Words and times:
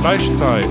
Fleischzeit, 0.00 0.68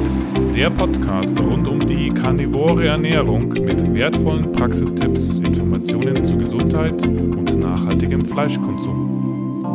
der 0.55 0.69
Podcast 0.69 1.37
rund 1.37 1.67
um 1.67 1.85
die 1.85 2.13
karnivore 2.13 2.87
Ernährung 2.87 3.49
mit 3.49 3.93
wertvollen 3.93 4.53
Praxistipps, 4.53 5.39
Informationen 5.39 6.23
zu 6.23 6.37
Gesundheit 6.37 7.05
und 7.05 7.57
nachhaltigem 7.57 8.23
Fleischkonsum. 8.23 9.65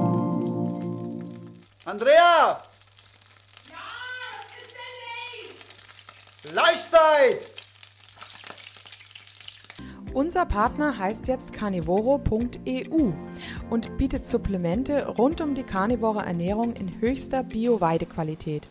Andrea! 1.85 2.63
Ja, 3.69 3.77
was 4.39 4.57
ist 4.57 4.73
denn 4.81 4.97
nicht? 5.45 5.55
Fleischzeit! 6.51 7.53
Unser 10.15 10.47
Partner 10.47 10.99
heißt 10.99 11.29
jetzt 11.29 11.53
carnivoro.eu 11.53 13.13
und 13.69 13.97
bietet 13.99 14.25
Supplemente 14.25 15.09
rund 15.09 15.43
um 15.43 15.55
die 15.55 15.63
karnivore 15.63 16.25
Ernährung 16.25 16.73
in 16.73 17.01
höchster 17.01 17.43
Bio-Weidequalität. 17.43 18.71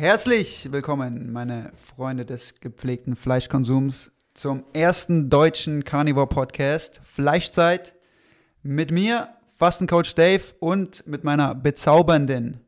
Herzlich 0.00 0.70
willkommen, 0.70 1.32
meine 1.32 1.72
Freunde 1.74 2.24
des 2.24 2.60
gepflegten 2.60 3.16
Fleischkonsums, 3.16 4.12
zum 4.32 4.62
ersten 4.72 5.28
deutschen 5.28 5.82
Carnivore-Podcast 5.82 7.00
Fleischzeit 7.02 7.94
mit 8.62 8.92
mir, 8.92 9.30
Fastencoach 9.56 10.14
Dave 10.14 10.54
und 10.60 11.04
mit 11.04 11.24
meiner 11.24 11.52
bezaubernden 11.52 12.60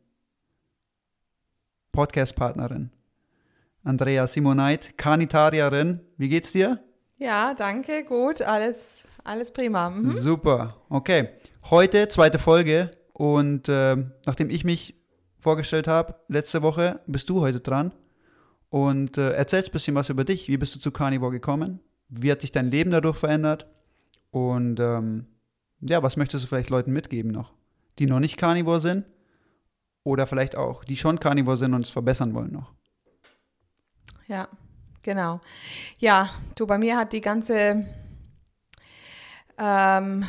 Podcast-Partnerin 1.92 2.91
Andrea 3.84 4.27
Simoneit, 4.27 4.98
Carnitarierin. 4.98 6.00
Wie 6.17 6.31
geht's 6.31 6.50
dir? 6.50 6.83
Ja, 7.17 7.55
danke, 7.55 8.03
gut, 8.03 8.42
alles, 8.42 9.06
alles 9.22 9.53
prima. 9.53 9.89
Mhm. 9.89 10.11
Super, 10.11 10.78
okay. 10.89 11.28
Heute 11.70 12.09
zweite 12.09 12.41
Folge 12.41 12.91
und 13.12 13.69
äh, 13.69 13.98
nachdem 14.27 14.50
ich 14.50 14.65
mich 14.65 15.00
vorgestellt 15.41 15.88
habe 15.88 16.14
letzte 16.28 16.62
Woche, 16.62 17.00
bist 17.06 17.28
du 17.28 17.41
heute 17.41 17.60
dran 17.60 17.92
und 18.69 19.19
äh, 19.19 19.33
erzählst 19.33 19.70
ein 19.70 19.72
bisschen 19.72 19.94
was 19.94 20.08
über 20.08 20.24
dich. 20.24 20.48
Wie 20.48 20.56
bist 20.56 20.74
du 20.74 20.78
zu 20.78 20.92
Carnivore 20.92 21.32
gekommen? 21.32 21.80
Wie 22.08 22.30
hat 22.30 22.41
sich 22.41 22.52
dein 22.52 22.70
Leben 22.70 22.91
dadurch 22.91 23.16
verändert? 23.16 23.66
Und 24.30 24.78
ähm, 24.80 25.27
ja, 25.80 26.02
was 26.02 26.16
möchtest 26.16 26.44
du 26.44 26.48
vielleicht 26.48 26.70
Leuten 26.70 26.92
mitgeben 26.92 27.30
noch, 27.30 27.52
die 27.98 28.06
noch 28.06 28.20
nicht 28.20 28.36
Carnivore 28.36 28.80
sind 28.80 29.06
oder 30.04 30.26
vielleicht 30.26 30.56
auch, 30.56 30.84
die 30.84 30.97
schon 30.97 31.20
Carnivore 31.20 31.56
sind 31.56 31.75
und 31.75 31.84
es 31.84 31.91
verbessern 31.91 32.34
wollen 32.34 32.53
noch? 32.53 32.72
Ja, 34.28 34.48
genau. 35.03 35.41
Ja, 35.98 36.31
du, 36.54 36.66
bei 36.66 36.78
mir 36.78 36.97
hat 36.97 37.12
die 37.12 37.20
ganze, 37.20 37.86
ähm, 39.59 40.25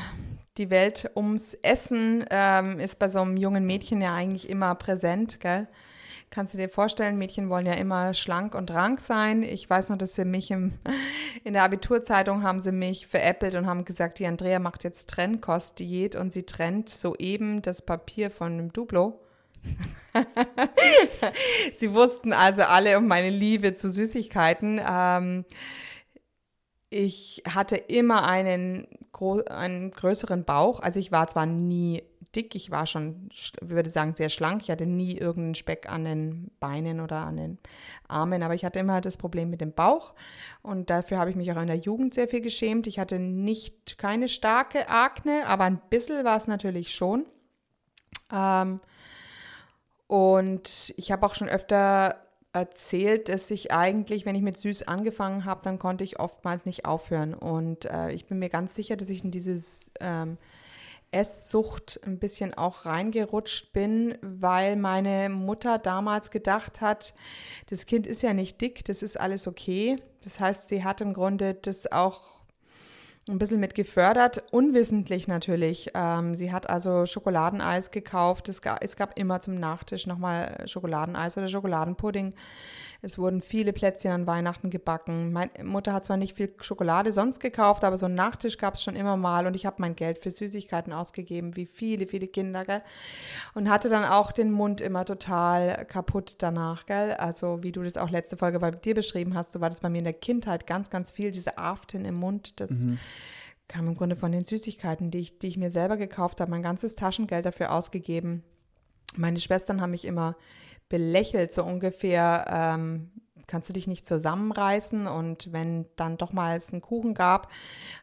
die 0.58 0.70
Welt 0.70 1.10
ums 1.16 1.54
Essen 1.56 2.26
ähm, 2.30 2.80
ist 2.80 3.00
bei 3.00 3.08
so 3.08 3.22
einem 3.22 3.38
jungen 3.38 3.66
Mädchen 3.66 4.02
ja 4.02 4.14
eigentlich 4.14 4.50
immer 4.50 4.76
präsent, 4.76 5.40
gell? 5.40 5.68
Kannst 6.30 6.54
du 6.54 6.58
dir 6.58 6.70
vorstellen, 6.70 7.18
Mädchen 7.18 7.50
wollen 7.50 7.66
ja 7.66 7.74
immer 7.74 8.14
schlank 8.14 8.56
und 8.56 8.72
rank 8.72 9.02
sein. 9.02 9.44
Ich 9.44 9.70
weiß 9.70 9.90
noch, 9.90 9.98
dass 9.98 10.16
sie 10.16 10.24
mich 10.24 10.50
im, 10.50 10.72
in 11.44 11.54
der 11.54 11.64
Abiturzeitung 11.64 12.44
haben 12.44 12.62
sie 12.62 12.72
mich 12.72 13.08
veräppelt 13.08 13.56
und 13.56 13.66
haben 13.66 13.84
gesagt, 13.84 14.20
die 14.20 14.26
Andrea 14.26 14.60
macht 14.60 14.86
jetzt 14.86 15.10
Trennkostdiät 15.10 16.16
und 16.16 16.32
sie 16.32 16.44
trennt 16.44 16.88
soeben 16.88 17.62
das 17.62 17.82
Papier 17.82 18.32
von 18.32 18.54
einem 18.54 18.72
Duplo. 18.72 19.20
Sie 21.76 21.94
wussten 21.94 22.34
also 22.34 22.64
alle 22.64 22.98
um 22.98 23.08
meine 23.08 23.30
Liebe 23.30 23.74
zu 23.74 23.90
Süßigkeiten. 23.90 24.82
Ähm, 24.84 25.46
ich 26.92 27.42
hatte 27.48 27.78
immer 27.78 28.28
einen, 28.28 28.86
einen 29.48 29.92
größeren 29.92 30.44
Bauch. 30.44 30.82
Also 30.82 31.00
ich 31.00 31.12
war 31.12 31.26
zwar 31.28 31.46
nie 31.46 32.04
dick, 32.36 32.54
ich 32.54 32.70
war 32.70 32.86
schon, 32.86 33.30
ich 33.32 33.54
würde 33.62 33.90
sagen, 33.90 34.14
sehr 34.14 34.28
schlank. 34.28 34.62
Ich 34.64 34.70
hatte 34.72 34.86
nie 34.86 35.18
irgendeinen 35.18 35.56
Speck 35.56 35.90
an 35.90 36.04
den 36.04 36.52
Beinen 36.60 37.00
oder 37.00 37.20
an 37.20 37.38
den 37.38 37.58
Armen, 38.10 38.44
aber 38.44 38.56
ich 38.56 38.66
hatte 38.66 38.80
immer 38.80 39.00
das 39.00 39.16
Problem 39.16 39.50
mit 39.50 39.62
dem 39.62 39.72
Bauch. 39.72 40.14
Und 40.62 40.90
dafür 40.90 41.18
habe 41.18 41.30
ich 41.30 41.38
mich 41.38 41.50
auch 41.54 41.62
in 41.62 41.68
der 41.68 41.78
Jugend 41.78 42.14
sehr 42.14 42.28
viel 42.28 42.42
geschämt. 42.42 42.88
Ich 42.88 43.00
hatte 43.00 43.20
nicht 43.20 43.98
keine 43.98 44.28
starke 44.28 44.90
Akne, 44.90 45.48
aber 45.48 45.64
ein 45.64 45.82
bisschen 45.90 46.26
war 46.26 46.36
es 46.36 46.48
natürlich 46.48 46.94
schon. 46.94 47.26
Ähm, 48.34 48.82
und 50.08 50.94
ich 50.98 51.10
habe 51.10 51.26
auch 51.26 51.36
schon 51.36 51.48
öfter 51.48 52.18
erzählt, 52.54 53.30
dass 53.30 53.50
ich 53.52 53.72
eigentlich, 53.72 54.26
wenn 54.26 54.36
ich 54.36 54.42
mit 54.42 54.58
süß 54.58 54.84
angefangen 54.84 55.46
habe, 55.46 55.62
dann 55.64 55.80
konnte 55.80 56.04
ich 56.04 56.20
oftmals 56.20 56.66
nicht 56.66 56.86
aufhören. 56.86 57.34
Und 57.34 57.86
äh, 57.86 58.12
ich 58.12 58.26
bin 58.26 58.40
mir 58.40 58.50
ganz 58.50 58.76
sicher, 58.76 58.98
dass 58.98 59.10
ich 59.10 59.24
in 59.24 59.32
dieses 59.32 59.92
ähm, 60.00 60.38
Esssucht 61.12 62.00
ein 62.06 62.20
bisschen 62.20 62.54
auch 62.54 62.86
reingerutscht 62.86 63.74
bin, 63.74 64.18
weil 64.22 64.76
meine 64.76 65.30
Mutter 65.30 65.78
damals 65.78 66.32
gedacht 66.32 66.82
hat, 66.82 67.14
das 67.70 67.86
Kind 67.86 68.08
ist 68.08 68.22
ja 68.22 68.34
nicht 68.34 68.62
dick, 68.62 68.86
das 68.86 69.04
ist 69.04 69.20
alles 69.20 69.48
okay. 69.48 69.98
Das 70.24 70.40
heißt, 70.40 70.68
sie 70.70 70.84
hat 70.84 71.02
im 71.02 71.14
Grunde 71.14 71.54
das 71.54 71.92
auch 71.92 72.41
ein 73.30 73.38
bisschen 73.38 73.60
mit 73.60 73.76
gefördert, 73.76 74.44
unwissentlich 74.52 75.28
natürlich. 75.28 75.92
Ähm, 75.94 76.34
sie 76.34 76.52
hat 76.52 76.70
also 76.70 77.06
Schokoladeneis 77.06 77.92
gekauft. 77.92 78.50
Es 78.50 78.62
gab, 78.62 78.84
es 78.84 78.96
gab 78.96 79.18
immer 79.20 79.40
zum 79.40 79.60
Nachtisch 79.60 80.08
nochmal 80.08 80.64
Schokoladeneis 80.68 81.38
oder 81.38 81.48
Schokoladenpudding. 81.48 82.34
Es 83.04 83.18
wurden 83.18 83.42
viele 83.42 83.74
Plätzchen 83.74 84.12
an 84.12 84.28
Weihnachten 84.28 84.70
gebacken. 84.70 85.34
Meine 85.34 85.52
Mutter 85.64 85.92
hat 85.94 86.06
zwar 86.06 86.18
nicht 86.18 86.38
viel 86.38 86.54
Schokolade 86.62 87.12
sonst 87.12 87.40
gekauft, 87.40 87.84
aber 87.84 87.98
so 87.98 88.06
einen 88.06 88.16
Nachtisch 88.16 88.58
gab 88.58 88.76
es 88.76 88.84
schon 88.84 88.96
immer 88.96 89.18
mal 89.18 89.48
und 89.48 89.56
ich 89.56 89.66
habe 89.66 89.78
mein 89.80 89.96
Geld 89.96 90.20
für 90.20 90.30
Süßigkeiten 90.30 90.94
ausgegeben, 90.94 91.56
wie 91.56 91.66
viele, 91.66 92.08
viele 92.08 92.28
Kinder, 92.28 92.64
gell? 92.64 92.84
Und 93.56 93.70
hatte 93.70 93.90
dann 93.90 94.06
auch 94.06 94.32
den 94.32 94.52
Mund 94.52 94.82
immer 94.82 95.06
total 95.06 95.86
kaputt 95.86 96.36
danach, 96.40 96.86
gell? 96.86 97.14
Also 97.14 97.64
wie 97.64 97.72
du 97.72 97.82
das 97.82 97.98
auch 97.98 98.12
letzte 98.12 98.38
Folge 98.38 98.60
bei 98.60 98.70
dir 98.70 98.94
beschrieben 98.94 99.36
hast, 99.36 99.54
so 99.54 99.62
war 99.62 99.70
das 99.70 99.80
bei 99.80 99.90
mir 99.90 100.00
in 100.00 100.04
der 100.04 100.14
Kindheit 100.14 100.68
ganz, 100.68 100.92
ganz 100.92 101.10
viel, 101.12 101.32
diese 101.32 101.58
Aften 101.58 102.06
im 102.06 102.16
Mund, 102.16 102.60
das 102.60 102.70
mhm 102.70 103.00
kam 103.72 103.88
im 103.88 103.96
Grunde 103.96 104.18
von 104.18 104.32
den 104.32 104.44
Süßigkeiten, 104.44 105.12
die 105.12 105.20
ich, 105.20 105.40
die 105.40 105.48
ich 105.48 105.58
mir 105.58 105.72
selber 105.72 105.96
gekauft 105.96 106.42
habe, 106.42 106.52
mein 106.52 106.62
ganzes 106.62 106.96
Taschengeld 106.96 107.46
dafür 107.46 107.72
ausgegeben. 107.72 108.44
Meine 109.16 109.40
Schwestern 109.40 109.82
haben 109.82 109.92
mich 109.92 110.06
immer 110.06 110.36
belächelt, 110.90 111.54
so 111.54 111.64
ungefähr, 111.64 112.46
ähm, 112.50 113.12
kannst 113.48 113.70
du 113.70 113.74
dich 113.74 113.88
nicht 113.88 114.06
zusammenreißen 114.06 115.08
und 115.08 115.52
wenn 115.52 115.86
dann 115.96 116.18
doch 116.18 116.34
mal 116.34 116.58
es 116.58 116.72
einen 116.72 116.82
Kuchen 116.82 117.14
gab, 117.14 117.50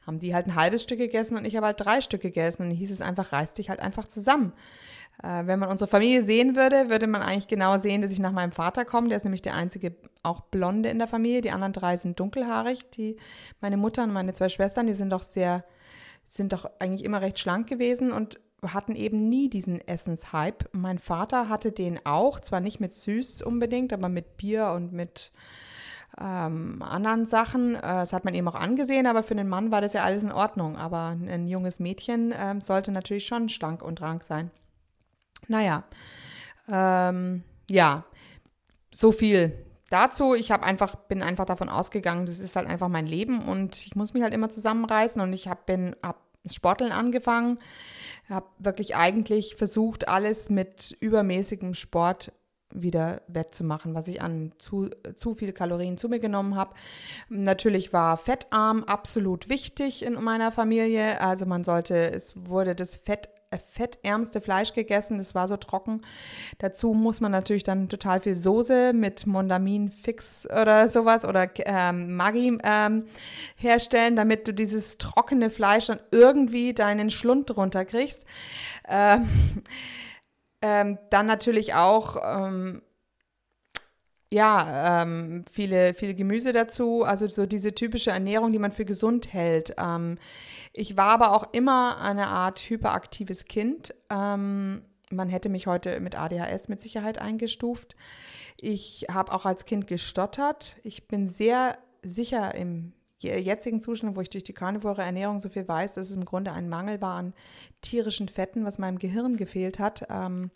haben 0.07 0.19
die 0.19 0.35
halt 0.35 0.47
ein 0.47 0.55
halbes 0.55 0.83
Stück 0.83 0.99
gegessen 0.99 1.37
und 1.37 1.45
ich 1.45 1.57
habe 1.57 1.67
halt 1.67 1.81
drei 1.81 2.01
Stück 2.01 2.23
gegessen 2.23 2.63
und 2.63 2.69
dann 2.71 2.77
hieß 2.77 2.91
es 2.91 3.01
einfach, 3.01 3.33
reiß 3.33 3.55
dich 3.55 3.69
halt 3.69 3.81
einfach 3.81 4.09
zusammen. 4.09 4.53
Äh, 5.23 5.47
wenn 5.47 5.59
man 5.59 5.69
unsere 5.69 5.91
Familie 5.91 6.23
sehen 6.23 6.55
würde, 6.57 6.91
würde 6.91 7.07
man 7.07 7.23
eigentlich 7.23 7.49
genau 7.49 7.79
sehen, 7.79 8.03
dass 8.03 8.13
ich 8.13 8.21
nach 8.21 8.33
meinem 8.33 8.53
Vater 8.53 8.85
komme, 8.85 9.09
der 9.09 9.17
ist 9.17 9.25
nämlich 9.25 9.43
der 9.43 9.55
einzige 9.55 9.95
auch 10.23 10.41
Blonde 10.43 10.89
in 10.89 10.99
der 10.99 11.09
Familie, 11.09 11.41
die 11.41 11.51
anderen 11.51 11.73
drei 11.73 11.97
sind 11.97 12.21
dunkelhaarig, 12.21 12.91
die, 12.91 13.17
meine 13.61 13.77
Mutter 13.77 14.05
und 14.05 14.13
meine 14.13 14.33
zwei 14.33 14.49
Schwestern, 14.49 14.87
die 14.87 14.95
sind 14.95 15.11
doch 15.11 15.23
sehr, 15.23 15.65
sind 16.27 16.53
doch 16.53 16.71
eigentlich 16.79 17.05
immer 17.05 17.21
recht 17.21 17.39
schlank 17.39 17.69
gewesen 17.69 18.13
und 18.13 18.39
hatten 18.63 18.95
eben 18.95 19.29
nie 19.29 19.49
diesen 19.49 19.81
Essenshype. 19.87 20.67
Mein 20.73 20.99
Vater 20.99 21.49
hatte 21.49 21.73
den 21.73 22.05
auch, 22.05 22.41
zwar 22.41 22.61
nicht 22.61 22.81
mit 22.81 22.95
süß 22.95 23.43
unbedingt, 23.43 23.93
aber 23.93 24.09
mit 24.09 24.37
Bier 24.37 24.73
und 24.73 24.93
mit 24.93 25.33
ähm, 26.21 26.83
anderen 26.83 27.27
Sachen. 27.27 27.77
Äh, 27.77 27.81
das 27.81 28.13
hat 28.13 28.25
man 28.25 28.35
eben 28.35 28.49
auch 28.49 28.57
angesehen, 28.57 29.07
aber 29.07 29.23
für 29.23 29.35
den 29.35 29.49
Mann 29.49 29.71
war 29.71 29.81
das 29.81 29.93
ja 29.93 30.03
alles 30.03 30.23
in 30.23 30.33
Ordnung. 30.33 30.77
Aber 30.77 31.17
ein 31.21 31.47
junges 31.47 31.79
Mädchen 31.79 32.35
ähm, 32.37 32.61
sollte 32.61 32.91
natürlich 32.91 33.27
schon 33.27 33.49
schlank 33.49 33.83
und 33.83 34.01
rank 34.01 34.25
sein. 34.25 34.51
Naja, 35.47 35.85
ähm, 36.69 37.45
ja, 37.71 38.05
so 38.91 39.13
viel 39.13 39.65
dazu, 39.91 40.35
ich 40.35 40.51
habe 40.51 40.65
einfach, 40.65 40.95
bin 40.95 41.23
einfach 41.23 41.47
davon 41.47 41.69
ausgegangen, 41.69 42.27
das 42.27 42.41
ist 42.41 42.57
halt 42.57 42.67
einfach 42.67 42.89
mein 42.89 43.07
Leben 43.07 43.47
und 43.49 43.87
ich 43.87 43.97
muss 43.97 44.15
mich 44.15 44.23
halt 44.23 44.35
immer 44.35 44.51
zusammenreißen 44.51 45.21
und 45.23 45.33
ich 45.33 45.49
habe 45.49 45.61
bin, 45.67 45.97
hab 46.03 46.29
Sporteln 46.47 46.93
angefangen, 46.93 47.59
habe 48.29 48.47
wirklich 48.59 48.97
eigentlich 48.97 49.57
versucht, 49.57 50.09
alles 50.09 50.51
mit 50.51 50.97
übermäßigem 51.01 51.75
Sport 51.75 52.33
wieder 52.73 53.23
wettzumachen, 53.29 53.95
was 53.95 54.09
ich 54.09 54.21
an 54.21 54.53
zu, 54.59 54.91
zu 55.15 55.35
viel 55.35 55.53
Kalorien 55.53 55.97
zu 55.97 56.09
mir 56.09 56.19
genommen 56.19 56.55
habe. 56.55 56.75
Natürlich 57.29 57.93
war 57.93 58.19
fettarm 58.19 58.85
absolut 58.85 59.49
wichtig 59.49 60.03
in 60.03 60.15
meiner 60.23 60.53
Familie. 60.53 61.21
Also 61.21 61.47
man 61.47 61.65
sollte, 61.65 62.11
es 62.13 62.35
wurde 62.37 62.75
das 62.75 62.97
Fett 62.97 63.31
fettärmste 63.57 64.41
Fleisch 64.41 64.75
gegessen. 64.75 65.19
Es 65.19 65.35
war 65.35 65.49
so 65.49 65.57
trocken. 65.57 66.03
Dazu 66.59 66.93
muss 66.93 67.21
man 67.21 67.33
natürlich 67.33 67.63
dann 67.63 67.89
total 67.89 68.21
viel 68.21 68.35
Soße 68.35 68.93
mit 68.93 69.27
Mondamin 69.27 69.91
Fix 69.91 70.47
oder 70.51 70.89
sowas 70.89 71.25
oder 71.25 71.49
ähm, 71.65 72.15
Maggi 72.15 72.59
ähm, 72.63 73.07
herstellen, 73.57 74.17
damit 74.17 74.47
du 74.47 74.53
dieses 74.53 74.99
trockene 74.99 75.49
Fleisch 75.49 75.87
dann 75.87 76.01
irgendwie 76.11 76.75
deinen 76.75 77.09
Schlund 77.09 77.57
runterkriegst. 77.57 78.27
Ähm, 78.87 79.27
ähm, 80.63 80.99
dann 81.11 81.27
natürlich 81.27 81.75
auch 81.75 82.17
ähm, 82.23 82.83
ja, 84.31 85.03
ähm, 85.03 85.45
viele, 85.51 85.95
viele 85.95 86.15
Gemüse 86.15 86.53
dazu, 86.53 87.03
also 87.03 87.27
so 87.29 87.47
diese 87.47 87.75
typische 87.75 88.11
Ernährung, 88.11 88.53
die 88.53 88.59
man 88.59 88.73
für 88.73 88.85
gesund 88.85 89.33
hält. 89.33 89.75
Ähm, 89.79 90.19
ich 90.75 90.97
war 90.97 91.11
aber 91.11 91.33
auch 91.33 91.53
immer 91.53 91.99
eine 92.01 92.27
Art 92.27 92.59
hyperaktives 92.61 93.47
Kind. 93.47 93.95
Ähm, 94.11 94.83
man 95.11 95.29
hätte 95.31 95.49
mich 95.49 95.67
heute 95.67 95.99
mit 96.01 96.19
ADHS 96.19 96.69
mit 96.69 96.81
Sicherheit 96.81 97.19
eingestuft. 97.19 97.97
Ich 98.61 99.07
habe 99.11 99.33
auch 99.33 99.47
als 99.47 99.65
Kind 99.65 99.87
gestottert. 99.87 100.77
Ich 100.83 101.09
bin 101.09 101.29
sehr 101.29 101.79
sicher 102.03 102.55
im 102.55 102.93
jetzigen 103.21 103.81
Zustand, 103.81 104.17
wo 104.17 104.21
ich 104.21 104.31
durch 104.31 104.45
die 104.45 104.53
karnivore 104.53 105.03
Ernährung 105.03 105.41
so 105.41 105.49
viel 105.49 105.67
weiß, 105.67 105.95
dass 105.95 106.11
es 106.11 106.17
im 106.17 106.25
Grunde 106.25 106.53
ein 106.53 106.69
Mangel 106.69 107.01
war 107.01 107.17
an 107.17 107.35
tierischen 107.81 108.29
Fetten, 108.29 108.65
was 108.65 108.79
meinem 108.79 108.99
Gehirn 108.99 109.37
gefehlt 109.37 109.79
hat. 109.79 110.07
Ähm, 110.11 110.51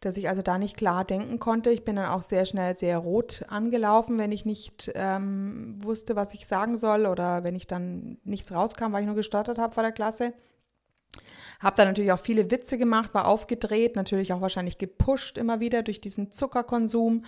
dass 0.00 0.16
ich 0.16 0.28
also 0.28 0.42
da 0.42 0.58
nicht 0.58 0.76
klar 0.76 1.04
denken 1.04 1.38
konnte. 1.38 1.70
Ich 1.70 1.84
bin 1.84 1.96
dann 1.96 2.06
auch 2.06 2.22
sehr 2.22 2.46
schnell 2.46 2.74
sehr 2.74 2.98
rot 2.98 3.44
angelaufen, 3.48 4.18
wenn 4.18 4.32
ich 4.32 4.44
nicht 4.44 4.90
ähm, 4.94 5.78
wusste, 5.82 6.16
was 6.16 6.34
ich 6.34 6.46
sagen 6.46 6.76
soll 6.76 7.06
oder 7.06 7.44
wenn 7.44 7.54
ich 7.54 7.66
dann 7.66 8.18
nichts 8.24 8.52
rauskam, 8.52 8.92
weil 8.92 9.02
ich 9.02 9.06
nur 9.06 9.16
gestottert 9.16 9.58
habe 9.58 9.74
vor 9.74 9.82
der 9.82 9.92
Klasse. 9.92 10.32
Habe 11.60 11.76
dann 11.76 11.88
natürlich 11.88 12.12
auch 12.12 12.20
viele 12.20 12.50
Witze 12.50 12.78
gemacht, 12.78 13.12
war 13.12 13.26
aufgedreht, 13.26 13.94
natürlich 13.94 14.32
auch 14.32 14.40
wahrscheinlich 14.40 14.78
gepusht 14.78 15.36
immer 15.36 15.60
wieder 15.60 15.82
durch 15.82 16.00
diesen 16.00 16.30
Zuckerkonsum. 16.30 17.24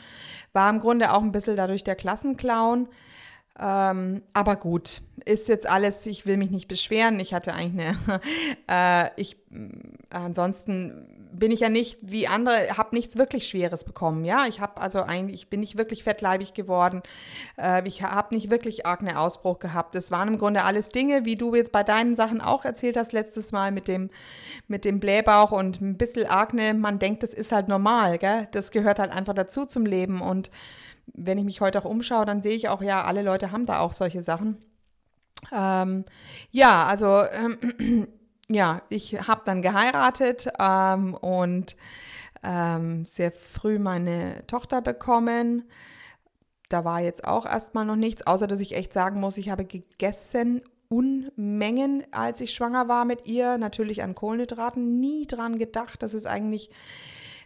War 0.55 0.71
im 0.71 0.81
Grunde 0.81 1.13
auch 1.13 1.23
ein 1.23 1.33
bisschen 1.33 1.57
dadurch 1.57 1.85
der 1.85 1.97
Klassenclown. 1.97 2.89
Ähm, 3.59 4.23
aber 4.33 4.57
gut, 4.57 5.03
ist 5.25 5.49
jetzt 5.49 5.69
alles, 5.69 6.07
ich 6.07 6.27
will 6.27 6.37
mich 6.37 6.51
nicht 6.51 6.69
beschweren. 6.69 7.21
Ich 7.21 7.35
hatte 7.35 7.53
eigentlich 7.53 7.97
eine, 8.07 8.21
äh, 9.17 9.21
ich, 9.21 9.37
äh, 9.53 9.69
ansonsten 10.11 11.23
bin 11.33 11.51
ich 11.51 11.61
ja 11.61 11.69
nicht 11.69 11.99
wie 12.03 12.29
andere, 12.29 12.77
habe 12.77 12.95
nichts 12.95 13.17
wirklich 13.17 13.47
Schweres 13.47 13.85
bekommen. 13.85 14.25
Ja, 14.25 14.47
ich 14.47 14.61
habe 14.61 14.81
also 14.81 15.03
eigentlich, 15.03 15.43
ich 15.43 15.49
bin 15.49 15.61
nicht 15.61 15.77
wirklich 15.77 16.05
fettleibig 16.05 16.55
geworden. 16.55 17.03
Äh, 17.57 17.87
ich 17.87 18.03
habe 18.03 18.35
nicht 18.35 18.51
wirklich 18.51 18.87
arg 18.87 19.03
Ausbruch 19.17 19.59
gehabt. 19.59 19.95
Das 19.95 20.11
waren 20.11 20.29
im 20.29 20.39
Grunde 20.39 20.63
alles 20.65 20.91
Dinge, 20.91 21.25
wie 21.25 21.37
du 21.37 21.55
jetzt 21.55 21.73
bei 21.73 21.83
deinen 21.83 22.15
Sachen 22.15 22.41
auch 22.41 22.65
erzählt 22.65 22.97
hast 22.97 23.13
letztes 23.13 23.53
Mal 23.53 23.73
mit 23.73 23.89
dem, 23.89 24.11
mit 24.69 24.85
dem 24.85 25.01
Blähbauch 25.01 25.51
und 25.51 25.81
ein 25.81 25.97
bisschen 25.97 26.27
Akne. 26.27 26.75
Man 26.75 26.99
denkt, 26.99 27.23
das 27.23 27.35
ist 27.35 27.53
halt 27.53 27.69
normal, 27.69 28.19
gell? 28.19 28.49
Das 28.53 28.71
gehört 28.71 28.99
halt 28.99 29.11
einfach 29.11 29.35
dazu 29.35 29.67
zum 29.67 29.87
Leben. 29.87 30.21
Und 30.21 30.51
wenn 31.15 31.39
ich 31.39 31.45
mich 31.45 31.61
heute 31.61 31.79
auch 31.79 31.85
umschaue, 31.85 32.25
dann 32.25 32.43
sehe 32.43 32.55
ich 32.55 32.69
auch, 32.69 32.83
ja, 32.83 33.05
alle 33.05 33.23
Leute 33.23 33.53
haben 33.53 33.67
da 33.67 33.81
auch 33.81 33.93
solche 33.93 34.23
Sachen. 34.23 34.59
Ähm, 35.51 36.05
ja, 36.51 36.87
also 36.87 37.23
ähm, 37.25 38.09
ja, 38.51 38.83
ich 38.89 39.15
habe 39.27 39.43
dann 39.45 39.63
geheiratet 39.63 40.49
ähm, 40.59 41.15
und 41.15 41.77
ähm, 42.43 43.05
sehr 43.05 43.33
früh 43.33 43.79
meine 43.79 44.47
Tochter 44.47 44.81
bekommen. 44.81 45.65
Da 46.69 46.85
war 46.85 47.01
jetzt 47.01 47.27
auch 47.27 47.45
erstmal 47.45 47.85
noch 47.85 47.97
nichts, 47.97 48.27
außer 48.27 48.47
dass 48.47 48.61
ich 48.61 48.75
echt 48.75 48.93
sagen 48.93 49.21
muss, 49.21 49.37
ich 49.37 49.51
habe 49.51 49.65
gegessen 49.65 50.63
Unmengen, 50.89 52.05
als 52.11 52.43
ich 52.43 52.53
schwanger 52.53 52.87
war 52.87 53.07
mit 53.07 53.25
ihr. 53.27 53.57
Natürlich 53.57 54.03
an 54.03 54.15
Kohlenhydraten, 54.15 55.01
nie 55.01 55.27
dran 55.27 55.59
gedacht, 55.59 56.03
dass 56.03 56.13
es 56.13 56.27
eigentlich 56.27 56.71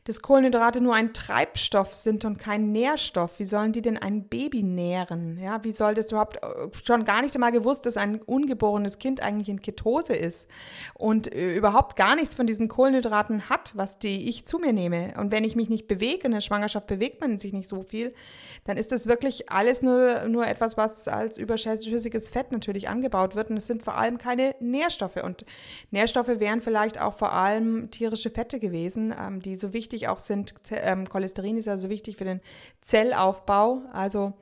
dass 0.07 0.23
Kohlenhydrate 0.23 0.81
nur 0.81 0.95
ein 0.95 1.13
Treibstoff 1.13 1.93
sind 1.93 2.25
und 2.25 2.39
kein 2.39 2.71
Nährstoff. 2.71 3.41
Wie 3.41 3.45
sollen 3.45 3.73
die 3.73 3.83
denn 3.83 3.99
ein 3.99 4.29
Baby 4.29 4.63
nähren? 4.63 5.37
Ja, 5.39 5.63
wie 5.65 5.73
soll 5.73 5.95
das 5.95 6.13
überhaupt 6.13 6.37
äh, 6.37 6.69
schon 6.85 7.05
gar 7.05 7.23
nicht 7.23 7.35
einmal 7.35 7.51
gewusst, 7.51 7.87
dass 7.87 7.97
ein 7.97 8.23
ungeborenes 8.23 8.99
Kind 8.99 9.21
eigentlich 9.21 9.49
in 9.49 9.61
Ketose 9.61 10.15
ist 10.15 10.49
und 10.95 11.33
äh, 11.35 11.57
überhaupt 11.57 11.97
gar 11.97 12.15
nichts 12.15 12.37
von 12.37 12.47
diesen 12.47 12.69
Kohlenhydraten 12.69 13.49
hat, 13.49 13.73
was 13.75 13.99
die 13.99 14.29
ich 14.29 14.47
zu 14.47 14.59
mir 14.59 14.73
nehme. 14.73 15.15
Und 15.19 15.33
wenn 15.33 15.43
ich 15.43 15.57
mich 15.57 15.69
nicht 15.69 15.89
bewege, 15.89 16.27
in 16.27 16.33
der 16.33 16.41
Schwangerschaft 16.41 16.87
bewegt 16.87 17.21
man 17.21 17.41
sich 17.41 17.53
nicht 17.53 17.67
so 17.67 17.83
viel, 17.83 18.15
dann 18.63 18.77
ist 18.77 18.93
das 18.93 19.09
wirklich 19.09 19.51
alles 19.51 19.83
nur, 19.83 20.29
nur 20.29 20.47
etwas, 20.47 20.77
was 20.77 21.09
als 21.09 21.37
überschüssiges 21.37 22.29
Fett 22.29 22.53
natürlich 22.53 22.89
angebaut 22.89 23.35
wird. 23.35 23.51
Und 23.51 23.57
es 23.57 23.67
sind 23.67 23.83
vor 23.83 23.97
allem 23.97 24.19
keine 24.19 24.55
Nährstoffe. 24.61 25.17
Und 25.17 25.45
Nährstoffe 25.91 26.39
wären 26.39 26.63
vielleicht 26.63 27.01
auch 27.01 27.17
vor 27.17 27.33
allem 27.33 27.91
tierische 27.91 28.31
Fette 28.31 28.61
gewesen, 28.61 29.13
ähm, 29.21 29.43
die 29.43 29.57
so 29.57 29.73
wichtig 29.73 29.96
wichtig 29.97 30.09
auch 30.09 30.19
sind. 30.19 30.55
Ähm, 30.71 31.09
Cholesterin 31.09 31.57
ist 31.57 31.69
also 31.69 31.89
wichtig 31.89 32.17
für 32.17 32.25
den 32.25 32.41
Zellaufbau. 32.83 33.83
Also 33.93 34.35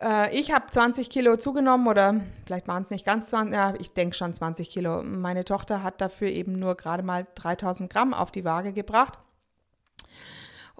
äh, 0.00 0.36
ich 0.38 0.52
habe 0.52 0.66
20 0.70 1.08
Kilo 1.10 1.36
zugenommen 1.36 1.86
oder 1.88 2.20
vielleicht 2.46 2.68
waren 2.68 2.82
es 2.82 2.90
nicht 2.90 3.06
ganz 3.06 3.28
20, 3.28 3.54
ja, 3.54 3.74
ich 3.78 3.92
denke 3.92 4.14
schon 4.14 4.34
20 4.34 4.68
Kilo. 4.68 5.02
Meine 5.02 5.44
Tochter 5.44 5.82
hat 5.82 6.00
dafür 6.00 6.28
eben 6.28 6.58
nur 6.58 6.76
gerade 6.76 7.02
mal 7.02 7.26
3000 7.34 7.90
Gramm 7.90 8.14
auf 8.14 8.30
die 8.30 8.44
Waage 8.44 8.72
gebracht 8.72 9.18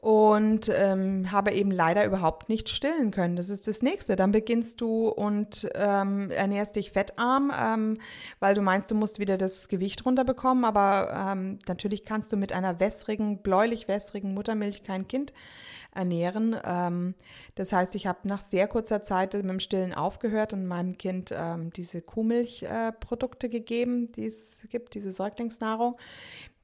und 0.02 0.69
ähm, 0.69 1.31
habe 1.31 1.52
eben 1.52 1.70
leider 1.70 2.04
überhaupt 2.04 2.49
nicht 2.49 2.69
stillen 2.69 3.12
können. 3.12 3.37
Das 3.37 3.50
ist 3.50 3.69
das 3.69 3.82
Nächste. 3.82 4.16
Dann 4.16 4.32
beginnst 4.32 4.81
du 4.81 5.06
und 5.06 5.69
ähm, 5.76 6.28
ernährst 6.32 6.75
dich 6.75 6.90
fettarm, 6.90 7.52
ähm, 7.56 7.99
weil 8.40 8.56
du 8.56 8.62
meinst, 8.62 8.90
du 8.90 8.96
musst 8.96 9.20
wieder 9.20 9.38
das 9.38 9.69
Gewicht 9.69 10.04
runterbekommen. 10.04 10.64
Aber 10.64 11.31
ähm, 11.31 11.60
natürlich 11.69 12.02
kannst 12.02 12.32
du 12.32 12.37
mit 12.37 12.52
einer 12.52 12.81
wässrigen, 12.81 13.43
bläulich 13.44 13.87
wässrigen 13.87 14.34
Muttermilch 14.34 14.82
kein 14.82 15.06
Kind 15.06 15.32
ernähren. 15.94 16.56
Ähm, 16.64 17.14
das 17.54 17.72
heißt, 17.72 17.94
ich 17.94 18.08
habe 18.08 18.26
nach 18.26 18.40
sehr 18.40 18.66
kurzer 18.66 19.04
Zeit 19.04 19.34
mit 19.34 19.49
dem 19.49 19.60
Stillen 19.60 19.94
aufgehört 19.94 20.52
und 20.52 20.66
meinem 20.66 20.99
Kind 20.99 21.31
ähm, 21.32 21.70
diese 21.70 22.02
Kuhmilchprodukte 22.02 23.47
äh, 23.47 23.50
gegeben, 23.50 24.11
die 24.11 24.26
es 24.26 24.66
gibt, 24.68 24.94
diese 24.94 25.12
Säuglingsnahrung. 25.12 25.97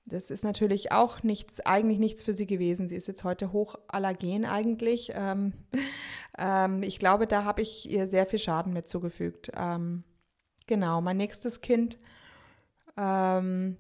Das 0.09 0.31
ist 0.31 0.43
natürlich 0.43 0.91
auch 0.91 1.23
nichts, 1.23 1.61
eigentlich 1.61 1.99
nichts 1.99 2.23
für 2.23 2.33
sie 2.33 2.47
gewesen. 2.47 2.88
Sie 2.88 2.97
ist 2.97 3.09
jetzt 3.09 3.25
heute 3.25 3.53
hochallergen 3.53 4.47
eigentlich. 4.47 5.12
Ähm, 5.15 5.53
ähm, 6.38 6.83
ich 6.83 6.99
glaube, 6.99 7.27
da 7.27 7.45
habe 7.45 7.62
ich 7.62 7.88
ihr 7.91 8.09
sehr 8.09 8.27
viel 8.27 8.38
Schaden 8.38 8.73
mit 8.73 8.88
zugefügt. 8.88 9.50
Ähm, 9.55 10.05
genau, 10.67 11.00
mein 11.03 11.19
nächstes 11.19 11.61
Kind 11.61 11.99
ähm, 12.97 13.77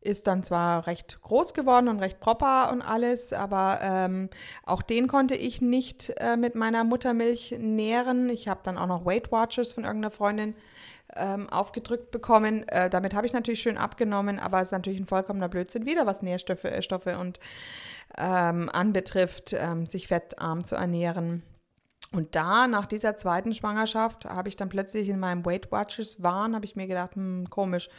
ist 0.00 0.26
dann 0.26 0.42
zwar 0.42 0.86
recht 0.86 1.20
groß 1.22 1.54
geworden 1.54 1.88
und 1.88 2.00
recht 2.00 2.20
proper 2.20 2.70
und 2.72 2.82
alles, 2.82 3.32
aber 3.32 3.80
ähm, 3.82 4.30
auch 4.64 4.82
den 4.82 5.08
konnte 5.08 5.34
ich 5.34 5.60
nicht 5.60 6.12
äh, 6.18 6.36
mit 6.36 6.54
meiner 6.54 6.84
Muttermilch 6.84 7.56
nähren. 7.58 8.30
Ich 8.30 8.48
habe 8.48 8.60
dann 8.62 8.78
auch 8.78 8.86
noch 8.86 9.04
Weight 9.04 9.30
Watchers 9.32 9.72
von 9.72 9.84
irgendeiner 9.84 10.12
Freundin 10.12 10.54
ähm, 11.16 11.48
aufgedrückt 11.48 12.10
bekommen. 12.10 12.66
Äh, 12.68 12.90
damit 12.90 13.14
habe 13.14 13.26
ich 13.26 13.32
natürlich 13.32 13.60
schön 13.60 13.78
abgenommen, 13.78 14.38
aber 14.38 14.60
es 14.60 14.68
ist 14.68 14.72
natürlich 14.72 15.00
ein 15.00 15.06
vollkommener 15.06 15.48
Blödsinn 15.48 15.86
wieder, 15.86 16.06
was 16.06 16.22
Nährstoffe 16.22 16.64
äh, 16.64 16.82
Stoffe 16.82 17.18
und 17.18 17.40
ähm, 18.16 18.68
anbetrifft, 18.72 19.52
ähm, 19.52 19.86
sich 19.86 20.08
fettarm 20.08 20.64
zu 20.64 20.74
ernähren. 20.76 21.42
Und 22.10 22.34
da, 22.34 22.66
nach 22.68 22.86
dieser 22.86 23.16
zweiten 23.16 23.52
Schwangerschaft, 23.52 24.24
habe 24.24 24.48
ich 24.48 24.56
dann 24.56 24.70
plötzlich 24.70 25.10
in 25.10 25.18
meinem 25.18 25.44
Weight 25.44 25.70
Watchers 25.70 26.22
Wahn, 26.22 26.54
habe 26.54 26.64
ich 26.64 26.74
mir 26.74 26.86
gedacht, 26.86 27.16
hm, 27.16 27.50
komisch, 27.50 27.90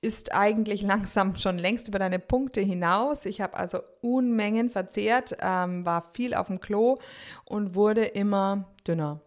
ist 0.00 0.32
eigentlich 0.32 0.82
langsam 0.82 1.36
schon 1.36 1.58
längst 1.58 1.88
über 1.88 1.98
deine 1.98 2.20
Punkte 2.20 2.60
hinaus. 2.60 3.24
Ich 3.24 3.40
habe 3.40 3.56
also 3.56 3.80
Unmengen 4.02 4.70
verzehrt, 4.70 5.36
ähm, 5.40 5.84
war 5.84 6.02
viel 6.12 6.34
auf 6.34 6.46
dem 6.46 6.60
Klo 6.60 6.96
und 7.44 7.74
wurde 7.74 8.04
immer 8.04 8.68
dünner. 8.86 9.20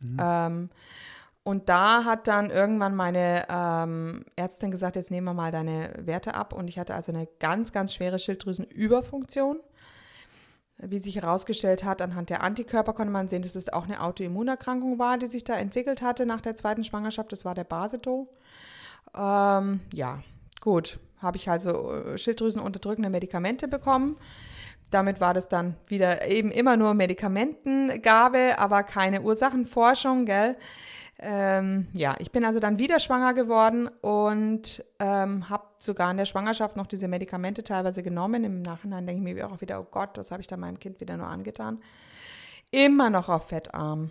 Mhm. 0.00 0.16
Ähm, 0.20 0.70
und 1.44 1.68
da 1.68 2.04
hat 2.04 2.28
dann 2.28 2.50
irgendwann 2.50 2.94
meine 2.94 3.46
ähm, 3.48 4.24
Ärztin 4.36 4.70
gesagt, 4.70 4.94
jetzt 4.94 5.10
nehmen 5.10 5.26
wir 5.26 5.34
mal 5.34 5.50
deine 5.50 5.92
Werte 5.98 6.34
ab. 6.34 6.52
Und 6.52 6.68
ich 6.68 6.78
hatte 6.78 6.94
also 6.94 7.10
eine 7.12 7.26
ganz, 7.40 7.72
ganz 7.72 7.92
schwere 7.94 8.18
Schilddrüsenüberfunktion. 8.18 9.58
Wie 10.78 10.98
sich 10.98 11.16
herausgestellt 11.16 11.84
hat, 11.84 12.00
anhand 12.00 12.30
der 12.30 12.42
Antikörper 12.42 12.92
konnte 12.92 13.12
man 13.12 13.28
sehen, 13.28 13.42
dass 13.42 13.56
es 13.56 13.72
auch 13.72 13.84
eine 13.84 14.02
Autoimmunerkrankung 14.02 14.98
war, 14.98 15.18
die 15.18 15.26
sich 15.26 15.44
da 15.44 15.56
entwickelt 15.56 16.02
hatte 16.02 16.26
nach 16.26 16.40
der 16.40 16.54
zweiten 16.54 16.84
Schwangerschaft. 16.84 17.32
Das 17.32 17.44
war 17.44 17.54
der 17.54 17.64
Basedow. 17.64 18.28
Ähm, 19.14 19.80
ja, 19.92 20.22
gut. 20.60 20.98
Habe 21.18 21.36
ich 21.36 21.50
also 21.50 21.92
äh, 21.92 22.18
Schilddrüsenunterdrückende 22.18 23.10
Medikamente 23.10 23.66
bekommen 23.66 24.16
damit 24.92 25.20
war 25.20 25.32
das 25.34 25.48
dann 25.48 25.76
wieder 25.86 26.26
eben 26.28 26.50
immer 26.50 26.76
nur 26.76 26.92
Medikamentengabe, 26.94 28.58
aber 28.58 28.82
keine 28.82 29.22
Ursachenforschung, 29.22 30.26
gell? 30.26 30.56
Ähm, 31.24 31.86
ja, 31.92 32.16
ich 32.18 32.32
bin 32.32 32.44
also 32.44 32.58
dann 32.58 32.80
wieder 32.80 32.98
schwanger 32.98 33.32
geworden 33.32 33.88
und 34.00 34.84
ähm, 34.98 35.48
habe 35.48 35.66
sogar 35.78 36.10
in 36.10 36.16
der 36.16 36.24
Schwangerschaft 36.24 36.76
noch 36.76 36.88
diese 36.88 37.06
Medikamente 37.06 37.62
teilweise 37.62 38.02
genommen. 38.02 38.42
Im 38.42 38.60
Nachhinein 38.60 39.06
denke 39.06 39.20
ich 39.20 39.34
mir 39.34 39.46
auch 39.46 39.60
wieder, 39.60 39.80
oh 39.80 39.86
Gott, 39.88 40.18
was 40.18 40.32
habe 40.32 40.40
ich 40.40 40.48
da 40.48 40.56
meinem 40.56 40.80
Kind 40.80 41.00
wieder 41.00 41.16
nur 41.16 41.28
angetan. 41.28 41.80
Immer 42.72 43.08
noch 43.08 43.28
auf 43.28 43.48
fettarm. 43.50 44.10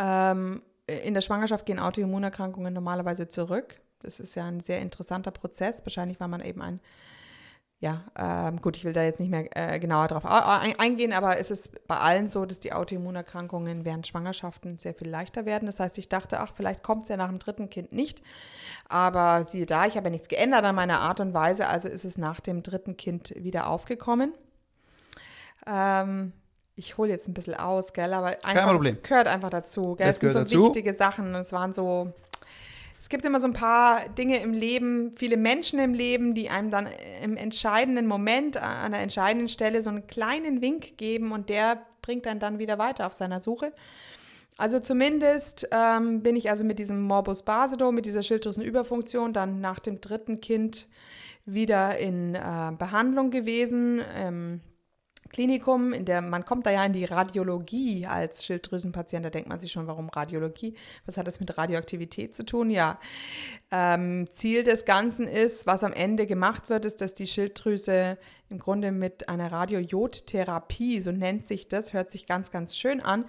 Ähm, 0.00 0.62
in 0.88 1.14
der 1.14 1.20
Schwangerschaft 1.20 1.64
gehen 1.64 1.78
Autoimmunerkrankungen 1.78 2.74
normalerweise 2.74 3.28
zurück. 3.28 3.80
Das 4.00 4.18
ist 4.18 4.34
ja 4.34 4.46
ein 4.46 4.58
sehr 4.58 4.80
interessanter 4.80 5.30
Prozess. 5.30 5.84
Wahrscheinlich 5.84 6.18
war 6.18 6.26
man 6.26 6.40
eben 6.40 6.60
ein 6.60 6.80
ja, 7.82 8.04
ähm, 8.14 8.60
gut, 8.60 8.76
ich 8.76 8.84
will 8.84 8.92
da 8.92 9.02
jetzt 9.02 9.20
nicht 9.20 9.30
mehr 9.30 9.48
äh, 9.56 9.78
genauer 9.78 10.06
drauf 10.08 10.26
eingehen, 10.26 11.14
aber 11.14 11.38
es 11.38 11.50
ist 11.50 11.86
bei 11.88 11.96
allen 11.96 12.28
so, 12.28 12.44
dass 12.44 12.60
die 12.60 12.74
Autoimmunerkrankungen 12.74 13.86
während 13.86 14.06
Schwangerschaften 14.06 14.78
sehr 14.78 14.92
viel 14.92 15.08
leichter 15.08 15.46
werden. 15.46 15.64
Das 15.64 15.80
heißt, 15.80 15.96
ich 15.96 16.10
dachte, 16.10 16.40
ach, 16.40 16.52
vielleicht 16.54 16.82
kommt 16.82 17.04
es 17.04 17.08
ja 17.08 17.16
nach 17.16 17.28
dem 17.28 17.38
dritten 17.38 17.70
Kind 17.70 17.92
nicht. 17.92 18.22
Aber 18.90 19.44
siehe 19.44 19.64
da, 19.64 19.86
ich 19.86 19.96
habe 19.96 20.08
ja 20.08 20.10
nichts 20.10 20.28
geändert 20.28 20.62
an 20.62 20.74
meiner 20.74 21.00
Art 21.00 21.20
und 21.20 21.32
Weise, 21.32 21.68
also 21.68 21.88
ist 21.88 22.04
es 22.04 22.18
nach 22.18 22.40
dem 22.40 22.62
dritten 22.62 22.98
Kind 22.98 23.32
wieder 23.34 23.66
aufgekommen. 23.66 24.34
Ähm, 25.66 26.34
ich 26.74 26.98
hole 26.98 27.08
jetzt 27.08 27.28
ein 27.28 27.34
bisschen 27.34 27.54
aus, 27.54 27.94
gell, 27.94 28.12
aber 28.12 28.36
einfach, 28.44 28.78
es 28.84 29.02
gehört 29.02 29.26
einfach 29.26 29.50
dazu. 29.50 29.96
Gell? 29.96 30.08
Es 30.08 30.18
sind 30.18 30.32
so 30.32 30.40
dazu. 30.40 30.64
wichtige 30.64 30.92
Sachen 30.92 31.28
und 31.28 31.40
es 31.40 31.52
waren 31.52 31.72
so 31.72 32.12
es 33.00 33.08
gibt 33.08 33.24
immer 33.24 33.40
so 33.40 33.46
ein 33.46 33.54
paar 33.54 34.08
Dinge 34.10 34.42
im 34.42 34.52
Leben, 34.52 35.12
viele 35.16 35.38
Menschen 35.38 35.78
im 35.78 35.94
Leben, 35.94 36.34
die 36.34 36.50
einem 36.50 36.70
dann 36.70 36.86
im 37.22 37.38
entscheidenden 37.38 38.06
Moment, 38.06 38.58
an 38.58 38.92
der 38.92 39.00
entscheidenden 39.00 39.48
Stelle 39.48 39.80
so 39.80 39.88
einen 39.88 40.06
kleinen 40.06 40.60
Wink 40.60 40.98
geben 40.98 41.32
und 41.32 41.48
der 41.48 41.80
bringt 42.02 42.26
einen 42.26 42.40
dann 42.40 42.58
wieder 42.58 42.76
weiter 42.76 43.06
auf 43.06 43.14
seiner 43.14 43.40
Suche. 43.40 43.72
Also 44.58 44.80
zumindest 44.80 45.66
ähm, 45.72 46.22
bin 46.22 46.36
ich 46.36 46.50
also 46.50 46.62
mit 46.62 46.78
diesem 46.78 47.00
Morbus 47.00 47.42
Basedow, 47.42 47.90
mit 47.90 48.04
dieser 48.04 48.22
Schilddrüsenüberfunktion, 48.22 49.32
dann 49.32 49.62
nach 49.62 49.78
dem 49.78 50.02
dritten 50.02 50.42
Kind 50.42 50.86
wieder 51.46 51.96
in 51.96 52.34
äh, 52.34 52.72
Behandlung 52.76 53.30
gewesen. 53.30 54.02
Ähm, 54.14 54.60
Klinikum, 55.30 55.92
in 55.92 56.04
der 56.04 56.20
man 56.20 56.44
kommt 56.44 56.66
da 56.66 56.70
ja 56.70 56.84
in 56.84 56.92
die 56.92 57.04
Radiologie 57.04 58.06
als 58.06 58.44
Schilddrüsenpatient, 58.44 59.24
da 59.24 59.30
denkt 59.30 59.48
man 59.48 59.60
sich 59.60 59.72
schon, 59.72 59.86
warum 59.86 60.08
Radiologie? 60.08 60.74
Was 61.06 61.16
hat 61.16 61.26
das 61.26 61.40
mit 61.40 61.56
Radioaktivität 61.56 62.34
zu 62.34 62.44
tun? 62.44 62.70
Ja, 62.70 62.98
ähm, 63.70 64.28
Ziel 64.30 64.64
des 64.64 64.84
Ganzen 64.84 65.28
ist, 65.28 65.66
was 65.66 65.84
am 65.84 65.92
Ende 65.92 66.26
gemacht 66.26 66.68
wird, 66.68 66.84
ist, 66.84 67.00
dass 67.00 67.14
die 67.14 67.26
Schilddrüse 67.26 68.18
im 68.48 68.58
Grunde 68.58 68.90
mit 68.90 69.28
einer 69.28 69.52
Radiojodtherapie, 69.52 71.00
so 71.00 71.12
nennt 71.12 71.46
sich 71.46 71.68
das, 71.68 71.92
hört 71.92 72.10
sich 72.10 72.26
ganz, 72.26 72.50
ganz 72.50 72.76
schön 72.76 73.00
an, 73.00 73.24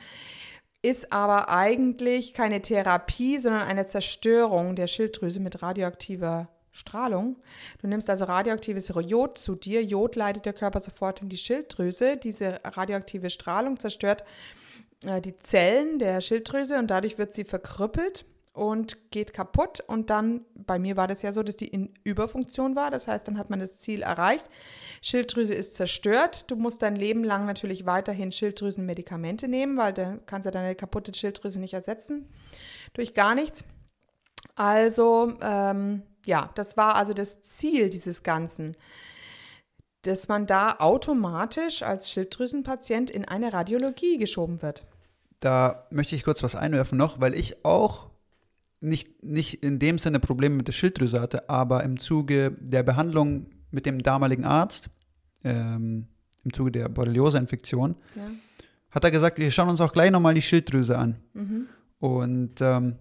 ist 0.82 1.14
aber 1.14 1.50
eigentlich 1.50 2.34
keine 2.34 2.62
Therapie, 2.62 3.38
sondern 3.38 3.62
eine 3.62 3.86
Zerstörung 3.86 4.76
der 4.76 4.88
Schilddrüse 4.88 5.40
mit 5.40 5.62
radioaktiver 5.62 6.50
Strahlung. 6.72 7.38
Du 7.82 7.88
nimmst 7.88 8.10
also 8.10 8.26
radioaktives 8.26 8.92
Jod 9.06 9.38
zu 9.38 9.56
dir. 9.56 9.84
Jod 9.84 10.16
leitet 10.16 10.46
der 10.46 10.54
Körper 10.54 10.80
sofort 10.80 11.22
in 11.22 11.30
die 11.30 11.38
Schilddrüse. 11.38 12.18
Diese 12.18 12.60
radioaktive 12.64 13.30
Strahlung 13.30 13.80
zerstört 13.80 14.24
äh, 15.06 15.22
die 15.22 15.36
Zellen 15.36 16.00
der 16.00 16.22
Schilddrüse 16.22 16.78
und 16.78 16.88
dadurch 16.88 17.18
wird 17.18 17.34
sie 17.34 17.44
verkrüppelt 17.44 18.26
und 18.54 19.12
geht 19.12 19.34
kaputt. 19.34 19.82
Und 19.82 20.10
dann, 20.10 20.46
bei 20.56 20.78
mir 20.78 20.98
war 20.98 21.08
das 21.08 21.22
ja 21.22 21.32
so, 21.32 21.44
dass 21.44 21.56
die 21.56 21.68
in 21.68 21.94
Überfunktion 22.04 22.76
war. 22.76 22.92
Das 22.92 23.08
heißt, 23.08 23.28
dann 23.28 23.38
hat 23.38 23.50
man 23.50 23.60
das 23.60 23.80
Ziel 23.80 24.02
erreicht. 24.02 24.50
Schilddrüse 25.02 25.54
ist 25.54 25.76
zerstört. 25.76 26.50
Du 26.52 26.56
musst 26.56 26.82
dein 26.82 26.96
Leben 26.96 27.24
lang 27.24 27.46
natürlich 27.46 27.86
weiterhin 27.86 28.32
Schilddrüsenmedikamente 28.32 29.48
nehmen, 29.48 29.78
weil 29.78 29.94
du 29.94 30.20
kannst 30.26 30.46
ja 30.46 30.52
deine 30.52 30.76
kaputte 30.76 31.14
Schilddrüse 31.14 31.60
nicht 31.60 31.74
ersetzen 31.74 32.28
durch 32.94 33.14
gar 33.14 33.36
nichts. 33.36 33.64
Also, 34.56 35.34
ähm, 35.42 36.04
ja, 36.26 36.50
das 36.56 36.78
war 36.78 36.96
also 36.96 37.14
das 37.14 37.42
Ziel 37.42 37.90
dieses 37.90 38.24
Ganzen, 38.24 38.76
dass 40.04 40.28
man 40.28 40.48
da 40.48 40.78
automatisch 40.80 41.84
als 41.84 42.10
Schilddrüsenpatient 42.10 43.10
in 43.10 43.26
eine 43.26 43.54
Radiologie 43.54 44.18
geschoben 44.18 44.62
wird. 44.62 44.86
Da 45.40 45.88
möchte 45.92 46.16
ich 46.16 46.24
kurz 46.24 46.44
was 46.44 46.56
einwerfen 46.56 46.98
noch, 46.98 47.20
weil 47.20 47.34
ich 47.34 47.66
auch 47.66 48.10
nicht, 48.80 49.24
nicht 49.24 49.64
in 49.64 49.80
dem 49.80 49.98
Sinne 49.98 50.20
Probleme 50.20 50.56
mit 50.56 50.68
der 50.68 50.74
Schilddrüse 50.74 51.22
hatte, 51.22 51.50
aber 51.50 51.84
im 51.84 51.98
Zuge 51.98 52.56
der 52.60 52.84
Behandlung 52.84 53.48
mit 53.70 53.86
dem 53.86 54.02
damaligen 54.02 54.44
Arzt, 54.44 54.90
ähm, 55.44 56.08
im 56.44 56.54
Zuge 56.54 56.72
der 56.72 56.90
Borreliose-Infektion, 56.90 57.96
ja. 58.16 58.24
hat 58.90 59.04
er 59.04 59.12
gesagt, 59.12 59.38
wir 59.38 59.52
schauen 59.52 59.70
uns 59.70 59.82
auch 59.82 59.94
gleich 59.94 60.12
nochmal 60.12 60.34
die 60.34 60.42
Schilddrüse 60.42 60.98
an. 60.98 61.18
Mhm. 61.34 61.68
Und 62.00 62.62
ähm, 62.62 62.96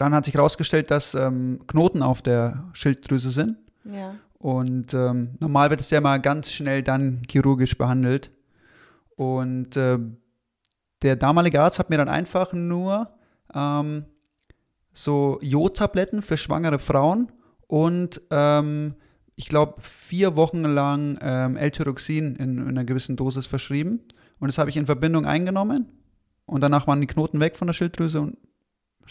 dann 0.00 0.14
hat 0.14 0.24
sich 0.24 0.34
herausgestellt, 0.34 0.90
dass 0.90 1.14
ähm, 1.14 1.60
Knoten 1.66 2.02
auf 2.02 2.22
der 2.22 2.64
Schilddrüse 2.72 3.30
sind. 3.30 3.56
Ja. 3.84 4.14
Und 4.38 4.94
ähm, 4.94 5.36
normal 5.40 5.68
wird 5.68 5.80
es 5.80 5.90
ja 5.90 6.00
mal 6.00 6.18
ganz 6.20 6.50
schnell 6.50 6.82
dann 6.82 7.22
chirurgisch 7.30 7.76
behandelt. 7.76 8.30
Und 9.16 9.76
äh, 9.76 9.98
der 11.02 11.16
damalige 11.16 11.60
Arzt 11.60 11.78
hat 11.78 11.90
mir 11.90 11.98
dann 11.98 12.08
einfach 12.08 12.54
nur 12.54 13.10
ähm, 13.54 14.06
so 14.94 15.38
Jodtabletten 15.42 16.22
für 16.22 16.38
schwangere 16.38 16.78
Frauen 16.78 17.30
und 17.66 18.22
ähm, 18.30 18.94
ich 19.36 19.48
glaube 19.48 19.80
vier 19.80 20.34
Wochen 20.34 20.62
lang 20.62 21.18
ähm, 21.20 21.56
L-Tyroxin 21.56 22.36
in, 22.36 22.58
in, 22.58 22.68
einer 22.68 22.84
gewissen 22.84 23.16
Dosis 23.16 23.46
verschrieben. 23.46 24.00
Und 24.38 24.48
das 24.48 24.58
habe 24.58 24.70
ich 24.70 24.76
in 24.76 24.86
Verbindung 24.86 25.26
eingenommen. 25.26 25.92
Und 26.46 26.62
danach 26.62 26.86
waren 26.86 27.00
die 27.00 27.06
Knoten 27.06 27.40
weg 27.40 27.56
von 27.56 27.66
der 27.66 27.74
Schilddrüse 27.74 28.20
und 28.20 28.38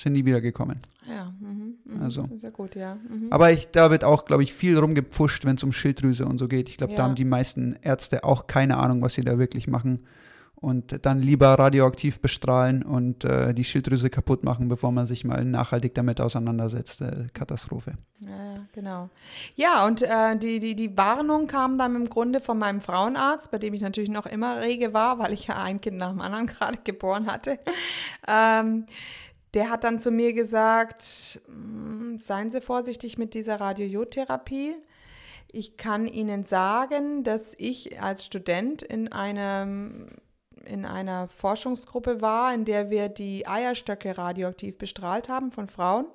sind 0.02 0.14
nie 0.14 0.26
wieder 0.26 0.42
gekommen. 0.42 0.80
Ja, 1.08 1.34
mhm, 1.40 1.76
mh, 1.86 2.04
also. 2.04 2.30
Sehr 2.38 2.52
gut, 2.52 2.76
ja. 2.76 2.96
Mhm. 2.96 3.28
Aber 3.32 3.52
ich, 3.52 3.70
da 3.72 3.92
wird 3.92 4.04
auch, 4.04 4.26
glaube 4.26 4.44
ich, 4.44 4.54
viel 4.54 4.78
rumgepfuscht, 4.78 5.46
wenn 5.46 5.56
es 5.56 5.64
um 5.64 5.72
Schilddrüse 5.72 6.26
und 6.26 6.38
so 6.38 6.48
geht. 6.48 6.70
Ich 6.70 6.78
glaube, 6.78 6.94
ja. 6.94 6.98
da 6.98 7.04
haben 7.04 7.16
die 7.16 7.26
meisten 7.26 7.76
Ärzte 7.82 8.24
auch 8.24 8.48
keine 8.48 8.78
Ahnung, 8.78 9.02
was 9.02 9.14
sie 9.16 9.22
da 9.22 9.38
wirklich 9.38 9.68
machen. 9.68 10.06
Und 10.62 11.06
dann 11.06 11.22
lieber 11.22 11.48
radioaktiv 11.58 12.20
bestrahlen 12.20 12.84
und 12.84 13.24
äh, 13.24 13.54
die 13.54 13.64
Schilddrüse 13.64 14.10
kaputt 14.10 14.44
machen, 14.44 14.68
bevor 14.68 14.92
man 14.92 15.06
sich 15.06 15.24
mal 15.24 15.46
nachhaltig 15.46 15.96
damit 15.96 16.20
auseinandersetzt. 16.20 17.00
Äh, 17.00 17.28
Katastrophe. 17.34 17.94
Ja, 18.20 18.66
genau. 18.74 19.10
Ja, 19.56 19.86
und 19.86 20.02
äh, 20.02 20.36
die, 20.38 20.60
die, 20.60 20.76
die 20.76 20.98
Warnung 20.98 21.48
kam 21.48 21.78
dann 21.78 21.96
im 21.96 22.10
Grunde 22.10 22.42
von 22.42 22.58
meinem 22.58 22.82
Frauenarzt, 22.82 23.52
bei 23.52 23.58
dem 23.58 23.74
ich 23.74 23.82
natürlich 23.82 24.10
noch 24.10 24.26
immer 24.26 24.60
rege 24.60 24.94
war, 24.94 25.18
weil 25.18 25.32
ich 25.32 25.48
ja 25.48 25.64
ein 25.64 25.80
Kind 25.80 25.98
nach 25.98 26.12
dem 26.12 26.20
anderen 26.20 26.46
gerade 26.48 26.80
geboren 26.84 27.28
hatte. 27.28 27.58
ähm, 28.28 28.86
der 29.54 29.70
hat 29.70 29.84
dann 29.84 30.00
zu 30.00 30.12
mir 30.12 30.34
gesagt, 30.34 31.42
hm, 31.46 32.18
seien 32.20 32.50
Sie 32.50 32.62
vorsichtig 32.62 33.18
mit 33.18 33.34
dieser 33.34 33.60
Radiojodtherapie. 33.60 34.76
Ich 35.52 35.78
kann 35.78 36.08
Ihnen 36.08 36.44
sagen, 36.44 37.24
dass 37.24 37.56
ich 37.58 38.02
als 38.02 38.26
Student 38.26 38.82
in 38.82 39.12
einem 39.12 40.10
in 40.66 40.86
einer 40.86 41.28
Forschungsgruppe 41.28 42.22
war, 42.22 42.54
in 42.54 42.66
der 42.66 42.90
wir 42.90 43.10
die 43.10 43.48
Eierstöcke 43.48 44.18
radioaktiv 44.18 44.78
bestrahlt 44.78 45.30
haben 45.30 45.52
von 45.52 45.68
Frauen, 45.68 46.06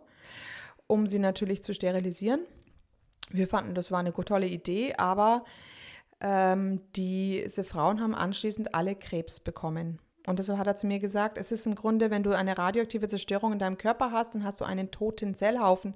um 0.87 1.07
sie 1.07 1.19
natürlich 1.19 1.63
zu 1.63 1.75
sterilisieren. 1.75 2.41
Wir 3.31 3.49
fanden, 3.49 3.75
das 3.75 3.91
war 3.91 4.01
eine 4.01 4.13
tolle 4.13 4.47
Idee, 4.47 4.95
aber 4.97 5.45
ähm, 6.21 6.81
diese 6.95 7.65
Frauen 7.65 8.01
haben 8.01 8.15
anschließend 8.15 8.75
alle 8.75 8.95
Krebs 8.95 9.41
bekommen. 9.41 9.99
Und 10.27 10.39
deshalb 10.39 10.59
hat 10.59 10.67
er 10.67 10.77
zu 10.77 10.87
mir 10.87 11.01
gesagt, 11.01 11.37
es 11.37 11.53
ist 11.53 11.67
im 11.67 11.75
Grunde, 11.75 12.11
wenn 12.11 12.23
du 12.23 12.33
eine 12.33 12.57
radioaktive 12.57 13.09
Zerstörung 13.09 13.53
in 13.53 13.59
deinem 13.59 13.77
Körper 13.77 14.11
hast, 14.11 14.35
dann 14.35 14.45
hast 14.45 14.61
du 14.61 14.65
einen 14.65 14.91
toten 14.91 15.35
Zellhaufen 15.35 15.95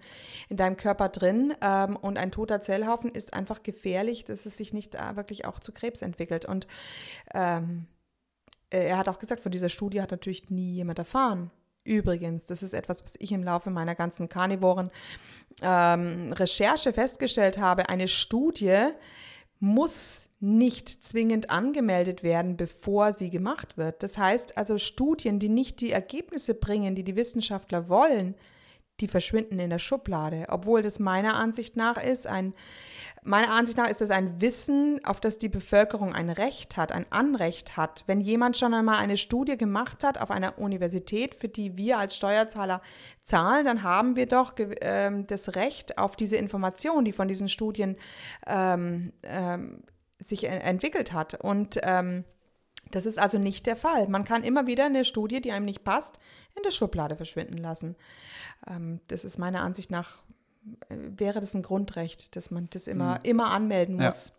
in 0.48 0.56
deinem 0.56 0.76
Körper 0.76 1.08
drin. 1.08 1.54
Ähm, 1.62 1.96
und 1.96 2.18
ein 2.18 2.30
toter 2.30 2.60
Zellhaufen 2.60 3.10
ist 3.10 3.32
einfach 3.32 3.62
gefährlich, 3.62 4.24
dass 4.24 4.44
es 4.44 4.56
sich 4.56 4.72
nicht 4.72 4.94
äh, 4.94 5.16
wirklich 5.16 5.46
auch 5.46 5.60
zu 5.60 5.72
Krebs 5.72 6.02
entwickelt. 6.02 6.44
Und 6.44 6.66
ähm, 7.34 7.86
er 8.70 8.98
hat 8.98 9.08
auch 9.08 9.18
gesagt, 9.18 9.42
von 9.42 9.52
dieser 9.52 9.70
Studie 9.70 10.02
hat 10.02 10.10
natürlich 10.10 10.50
nie 10.50 10.74
jemand 10.74 10.98
erfahren. 10.98 11.50
Übrigens, 11.84 12.44
das 12.44 12.62
ist 12.62 12.74
etwas, 12.74 13.02
was 13.02 13.14
ich 13.18 13.32
im 13.32 13.42
Laufe 13.42 13.70
meiner 13.70 13.94
ganzen 13.94 14.28
Karnivoren 14.28 14.90
ähm, 15.62 16.34
Recherche 16.34 16.92
festgestellt 16.92 17.56
habe. 17.56 17.88
Eine 17.88 18.08
Studie, 18.08 18.88
muss 19.60 20.30
nicht 20.40 20.88
zwingend 20.88 21.50
angemeldet 21.50 22.22
werden, 22.22 22.56
bevor 22.56 23.12
sie 23.12 23.30
gemacht 23.30 23.76
wird. 23.76 24.02
Das 24.02 24.16
heißt 24.16 24.56
also 24.56 24.78
Studien, 24.78 25.38
die 25.38 25.48
nicht 25.48 25.80
die 25.80 25.90
Ergebnisse 25.90 26.54
bringen, 26.54 26.94
die 26.94 27.02
die 27.02 27.16
Wissenschaftler 27.16 27.88
wollen, 27.88 28.34
die 29.00 29.08
verschwinden 29.08 29.58
in 29.58 29.70
der 29.70 29.78
Schublade, 29.78 30.46
obwohl 30.48 30.82
das 30.82 30.98
meiner 30.98 31.34
Ansicht 31.36 31.76
nach 31.76 32.02
ist 32.02 32.26
ein 32.26 32.54
Meiner 33.24 33.50
Ansicht 33.50 33.76
nach 33.76 33.90
ist 33.90 34.00
es 34.00 34.10
ein 34.10 34.40
Wissen, 34.40 35.04
auf 35.04 35.20
das 35.20 35.38
die 35.38 35.48
Bevölkerung 35.48 36.14
ein 36.14 36.30
Recht 36.30 36.76
hat, 36.76 36.92
ein 36.92 37.04
Anrecht 37.10 37.76
hat. 37.76 38.04
Wenn 38.06 38.20
jemand 38.20 38.56
schon 38.56 38.72
einmal 38.72 38.98
eine 38.98 39.16
Studie 39.16 39.58
gemacht 39.58 40.04
hat 40.04 40.18
auf 40.18 40.30
einer 40.30 40.58
Universität, 40.58 41.34
für 41.34 41.48
die 41.48 41.76
wir 41.76 41.98
als 41.98 42.16
Steuerzahler 42.16 42.80
zahlen, 43.22 43.66
dann 43.66 43.82
haben 43.82 44.14
wir 44.16 44.26
doch 44.26 44.56
äh, 44.58 45.10
das 45.26 45.56
Recht 45.56 45.98
auf 45.98 46.16
diese 46.16 46.36
Information, 46.36 47.04
die 47.04 47.12
von 47.12 47.28
diesen 47.28 47.48
Studien 47.48 47.96
ähm, 48.46 49.12
ähm, 49.24 49.82
sich 50.18 50.44
en- 50.44 50.60
entwickelt 50.60 51.12
hat. 51.12 51.34
Und 51.34 51.80
ähm, 51.82 52.24
das 52.90 53.06
ist 53.06 53.18
also 53.18 53.38
nicht 53.38 53.66
der 53.66 53.76
Fall. 53.76 54.08
Man 54.08 54.24
kann 54.24 54.42
immer 54.42 54.66
wieder 54.66 54.86
eine 54.86 55.04
Studie, 55.04 55.40
die 55.40 55.52
einem 55.52 55.64
nicht 55.64 55.84
passt, 55.84 56.18
in 56.56 56.62
der 56.62 56.70
Schublade 56.70 57.16
verschwinden 57.16 57.58
lassen. 57.58 57.96
Ähm, 58.66 59.00
das 59.08 59.24
ist 59.24 59.38
meiner 59.38 59.62
Ansicht 59.62 59.90
nach, 59.90 60.22
wäre 60.88 61.40
das 61.40 61.54
ein 61.54 61.62
Grundrecht, 61.62 62.36
dass 62.36 62.50
man 62.50 62.68
das 62.70 62.86
immer, 62.86 63.20
immer 63.24 63.50
anmelden 63.50 63.98
Ja. 63.98 64.06
muss. 64.06 64.32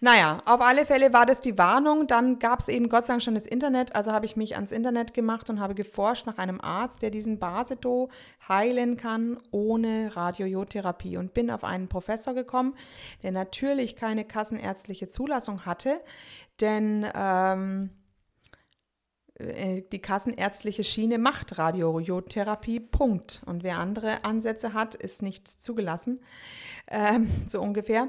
Naja, 0.00 0.38
auf 0.44 0.60
alle 0.60 0.84
Fälle 0.84 1.12
war 1.12 1.24
das 1.24 1.40
die 1.40 1.56
Warnung. 1.56 2.06
Dann 2.06 2.38
gab 2.38 2.60
es 2.60 2.68
eben 2.68 2.88
Gott 2.88 3.04
sei 3.06 3.14
Dank 3.14 3.22
schon 3.22 3.34
das 3.34 3.46
Internet. 3.46 3.94
Also 3.96 4.12
habe 4.12 4.26
ich 4.26 4.36
mich 4.36 4.54
ans 4.56 4.72
Internet 4.72 5.14
gemacht 5.14 5.48
und 5.48 5.60
habe 5.60 5.74
geforscht 5.74 6.26
nach 6.26 6.38
einem 6.38 6.60
Arzt, 6.60 7.00
der 7.02 7.10
diesen 7.10 7.38
Basedow 7.38 8.10
heilen 8.48 8.96
kann 8.96 9.38
ohne 9.50 10.14
Radiojodtherapie. 10.14 11.16
Und 11.16 11.32
bin 11.32 11.50
auf 11.50 11.64
einen 11.64 11.88
Professor 11.88 12.34
gekommen, 12.34 12.74
der 13.22 13.32
natürlich 13.32 13.96
keine 13.96 14.24
kassenärztliche 14.24 15.08
Zulassung 15.08 15.64
hatte, 15.64 16.00
denn 16.60 17.06
ähm, 17.14 17.90
äh, 17.90 18.05
die 19.38 19.98
kassenärztliche 19.98 20.82
Schiene 20.82 21.18
macht 21.18 21.58
Radiojodtherapie, 21.58 22.80
Punkt. 22.80 23.42
Und 23.44 23.62
wer 23.62 23.78
andere 23.78 24.24
Ansätze 24.24 24.72
hat, 24.72 24.94
ist 24.94 25.22
nicht 25.22 25.46
zugelassen, 25.48 26.20
ähm, 26.88 27.28
so 27.46 27.60
ungefähr. 27.60 28.08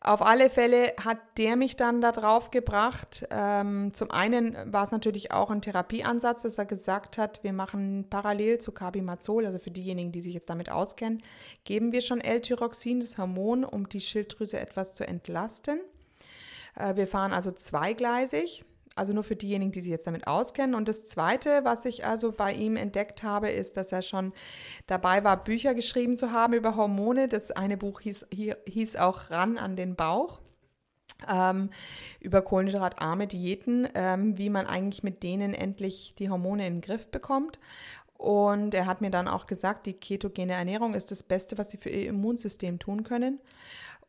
Auf 0.00 0.20
alle 0.20 0.50
Fälle 0.50 0.92
hat 1.02 1.16
der 1.38 1.56
mich 1.56 1.76
dann 1.76 2.02
da 2.02 2.12
drauf 2.12 2.50
gebracht. 2.50 3.26
Ähm, 3.30 3.94
zum 3.94 4.10
einen 4.10 4.54
war 4.70 4.84
es 4.84 4.90
natürlich 4.90 5.32
auch 5.32 5.50
ein 5.50 5.62
Therapieansatz, 5.62 6.42
dass 6.42 6.58
er 6.58 6.66
gesagt 6.66 7.16
hat, 7.16 7.42
wir 7.42 7.54
machen 7.54 8.06
parallel 8.10 8.58
zu 8.58 8.70
Carbimazol, 8.70 9.46
also 9.46 9.58
für 9.58 9.70
diejenigen, 9.70 10.12
die 10.12 10.20
sich 10.20 10.34
jetzt 10.34 10.50
damit 10.50 10.70
auskennen, 10.70 11.22
geben 11.64 11.92
wir 11.92 12.02
schon 12.02 12.20
L-Tyroxin, 12.20 13.00
das 13.00 13.16
Hormon, 13.16 13.64
um 13.64 13.88
die 13.88 14.02
Schilddrüse 14.02 14.60
etwas 14.60 14.94
zu 14.94 15.08
entlasten. 15.08 15.80
Äh, 16.76 16.96
Wir 16.96 17.06
fahren 17.06 17.32
also 17.32 17.50
zweigleisig, 17.50 18.66
also 18.96 19.12
nur 19.12 19.24
für 19.24 19.36
diejenigen, 19.36 19.72
die 19.72 19.80
sich 19.80 19.90
jetzt 19.90 20.06
damit 20.06 20.26
auskennen. 20.26 20.74
Und 20.74 20.88
das 20.88 21.04
Zweite, 21.04 21.64
was 21.64 21.84
ich 21.84 22.04
also 22.06 22.32
bei 22.32 22.52
ihm 22.52 22.76
entdeckt 22.76 23.22
habe, 23.22 23.50
ist, 23.50 23.76
dass 23.76 23.92
er 23.92 24.02
schon 24.02 24.32
dabei 24.86 25.24
war, 25.24 25.42
Bücher 25.42 25.74
geschrieben 25.74 26.16
zu 26.16 26.32
haben 26.32 26.54
über 26.54 26.76
Hormone. 26.76 27.28
Das 27.28 27.50
eine 27.50 27.76
Buch 27.76 28.00
hieß, 28.00 28.26
hieß 28.30 28.96
auch 28.96 29.30
Ran 29.30 29.58
an 29.58 29.76
den 29.76 29.96
Bauch. 29.96 30.40
Ähm, 31.28 31.70
über 32.20 32.42
kohlenhydratarme 32.42 33.26
Diäten, 33.26 33.88
ähm, 33.94 34.36
wie 34.36 34.50
man 34.50 34.66
eigentlich 34.66 35.02
mit 35.02 35.22
denen 35.22 35.54
endlich 35.54 36.14
die 36.18 36.28
Hormone 36.28 36.66
in 36.66 36.74
den 36.74 36.80
Griff 36.80 37.10
bekommt. 37.10 37.58
Und 38.16 38.74
er 38.74 38.86
hat 38.86 39.00
mir 39.00 39.10
dann 39.10 39.28
auch 39.28 39.46
gesagt, 39.46 39.86
die 39.86 39.92
ketogene 39.92 40.52
Ernährung 40.52 40.94
ist 40.94 41.10
das 41.10 41.22
Beste, 41.22 41.58
was 41.58 41.70
sie 41.70 41.78
für 41.78 41.90
ihr 41.90 42.08
Immunsystem 42.08 42.78
tun 42.78 43.02
können. 43.02 43.40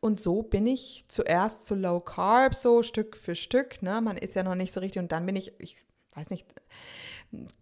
Und 0.00 0.20
so 0.20 0.42
bin 0.42 0.66
ich 0.66 1.04
zuerst 1.08 1.66
zu 1.66 1.74
Low 1.74 2.00
Carb, 2.00 2.54
so 2.54 2.82
Stück 2.82 3.16
für 3.16 3.34
Stück. 3.34 3.82
Ne? 3.82 4.00
Man 4.00 4.16
ist 4.16 4.34
ja 4.34 4.42
noch 4.42 4.54
nicht 4.54 4.72
so 4.72 4.80
richtig. 4.80 5.00
Und 5.00 5.12
dann 5.12 5.26
bin 5.26 5.36
ich, 5.36 5.58
ich 5.58 5.76
weiß 6.14 6.30
nicht, 6.30 6.46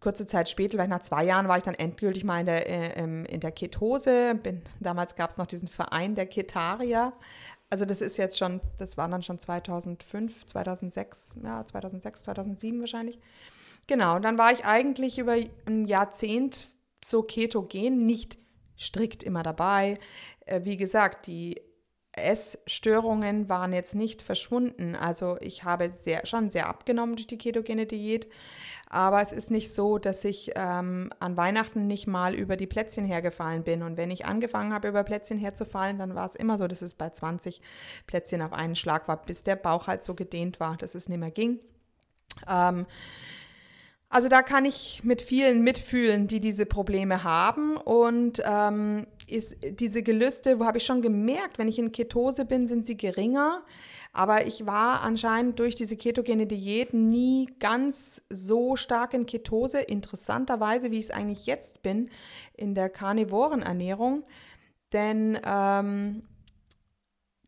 kurze 0.00 0.26
Zeit 0.26 0.48
später, 0.48 0.72
vielleicht 0.72 0.90
nach 0.90 1.00
zwei 1.00 1.24
Jahren, 1.24 1.48
war 1.48 1.56
ich 1.56 1.62
dann 1.62 1.74
endgültig 1.74 2.24
mal 2.24 2.40
in 2.40 2.46
der, 2.46 2.68
äh, 2.68 3.02
ähm, 3.02 3.24
in 3.26 3.40
der 3.40 3.52
Ketose. 3.52 4.34
Bin, 4.34 4.62
damals 4.80 5.14
gab 5.16 5.30
es 5.30 5.38
noch 5.38 5.46
diesen 5.46 5.68
Verein 5.68 6.14
der 6.14 6.26
Ketarier. 6.26 7.12
Also 7.70 7.84
das 7.84 8.00
ist 8.00 8.16
jetzt 8.16 8.38
schon, 8.38 8.60
das 8.78 8.96
war 8.96 9.08
dann 9.08 9.22
schon 9.22 9.38
2005, 9.38 10.46
2006, 10.46 11.34
ja, 11.42 11.64
2006, 11.64 12.22
2007 12.22 12.80
wahrscheinlich. 12.80 13.18
Genau, 13.86 14.18
dann 14.18 14.38
war 14.38 14.52
ich 14.52 14.64
eigentlich 14.64 15.18
über 15.18 15.36
ein 15.66 15.86
Jahrzehnt 15.86 16.76
so 17.04 17.22
ketogen, 17.22 18.06
nicht 18.06 18.38
strikt 18.78 19.22
immer 19.22 19.42
dabei. 19.42 19.98
Äh, 20.46 20.64
Wie 20.64 20.76
gesagt, 20.76 21.26
die 21.26 21.60
Essstörungen 22.16 23.48
waren 23.48 23.72
jetzt 23.72 23.94
nicht 23.94 24.22
verschwunden. 24.22 24.94
Also 24.94 25.36
ich 25.40 25.64
habe 25.64 25.90
sehr, 25.92 26.26
schon 26.26 26.48
sehr 26.48 26.68
abgenommen 26.68 27.16
durch 27.16 27.26
die 27.26 27.38
ketogene 27.38 27.86
Diät. 27.86 28.28
Aber 28.88 29.20
es 29.20 29.32
ist 29.32 29.50
nicht 29.50 29.72
so, 29.72 29.98
dass 29.98 30.24
ich 30.24 30.52
ähm, 30.54 31.10
an 31.18 31.36
Weihnachten 31.36 31.86
nicht 31.86 32.06
mal 32.06 32.34
über 32.34 32.56
die 32.56 32.68
Plätzchen 32.68 33.04
hergefallen 33.04 33.64
bin. 33.64 33.82
Und 33.82 33.96
wenn 33.96 34.12
ich 34.12 34.26
angefangen 34.26 34.72
habe, 34.72 34.88
über 34.88 35.02
Plätzchen 35.02 35.38
herzufallen, 35.38 35.98
dann 35.98 36.14
war 36.14 36.26
es 36.26 36.36
immer 36.36 36.56
so, 36.56 36.68
dass 36.68 36.82
es 36.82 36.94
bei 36.94 37.10
20 37.10 37.60
Plätzchen 38.06 38.42
auf 38.42 38.52
einen 38.52 38.76
Schlag 38.76 39.08
war, 39.08 39.20
bis 39.20 39.42
der 39.42 39.56
Bauch 39.56 39.88
halt 39.88 40.04
so 40.04 40.14
gedehnt 40.14 40.60
war, 40.60 40.76
dass 40.76 40.94
es 40.94 41.08
nicht 41.08 41.18
mehr 41.18 41.32
ging. 41.32 41.58
Ähm, 42.48 42.86
also 44.14 44.28
da 44.28 44.42
kann 44.42 44.64
ich 44.64 45.02
mit 45.02 45.22
vielen 45.22 45.62
mitfühlen, 45.62 46.28
die 46.28 46.38
diese 46.38 46.66
Probleme 46.66 47.24
haben. 47.24 47.76
Und 47.76 48.40
ähm, 48.46 49.08
ist 49.26 49.56
diese 49.80 50.04
Gelüste, 50.04 50.60
wo 50.60 50.66
habe 50.66 50.78
ich 50.78 50.84
schon 50.84 51.02
gemerkt, 51.02 51.58
wenn 51.58 51.66
ich 51.66 51.80
in 51.80 51.90
Ketose 51.90 52.44
bin, 52.44 52.68
sind 52.68 52.86
sie 52.86 52.96
geringer. 52.96 53.64
Aber 54.12 54.46
ich 54.46 54.66
war 54.66 55.00
anscheinend 55.00 55.58
durch 55.58 55.74
diese 55.74 55.96
ketogene 55.96 56.46
Diät 56.46 56.94
nie 56.94 57.48
ganz 57.58 58.22
so 58.30 58.76
stark 58.76 59.14
in 59.14 59.26
Ketose, 59.26 59.80
interessanterweise, 59.80 60.92
wie 60.92 61.00
ich 61.00 61.06
es 61.06 61.10
eigentlich 61.10 61.46
jetzt 61.46 61.82
bin, 61.82 62.08
in 62.56 62.76
der 62.76 62.90
karnivoren 62.90 63.62
Ernährung. 63.62 64.22
Denn 64.92 65.40
ähm, 65.44 66.22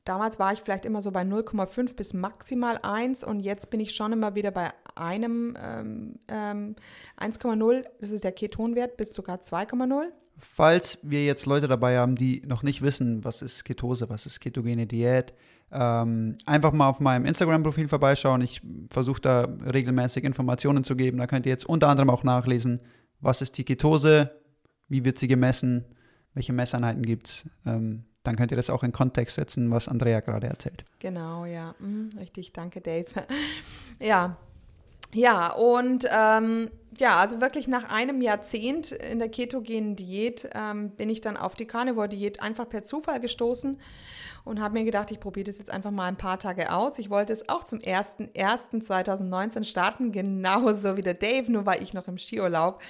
damals 0.06 0.38
war 0.38 0.52
ich 0.52 0.60
vielleicht 0.60 0.86
immer 0.86 1.02
so 1.02 1.10
bei 1.10 1.22
0,5 1.22 1.94
bis 1.96 2.14
maximal 2.14 2.78
1 2.82 3.24
und 3.24 3.40
jetzt 3.40 3.70
bin 3.70 3.80
ich 3.80 3.94
schon 3.94 4.12
immer 4.12 4.34
wieder 4.34 4.50
bei 4.50 4.70
einem 4.94 5.56
ähm, 5.60 6.14
ähm, 6.28 6.76
1,0, 7.20 7.84
das 8.00 8.12
ist 8.12 8.24
der 8.24 8.32
Ketonwert, 8.32 8.96
bis 8.96 9.12
sogar 9.12 9.38
2,0. 9.38 10.04
Falls 10.38 10.98
wir 11.02 11.24
jetzt 11.24 11.46
Leute 11.46 11.66
dabei 11.66 11.98
haben, 11.98 12.14
die 12.14 12.42
noch 12.46 12.62
nicht 12.62 12.82
wissen, 12.82 13.24
was 13.24 13.42
ist 13.42 13.64
Ketose, 13.64 14.08
was 14.08 14.26
ist 14.26 14.40
ketogene 14.40 14.86
Diät, 14.86 15.32
ähm, 15.72 16.36
einfach 16.46 16.72
mal 16.72 16.88
auf 16.88 17.00
meinem 17.00 17.24
Instagram-Profil 17.24 17.88
vorbeischauen. 17.88 18.42
Ich 18.42 18.60
versuche 18.90 19.20
da 19.20 19.48
regelmäßig 19.72 20.24
Informationen 20.24 20.84
zu 20.84 20.94
geben. 20.94 21.18
Da 21.18 21.26
könnt 21.26 21.46
ihr 21.46 21.52
jetzt 21.52 21.66
unter 21.66 21.88
anderem 21.88 22.10
auch 22.10 22.22
nachlesen, 22.22 22.80
was 23.20 23.40
ist 23.40 23.56
die 23.58 23.64
Ketose, 23.64 24.30
wie 24.88 25.04
wird 25.04 25.18
sie 25.18 25.26
gemessen, 25.26 25.86
welche 26.34 26.52
Messeinheiten 26.52 27.02
gibt 27.02 27.28
es. 27.28 27.44
Ähm, 27.64 28.04
dann 28.26 28.36
könnt 28.36 28.50
ihr 28.50 28.56
das 28.56 28.70
auch 28.70 28.82
in 28.82 28.92
Kontext 28.92 29.36
setzen, 29.36 29.70
was 29.70 29.88
Andrea 29.88 30.20
gerade 30.20 30.46
erzählt. 30.46 30.84
Genau, 30.98 31.44
ja, 31.44 31.74
mhm, 31.78 32.10
richtig, 32.18 32.52
danke 32.52 32.80
Dave. 32.80 33.06
ja, 34.00 34.36
ja, 35.12 35.52
und 35.52 36.06
ähm, 36.10 36.70
ja, 36.98 37.16
also 37.16 37.40
wirklich 37.40 37.68
nach 37.68 37.90
einem 37.90 38.20
Jahrzehnt 38.20 38.92
in 38.92 39.18
der 39.18 39.28
ketogenen 39.28 39.96
Diät 39.96 40.48
ähm, 40.54 40.90
bin 40.90 41.08
ich 41.08 41.20
dann 41.20 41.36
auf 41.36 41.54
die 41.54 41.66
Carnivore-Diät 41.66 42.42
einfach 42.42 42.68
per 42.68 42.82
Zufall 42.82 43.20
gestoßen 43.20 43.78
und 44.44 44.60
habe 44.60 44.74
mir 44.74 44.84
gedacht, 44.84 45.10
ich 45.10 45.20
probiere 45.20 45.44
das 45.44 45.58
jetzt 45.58 45.70
einfach 45.70 45.90
mal 45.90 46.06
ein 46.06 46.16
paar 46.16 46.38
Tage 46.38 46.72
aus. 46.72 46.98
Ich 46.98 47.10
wollte 47.10 47.32
es 47.32 47.48
auch 47.48 47.64
zum 47.64 47.78
01.01.2019 47.78 49.64
starten, 49.64 50.12
genauso 50.12 50.96
wie 50.96 51.02
der 51.02 51.14
Dave, 51.14 51.50
nur 51.50 51.66
war 51.66 51.80
ich 51.80 51.94
noch 51.94 52.08
im 52.08 52.18
Skiurlaub 52.18 52.82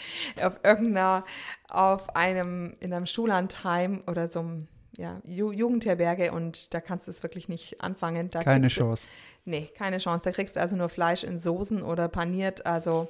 auf 0.43 0.61
irgendeiner, 0.63 1.25
auf 1.69 2.15
einem, 2.17 2.75
in 2.81 2.93
einem 2.93 3.07
Schullandheim 3.07 4.03
oder 4.07 4.29
so 4.29 4.41
einem 4.41 4.69
ja, 4.97 5.21
Ju 5.25 5.53
Jugendherberge 5.53 6.33
und 6.33 6.73
da 6.75 6.81
kannst 6.81 7.07
du 7.07 7.11
es 7.11 7.23
wirklich 7.23 7.49
nicht 7.49 7.81
anfangen. 7.81 8.31
Da 8.31 8.43
Keine 8.43 8.63
kriegst 8.67 8.77
du- 8.77 8.81
Chance. 8.81 9.09
Nee, 9.45 9.69
keine 9.77 9.99
Chance. 9.99 10.25
Da 10.25 10.33
kriegst 10.33 10.57
du 10.57 10.61
also 10.61 10.75
nur 10.77 10.89
Fleisch 10.89 11.23
in 11.25 11.39
Soßen 11.39 11.83
oder 11.83 12.09
paniert. 12.09 12.67
Also 12.67 13.09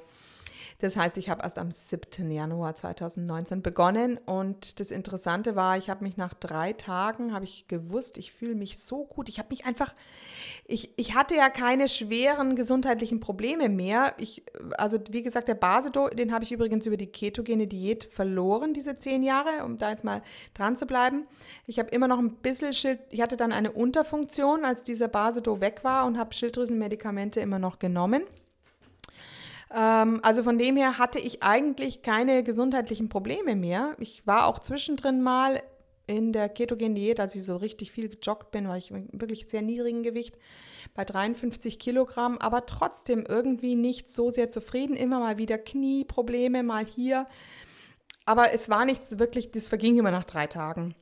das 0.79 0.95
heißt, 0.95 1.17
ich 1.17 1.29
habe 1.29 1.41
erst 1.41 1.57
am 1.57 1.71
7. 1.71 2.29
Januar 2.29 2.75
2019 2.75 3.63
begonnen 3.63 4.19
und 4.25 4.79
das 4.79 4.91
Interessante 4.91 5.55
war, 5.55 5.75
ich 5.75 5.89
habe 5.89 6.03
mich 6.03 6.17
nach 6.17 6.35
drei 6.35 6.73
Tagen, 6.73 7.33
habe 7.33 7.45
ich 7.45 7.67
gewusst, 7.67 8.17
ich 8.19 8.31
fühle 8.31 8.53
mich 8.53 8.77
so 8.77 9.03
gut. 9.05 9.27
Ich 9.27 9.39
habe 9.39 9.49
mich 9.49 9.65
einfach, 9.65 9.95
ich, 10.67 10.91
ich 10.95 11.15
hatte 11.15 11.35
ja 11.35 11.49
keine 11.49 11.87
schweren 11.87 12.55
gesundheitlichen 12.55 13.19
Probleme 13.19 13.69
mehr. 13.69 14.13
Ich, 14.19 14.43
also 14.77 14.99
wie 15.09 15.23
gesagt, 15.23 15.47
der 15.47 15.55
Basedo, 15.55 16.09
den 16.09 16.31
habe 16.31 16.43
ich 16.43 16.51
übrigens 16.51 16.85
über 16.85 16.97
die 16.97 17.07
ketogene 17.07 17.65
Diät 17.65 18.07
verloren, 18.11 18.75
diese 18.75 18.95
zehn 18.95 19.23
Jahre, 19.23 19.65
um 19.65 19.79
da 19.79 19.89
jetzt 19.89 20.03
mal 20.03 20.21
dran 20.53 20.75
zu 20.75 20.85
bleiben. 20.85 21.25
Ich 21.65 21.79
habe 21.79 21.89
immer 21.89 22.07
noch 22.07 22.19
ein 22.19 22.35
bisschen 22.35 22.73
Schild, 22.73 22.99
ich 23.09 23.21
hatte 23.21 23.35
dann 23.35 23.51
eine 23.51 23.71
Unterfunktion, 23.71 24.63
als 24.63 24.83
dieser 24.83 25.07
Basedo 25.07 25.59
weg 25.59 25.83
war 25.83 26.05
und 26.05 26.19
habe 26.19 26.35
Schilddrüsenmedikamente 26.35 27.39
immer 27.39 27.57
noch 27.57 27.79
genommen. 27.79 28.21
Ähm, 29.73 30.19
also 30.23 30.43
von 30.43 30.57
dem 30.57 30.77
her 30.77 30.97
hatte 30.97 31.19
ich 31.19 31.43
eigentlich 31.43 32.01
keine 32.01 32.43
gesundheitlichen 32.43 33.09
Probleme 33.09 33.55
mehr. 33.55 33.95
Ich 33.99 34.25
war 34.25 34.47
auch 34.47 34.59
zwischendrin 34.59 35.21
mal 35.21 35.61
in 36.07 36.31
der 36.31 36.47
ketogenen 36.47 36.95
Diät, 36.95 37.19
als 37.19 37.35
ich 37.35 37.43
so 37.43 37.57
richtig 37.57 37.91
viel 37.91 38.07
gejoggt 38.07 38.51
bin, 38.51 38.67
war 38.67 38.77
ich 38.77 38.91
wirklich 39.11 39.45
sehr 39.49 39.61
niedrigen 39.61 40.03
Gewicht 40.03 40.39
bei 40.95 41.03
53 41.03 41.79
Kilogramm, 41.79 42.37
aber 42.37 42.65
trotzdem 42.65 43.25
irgendwie 43.27 43.75
nicht 43.75 44.07
so 44.07 44.31
sehr 44.31 44.47
zufrieden. 44.47 44.95
Immer 44.95 45.19
mal 45.19 45.37
wieder 45.37 45.57
Knieprobleme, 45.57 46.63
mal 46.63 46.85
hier. 46.85 47.25
Aber 48.25 48.53
es 48.53 48.69
war 48.69 48.85
nichts 48.85 49.19
wirklich, 49.19 49.51
das 49.51 49.67
verging 49.67 49.97
immer 49.97 50.11
nach 50.11 50.23
drei 50.23 50.47
Tagen. 50.47 50.95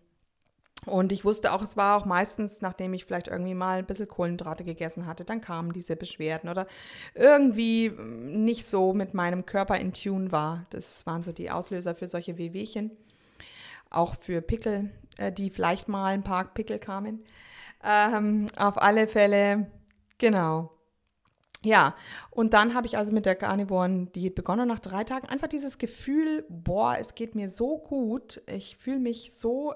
Und 0.86 1.12
ich 1.12 1.26
wusste 1.26 1.54
auch, 1.54 1.62
es 1.62 1.78
war 1.78 1.98
auch 1.98 2.06
meistens, 2.06 2.62
nachdem 2.62 2.94
ich 2.94 3.06
vielleicht 3.06 3.28
irgendwie 3.28 3.54
mal 3.54 3.80
ein 3.80 3.86
bisschen 3.86 4.08
Kohlenhydrate 4.08 4.64
gegessen 4.64 5.06
hatte, 5.06 5.26
dann 5.26 5.42
kamen 5.42 5.74
diese 5.74 5.96
Beschwerden 5.96 6.50
oder 6.50 6.68
irgendwie 7.14 7.90
nicht 7.90 8.66
so 8.66 8.94
mit 8.94 9.14
meinem 9.14 9.46
Körper 9.46 9.78
in 9.78 9.94
Tune 9.94 10.32
war. 10.32 10.66
Das 10.70 11.06
waren 11.06 11.24
so 11.24 11.32
die 11.32 11.52
Auslöser 11.52 11.96
für 11.96 12.08
solche 12.08 12.38
Wehwehchen. 12.38 12.92
Auch 13.90 14.16
für 14.16 14.42
Pickel, 14.42 14.92
äh, 15.18 15.32
die 15.32 15.50
vielleicht 15.50 15.88
mal 15.88 16.14
ein 16.14 16.24
paar 16.24 16.46
Pickel 16.46 16.80
kamen. 16.80 17.24
Ähm, 17.84 18.48
auf 18.58 18.82
alle 18.82 19.08
Fälle, 19.08 19.68
Genau. 20.18 20.72
Ja, 21.64 21.96
und 22.30 22.54
dann 22.54 22.76
habe 22.76 22.86
ich 22.86 22.98
also 22.98 23.12
mit 23.12 23.26
der 23.26 23.36
Carnivoren-Diät 23.36 24.36
begonnen. 24.36 24.68
Nach 24.68 24.80
drei 24.80 25.04
Tagen 25.04 25.28
einfach 25.28 25.48
dieses 25.48 25.80
Gefühl, 25.80 26.46
boah, 26.48 26.98
es 27.00 27.16
geht 27.16 27.34
mir 27.34 27.50
so 27.50 27.80
gut. 27.80 28.42
Ich 28.46 28.78
fühle 28.78 29.00
mich 29.00 29.34
so, 29.34 29.74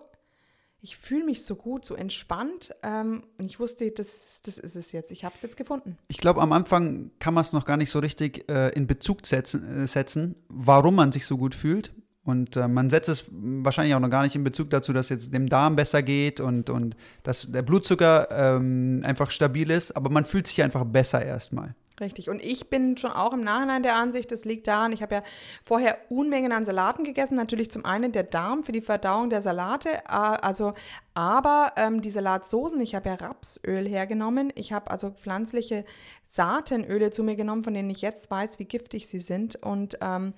ich 0.82 0.98
fühle 0.98 1.26
mich 1.26 1.44
so 1.44 1.56
gut, 1.56 1.86
so 1.86 1.96
entspannt. 1.96 2.74
Ähm, 2.84 3.24
und 3.38 3.46
ich 3.46 3.60
wusste, 3.60 3.92
das, 3.92 4.42
das 4.44 4.58
ist 4.58 4.76
es 4.76 4.92
jetzt. 4.92 5.12
Ich 5.12 5.26
habe 5.26 5.36
es 5.36 5.42
jetzt 5.42 5.58
gefunden. 5.58 5.98
Ich 6.08 6.18
glaube, 6.18 6.42
am 6.42 6.54
Anfang 6.54 7.12
kann 7.20 7.34
man 7.34 7.42
es 7.42 7.52
noch 7.52 7.66
gar 7.66 7.78
nicht 7.78 7.90
so 7.90 8.00
richtig 8.00 8.50
äh, 8.50 8.70
in 8.70 8.88
Bezug 8.88 9.26
setzen, 9.26 9.84
äh, 9.84 9.88
setzen, 9.88 10.36
warum 10.48 10.96
man 10.96 11.12
sich 11.12 11.26
so 11.26 11.38
gut 11.38 11.54
fühlt. 11.54 11.92
Und 12.24 12.56
äh, 12.56 12.68
man 12.68 12.90
setzt 12.90 13.10
es 13.10 13.26
wahrscheinlich 13.32 13.96
auch 13.96 14.00
noch 14.00 14.10
gar 14.10 14.24
nicht 14.24 14.36
in 14.36 14.44
Bezug 14.44 14.70
dazu, 14.70 14.94
dass 14.94 15.10
jetzt 15.10 15.34
dem 15.34 15.50
Darm 15.50 15.76
besser 15.76 16.04
geht 16.04 16.40
und, 16.40 16.70
und 16.70 16.96
dass 17.24 17.52
der 17.52 17.64
Blutzucker 17.64 18.28
ähm, 18.32 19.02
einfach 19.04 19.32
stabil 19.32 19.72
ist, 19.72 19.92
aber 19.94 20.10
man 20.10 20.26
fühlt 20.26 20.46
sich 20.46 20.62
einfach 20.62 20.86
besser 20.86 21.26
erstmal. 21.26 21.76
Richtig. 22.00 22.30
Und 22.30 22.42
ich 22.44 22.70
bin 22.70 22.98
schon 22.98 23.12
auch 23.12 23.34
im 23.34 23.42
Nachhinein 23.42 23.84
der 23.84 23.96
Ansicht, 23.96 24.32
das 24.32 24.46
liegt 24.46 24.68
daran, 24.68 24.94
ich 24.94 25.02
habe 25.02 25.16
ja 25.16 25.24
vorher 25.66 25.98
Unmengen 26.10 26.52
an 26.52 26.66
Salaten 26.66 27.04
gegessen. 27.04 27.36
Natürlich 27.36 27.70
zum 27.72 27.86
einen 27.86 28.12
der 28.12 28.24
Darm 28.24 28.64
für 28.64 28.72
die 28.72 28.82
Verdauung 28.82 29.30
der 29.30 29.42
Salate, 29.42 30.10
also 30.10 30.74
aber 31.14 31.74
ähm, 31.76 32.02
die 32.02 32.10
Salatsoßen, 32.10 32.80
ich 32.80 32.96
habe 32.96 33.10
ja 33.10 33.16
Rapsöl 33.16 33.88
hergenommen. 33.88 34.54
Ich 34.56 34.72
habe 34.72 34.90
also 34.90 35.10
pflanzliche 35.10 35.84
Saatenöle 36.24 37.12
zu 37.12 37.24
mir 37.24 37.36
genommen, 37.36 37.64
von 37.64 37.74
denen 37.74 37.90
ich 37.90 38.02
jetzt 38.02 38.32
weiß, 38.32 38.60
wie 38.60 38.66
giftig 38.66 39.08
sie 39.08 39.20
sind. 39.20 39.58
Und 39.58 39.98
ähm, 40.02 40.34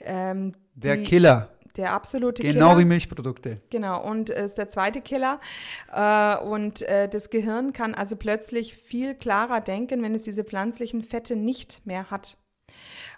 ähm, 0.00 0.52
Der 0.74 1.02
Killer, 1.02 1.48
Der 1.76 1.92
absolute 1.92 2.42
genau 2.42 2.68
Killer. 2.68 2.78
wie 2.78 2.84
Milchprodukte. 2.84 3.56
Genau, 3.70 4.02
und 4.02 4.30
äh, 4.30 4.44
ist 4.44 4.58
der 4.58 4.68
zweite 4.68 5.00
Killer. 5.00 5.40
Äh, 5.92 6.38
und 6.38 6.82
äh, 6.82 7.08
das 7.08 7.30
Gehirn 7.30 7.72
kann 7.72 7.94
also 7.94 8.16
plötzlich 8.16 8.74
viel 8.74 9.14
klarer 9.14 9.60
denken, 9.60 10.02
wenn 10.02 10.14
es 10.14 10.22
diese 10.22 10.44
pflanzlichen 10.44 11.02
Fette 11.02 11.34
nicht 11.34 11.84
mehr 11.84 12.10
hat. 12.10 12.36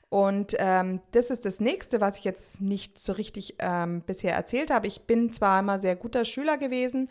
Und 0.09 0.55
ähm, 0.59 1.01
das 1.11 1.31
ist 1.31 1.45
das 1.45 1.61
nächste, 1.61 2.01
was 2.01 2.19
ich 2.19 2.25
jetzt 2.25 2.61
nicht 2.61 2.99
so 2.99 3.13
richtig 3.13 3.57
ähm, 3.59 4.03
bisher 4.03 4.35
erzählt 4.35 4.71
habe. 4.71 4.87
Ich 4.87 5.03
bin 5.03 5.33
zwar 5.33 5.61
immer 5.61 5.81
sehr 5.81 5.97
guter 5.97 6.25
Schüler 6.25 6.59
gewesen, 6.59 7.11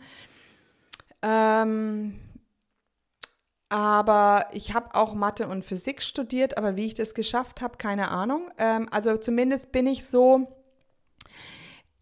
ähm, 1.22 2.18
aber 3.68 4.46
ich 4.52 4.74
habe 4.74 4.94
auch 4.94 5.14
Mathe 5.14 5.48
und 5.48 5.64
Physik 5.64 6.02
studiert, 6.02 6.56
aber 6.56 6.76
wie 6.76 6.86
ich 6.86 6.94
das 6.94 7.14
geschafft 7.14 7.60
habe, 7.60 7.76
keine 7.76 8.10
Ahnung. 8.10 8.50
Ähm, 8.58 8.88
also 8.90 9.16
zumindest 9.16 9.72
bin 9.72 9.86
ich 9.86 10.06
so, 10.06 10.55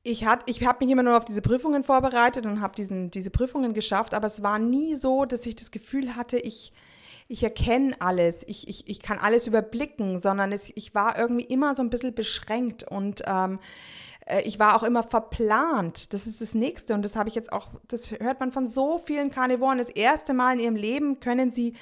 ich, 0.05 0.27
hat, 0.27 0.43
ich 0.47 0.65
habe 0.65 0.85
mich 0.85 0.93
immer 0.93 1.03
nur 1.03 1.17
auf 1.17 1.25
diese 1.25 1.41
Prüfungen 1.41 1.83
vorbereitet 1.83 2.45
und 2.45 2.61
habe 2.61 2.75
diese 2.77 3.31
Prüfungen 3.31 3.73
geschafft, 3.73 4.13
aber 4.13 4.27
es 4.27 4.43
war 4.43 4.59
nie 4.59 4.95
so, 4.95 5.25
dass 5.25 5.47
ich 5.47 5.57
das 5.57 5.71
Gefühl 5.71 6.15
hatte, 6.15 6.37
ich, 6.37 6.75
ich 7.27 7.43
erkenne 7.43 7.97
alles, 8.01 8.45
ich, 8.47 8.69
ich, 8.69 8.87
ich 8.87 9.01
kann 9.01 9.17
alles 9.19 9.47
überblicken, 9.47 10.19
sondern 10.19 10.53
es, 10.53 10.71
ich 10.75 10.95
war 10.95 11.19
irgendwie 11.19 11.45
immer 11.45 11.75
so 11.75 11.83
ein 11.83 11.89
bisschen 11.89 12.15
beschränkt 12.15 12.85
und 12.85 13.23
ähm, 13.27 13.59
äh, 14.27 14.43
ich 14.43 14.59
war 14.59 14.77
auch 14.77 14.83
immer 14.83 15.03
verplant. 15.03 16.13
Das 16.13 16.27
ist 16.27 16.43
das 16.43 16.55
Nächste 16.55 16.93
und 16.93 17.03
das 17.03 17.17
habe 17.17 17.31
ich 17.31 17.35
jetzt 17.35 17.51
auch, 17.51 17.69
das 17.89 18.11
hört 18.11 18.41
man 18.41 18.53
von 18.53 18.67
so 18.67 18.99
vielen 18.99 19.31
Karnivoren. 19.31 19.79
Das 19.79 19.89
erste 19.89 20.35
Mal 20.35 20.55
in 20.55 20.61
ihrem 20.61 20.77
Leben 20.77 21.21
können 21.21 21.49
sie 21.49 21.73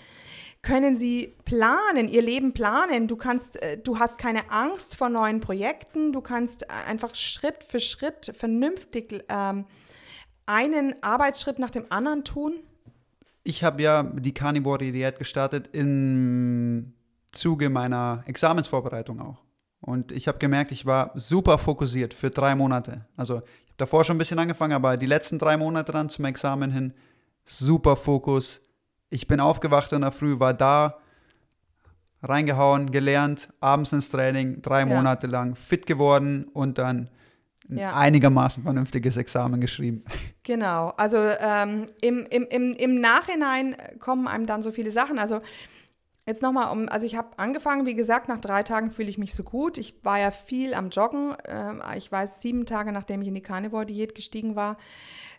können 0.62 0.96
sie 0.96 1.34
planen, 1.44 2.08
ihr 2.08 2.22
Leben 2.22 2.52
planen. 2.54 3.08
Du 3.08 3.16
kannst, 3.16 3.60
äh, 3.60 3.78
du 3.78 3.98
hast 3.98 4.16
keine 4.16 4.50
Angst 4.50 4.96
vor 4.96 5.08
neuen 5.08 5.40
Projekten. 5.40 6.12
Du 6.12 6.20
kannst 6.20 6.62
äh, 6.62 6.66
einfach 6.88 7.14
Schritt 7.16 7.64
für 7.64 7.80
Schritt 7.80 8.32
vernünftig 8.36 9.24
ähm, 9.28 9.66
einen 10.46 10.94
Arbeitsschritt 11.02 11.58
nach 11.58 11.70
dem 11.70 11.86
anderen 11.90 12.24
tun. 12.24 12.54
Ich 13.44 13.64
habe 13.64 13.82
ja 13.82 14.04
die 14.04 14.32
Carnivore-Diät 14.32 15.18
gestartet 15.18 15.70
im 15.72 16.92
Zuge 17.32 17.68
meiner 17.68 18.22
Examensvorbereitung 18.26 19.20
auch. 19.20 19.42
Und 19.80 20.12
ich 20.12 20.28
habe 20.28 20.38
gemerkt, 20.38 20.70
ich 20.70 20.86
war 20.86 21.10
super 21.16 21.58
fokussiert 21.58 22.14
für 22.14 22.30
drei 22.30 22.54
Monate. 22.54 23.04
Also 23.16 23.38
ich 23.38 23.40
habe 23.40 23.78
davor 23.78 24.04
schon 24.04 24.14
ein 24.14 24.18
bisschen 24.18 24.38
angefangen, 24.38 24.74
aber 24.74 24.96
die 24.96 25.06
letzten 25.06 25.40
drei 25.40 25.56
Monate 25.56 25.90
dann 25.90 26.08
zum 26.08 26.24
Examen 26.24 26.70
hin, 26.70 26.94
super 27.44 27.96
Fokus. 27.96 28.60
Ich 29.12 29.26
bin 29.26 29.40
aufgewacht 29.40 29.92
in 29.92 30.00
der 30.00 30.10
Früh, 30.10 30.40
war 30.40 30.54
da, 30.54 30.96
reingehauen, 32.22 32.90
gelernt, 32.90 33.50
abends 33.60 33.92
ins 33.92 34.08
Training, 34.08 34.62
drei 34.62 34.80
Ja. 34.80 34.86
Monate 34.86 35.26
lang 35.26 35.54
fit 35.54 35.86
geworden 35.86 36.44
und 36.54 36.78
dann 36.78 37.10
ein 37.68 37.76
Ja. 37.76 37.94
einigermaßen 37.94 38.62
vernünftiges 38.62 39.16
Examen 39.18 39.60
geschrieben. 39.60 40.02
Genau, 40.44 40.88
also 40.96 41.18
ähm, 41.18 41.86
im, 42.00 42.26
im, 42.30 42.46
im, 42.50 42.72
im 42.72 43.00
Nachhinein 43.00 43.76
kommen 44.00 44.26
einem 44.26 44.44
dann 44.46 44.60
so 44.62 44.72
viele 44.72 44.90
Sachen. 44.90 45.18
Also 45.20 45.40
jetzt 46.26 46.42
nochmal 46.42 46.70
um, 46.70 46.88
also 46.88 47.04
ich 47.06 47.16
habe 47.16 47.38
angefangen, 47.38 47.86
wie 47.86 47.94
gesagt, 47.94 48.28
nach 48.28 48.40
drei 48.40 48.62
Tagen 48.62 48.92
fühle 48.92 49.08
ich 49.08 49.18
mich 49.18 49.34
so 49.34 49.42
gut. 49.42 49.78
Ich 49.78 50.04
war 50.04 50.18
ja 50.18 50.30
viel 50.30 50.74
am 50.74 50.90
Joggen. 50.90 51.36
Ähm, 51.46 51.82
ich 51.96 52.10
weiß, 52.10 52.40
sieben 52.40 52.66
Tage 52.66 52.92
nachdem 52.92 53.22
ich 53.22 53.28
in 53.28 53.34
die 53.34 53.42
Carnivore-Diät 53.42 54.14
gestiegen 54.14 54.54
war. 54.54 54.76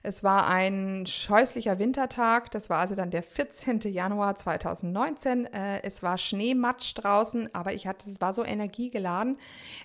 Es 0.02 0.24
war 0.24 0.48
ein 0.48 1.06
scheußlicher 1.06 1.80
Wintertag. 1.80 2.52
Das 2.52 2.70
war 2.70 2.80
also 2.80 2.96
dann 2.96 3.12
der 3.12 3.24
14. 3.24 3.80
Januar 3.82 4.36
2019. 4.36 5.46
Äh, 5.46 5.82
es 5.84 6.04
war 6.04 6.18
Schneematsch 6.18 6.94
draußen, 6.96 7.54
aber 7.56 7.74
ich 7.74 7.88
hatte, 7.88 8.10
es 8.10 8.20
war 8.20 8.34
so 8.34 8.44
energiegeladen. 8.44 9.38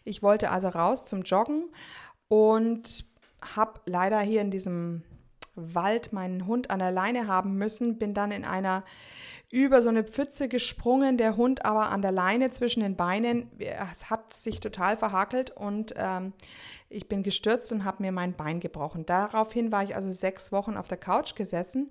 Ich 0.04 0.22
wollte 0.22 0.50
also 0.50 0.68
raus 0.68 1.04
zum 1.04 1.22
Joggen 1.22 1.64
und 2.26 3.04
habe 3.40 3.80
leider 3.87 4.18
hier 4.20 4.40
in 4.40 4.50
diesem 4.50 5.02
Wald 5.54 6.12
meinen 6.12 6.46
Hund 6.46 6.70
an 6.70 6.78
der 6.78 6.90
Leine 6.90 7.26
haben 7.26 7.56
müssen, 7.56 7.98
bin 7.98 8.14
dann 8.14 8.30
in 8.30 8.44
einer 8.44 8.84
über 9.50 9.80
so 9.80 9.88
eine 9.88 10.04
Pfütze 10.04 10.48
gesprungen, 10.48 11.16
der 11.16 11.37
Hund 11.37 11.64
aber 11.64 11.90
an 11.90 12.02
der 12.02 12.12
Leine 12.12 12.50
zwischen 12.50 12.80
den 12.80 12.96
Beinen. 12.96 13.50
Es 13.58 14.11
hat 14.11 14.32
sich 14.34 14.61
total 14.61 14.96
verhakelt 14.96 15.50
und 15.50 15.94
ähm, 15.96 16.34
ich 16.90 17.08
bin 17.08 17.22
gestürzt 17.22 17.72
und 17.72 17.84
habe 17.84 18.02
mir 18.02 18.12
mein 18.12 18.34
Bein 18.34 18.61
gebrochen. 18.61 19.06
Daraufhin 19.06 19.72
war 19.72 19.82
ich 19.82 19.96
also 19.96 20.11
sechs 20.11 20.52
Wochen 20.52 20.76
auf 20.76 20.87
der 20.87 20.98
Couch 20.98 21.34
gesessen, 21.34 21.90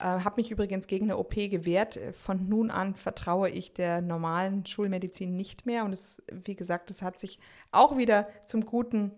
äh, 0.00 0.04
habe 0.04 0.40
mich 0.40 0.50
übrigens 0.50 0.88
gegen 0.88 1.06
eine 1.06 1.18
OP 1.18 1.34
gewehrt. 1.34 2.00
Von 2.24 2.48
nun 2.48 2.72
an 2.72 2.96
vertraue 2.96 3.50
ich 3.50 3.72
der 3.72 4.00
normalen 4.00 4.66
Schulmedizin 4.66 5.36
nicht 5.36 5.66
mehr 5.66 5.84
und 5.84 5.92
es, 5.92 6.24
wie 6.32 6.56
gesagt, 6.56 6.90
es 6.90 7.02
hat 7.02 7.20
sich 7.20 7.38
auch 7.70 7.98
wieder 7.98 8.28
zum 8.42 8.66
Guten 8.66 9.12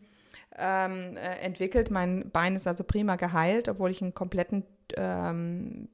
ähm, 0.59 1.17
äh, 1.17 1.39
entwickelt. 1.39 1.91
Mein 1.91 2.31
Bein 2.31 2.55
ist 2.55 2.67
also 2.67 2.85
prima 2.85 3.17
geheilt, 3.17 3.71
obwohl 3.71 3.91
ich 3.91 4.03
einen 4.03 4.13
kompletten 4.13 4.65
ähm, 4.95 5.89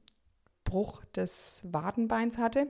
Bruch 0.69 1.03
des 1.15 1.63
Wadenbeins 1.65 2.37
hatte. 2.37 2.67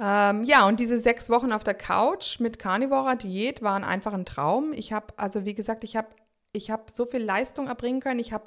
Ähm, 0.00 0.42
ja, 0.44 0.66
und 0.66 0.80
diese 0.80 0.98
sechs 0.98 1.30
Wochen 1.30 1.52
auf 1.52 1.62
der 1.62 1.74
Couch 1.74 2.40
mit 2.40 2.58
Carnivorer 2.58 3.14
Diät 3.16 3.62
waren 3.62 3.84
einfach 3.84 4.12
ein 4.12 4.24
Traum. 4.24 4.72
Ich 4.72 4.92
habe, 4.92 5.14
also 5.16 5.44
wie 5.44 5.54
gesagt, 5.54 5.84
ich 5.84 5.96
habe 5.96 6.08
ich 6.52 6.70
hab 6.70 6.90
so 6.90 7.06
viel 7.06 7.22
Leistung 7.22 7.68
erbringen 7.68 8.00
können. 8.00 8.20
Ich 8.20 8.32
habe 8.32 8.44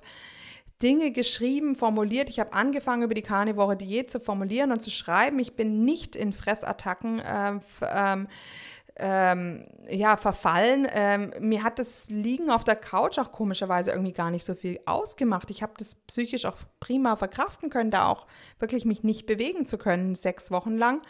Dinge 0.82 1.12
geschrieben, 1.12 1.76
formuliert. 1.76 2.30
Ich 2.30 2.40
habe 2.40 2.54
angefangen, 2.54 3.04
über 3.04 3.14
die 3.14 3.22
Carnivore 3.22 3.78
Diät 3.78 4.12
zu 4.12 4.20
formulieren 4.20 4.74
und 4.74 4.82
zu 4.82 4.92
schreiben. 4.92 5.40
Ich 5.40 5.56
bin 5.56 5.86
nicht 5.86 6.18
in 6.18 6.34
Fressattacken 6.34 7.20
f- 7.20 7.82
ähm, 7.82 8.28
ähm, 8.98 9.66
ja, 9.90 10.16
verfallen. 10.16 10.88
Ähm, 10.92 11.34
mir 11.40 11.64
hat 11.64 11.80
das 11.80 12.10
Liegen 12.10 12.50
auf 12.50 12.64
der 12.64 12.78
Couch 12.78 13.20
auch 13.20 13.32
komischerweise 13.32 13.92
irgendwie 13.92 14.14
gar 14.14 14.32
nicht 14.32 14.46
so 14.46 14.56
viel 14.56 14.80
ausgemacht. 14.86 15.50
Ich 15.52 15.62
habe 15.62 15.74
das 15.78 15.96
psychisch 16.08 16.46
auch 16.46 16.56
prima 16.80 17.16
verkraften 17.16 17.70
können, 17.70 17.92
da 17.92 18.08
auch 18.08 18.26
wirklich 18.60 18.86
mich 18.86 19.04
nicht 19.04 19.26
bewegen 19.26 19.66
zu 19.66 19.78
können, 19.78 20.16
sechs 20.16 20.50
Wochen 20.50 20.78
lang. 20.78 21.02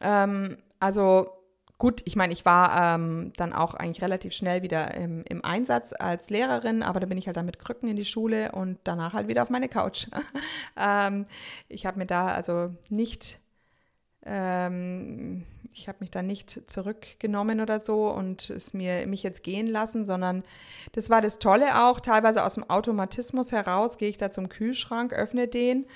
Ähm, 0.00 0.58
also 0.80 1.30
gut, 1.76 2.00
ich 2.04 2.16
meine, 2.16 2.32
ich 2.32 2.46
war 2.46 2.94
ähm, 2.94 3.32
dann 3.36 3.52
auch 3.52 3.74
eigentlich 3.74 4.02
relativ 4.02 4.32
schnell 4.32 4.62
wieder 4.62 4.94
im, 4.94 5.22
im 5.28 5.44
Einsatz 5.44 5.92
als 5.92 6.30
Lehrerin, 6.30 6.82
aber 6.82 7.00
da 7.00 7.06
bin 7.06 7.18
ich 7.18 7.26
halt 7.26 7.36
dann 7.36 7.44
mit 7.44 7.58
Krücken 7.58 7.88
in 7.88 7.96
die 7.96 8.04
Schule 8.04 8.52
und 8.52 8.78
danach 8.84 9.12
halt 9.12 9.28
wieder 9.28 9.42
auf 9.42 9.50
meine 9.50 9.68
Couch. 9.68 10.06
ähm, 10.76 11.26
ich 11.68 11.84
habe 11.84 11.98
mir 11.98 12.06
da 12.06 12.28
also 12.28 12.70
nicht 12.88 13.38
ähm, 14.24 15.44
ich 15.74 15.88
habe 15.88 15.98
mich 16.00 16.10
da 16.10 16.22
nicht 16.22 16.70
zurückgenommen 16.70 17.60
oder 17.60 17.80
so 17.80 18.08
und 18.08 18.50
es 18.50 18.74
mir 18.74 19.06
mich 19.06 19.22
jetzt 19.22 19.42
gehen 19.42 19.66
lassen, 19.66 20.04
sondern 20.04 20.42
das 20.92 21.10
war 21.10 21.20
das 21.20 21.38
Tolle 21.38 21.84
auch. 21.84 22.00
Teilweise 22.00 22.44
aus 22.44 22.54
dem 22.54 22.68
Automatismus 22.68 23.52
heraus 23.52 23.96
gehe 23.98 24.08
ich 24.08 24.18
da 24.18 24.30
zum 24.30 24.48
Kühlschrank, 24.48 25.12
öffne 25.12 25.48
den, 25.48 25.86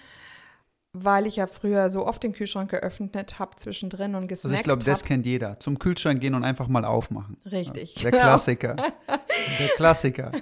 weil 0.93 1.27
ich 1.27 1.37
ja 1.37 1.47
früher 1.47 1.91
so 1.91 2.07
oft 2.07 2.23
den 2.23 2.33
Kühlschrank 2.33 2.71
geöffnet 2.71 3.39
habe 3.39 3.57
zwischendrin 3.57 4.15
und 4.15 4.29
gesnackt 4.29 4.53
Also 4.53 4.61
ich 4.61 4.65
glaube, 4.65 4.85
das 4.85 5.01
hab. 5.01 5.09
kennt 5.09 5.27
jeder. 5.27 5.61
Zum 5.61 5.79
Kühlschrank 5.79 6.21
gehen 6.21 6.35
und 6.35 6.45
einfach 6.45 6.69
mal 6.69 6.85
aufmachen. 6.85 7.37
Richtig. 7.51 7.95
Der 7.95 8.13
Klassiker. 8.13 8.77
Der 9.61 9.69
Klassiker. 9.77 10.33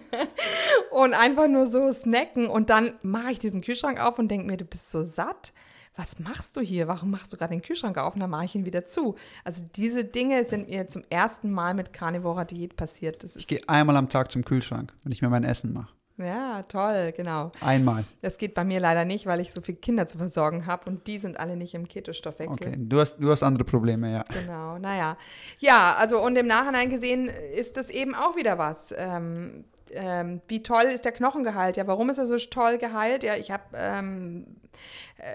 und 0.92 1.12
einfach 1.12 1.48
nur 1.48 1.66
so 1.66 1.90
snacken 1.92 2.46
und 2.46 2.70
dann 2.70 2.92
mache 3.02 3.32
ich 3.32 3.38
diesen 3.38 3.60
Kühlschrank 3.60 4.00
auf 4.00 4.18
und 4.18 4.28
denke 4.30 4.46
mir, 4.46 4.56
du 4.56 4.64
bist 4.64 4.90
so 4.90 5.02
satt. 5.02 5.52
Was 5.96 6.18
machst 6.18 6.56
du 6.56 6.60
hier? 6.60 6.88
Warum 6.88 7.10
machst 7.10 7.32
du 7.32 7.36
gerade 7.36 7.54
den 7.54 7.62
Kühlschrank 7.62 7.98
auf? 7.98 8.14
Und 8.14 8.20
dann 8.20 8.30
mache 8.30 8.46
ich 8.46 8.54
ihn 8.54 8.64
wieder 8.66 8.84
zu. 8.84 9.14
Also 9.44 9.64
diese 9.76 10.04
Dinge 10.04 10.44
sind 10.44 10.68
mir 10.68 10.88
zum 10.88 11.04
ersten 11.08 11.52
Mal 11.52 11.74
mit 11.74 11.92
Carnivora 11.92 12.44
Diät 12.44 12.76
passiert. 12.76 13.22
Das 13.22 13.36
Ich 13.36 13.46
gehe 13.46 13.60
einmal 13.68 13.96
am 13.96 14.08
Tag 14.08 14.32
zum 14.32 14.44
Kühlschrank, 14.44 14.92
wenn 15.04 15.12
ich 15.12 15.22
mir 15.22 15.28
mein 15.28 15.44
Essen 15.44 15.72
mache. 15.72 15.92
Ja, 16.16 16.62
toll, 16.62 17.12
genau. 17.16 17.50
Einmal. 17.60 18.04
Das 18.22 18.38
geht 18.38 18.54
bei 18.54 18.62
mir 18.62 18.78
leider 18.78 19.04
nicht, 19.04 19.26
weil 19.26 19.40
ich 19.40 19.52
so 19.52 19.60
viele 19.60 19.78
Kinder 19.78 20.06
zu 20.06 20.16
versorgen 20.16 20.64
habe 20.66 20.88
und 20.88 21.08
die 21.08 21.18
sind 21.18 21.40
alle 21.40 21.56
nicht 21.56 21.74
im 21.74 21.88
Ketostoffwechsel. 21.88 22.68
Okay, 22.68 22.76
du 22.78 23.00
hast, 23.00 23.16
du 23.16 23.30
hast 23.30 23.42
andere 23.42 23.64
Probleme, 23.64 24.12
ja. 24.12 24.24
Genau, 24.32 24.78
naja. 24.78 25.16
Ja, 25.58 25.96
also 25.96 26.22
und 26.22 26.36
im 26.36 26.46
Nachhinein 26.46 26.88
gesehen 26.88 27.28
ist 27.28 27.76
das 27.76 27.90
eben 27.90 28.14
auch 28.14 28.36
wieder 28.36 28.58
was. 28.58 28.94
Ähm, 28.96 29.64
ähm, 29.94 30.40
wie 30.48 30.62
toll 30.62 30.84
ist 30.84 31.04
der 31.04 31.12
Knochen 31.12 31.44
geheilt? 31.44 31.76
Ja, 31.76 31.86
warum 31.86 32.10
ist 32.10 32.18
er 32.18 32.26
so 32.26 32.36
toll 32.36 32.78
geheilt? 32.78 33.22
Ja, 33.22 33.36
ich 33.36 33.50
habe, 33.50 33.64
ähm, 33.74 34.56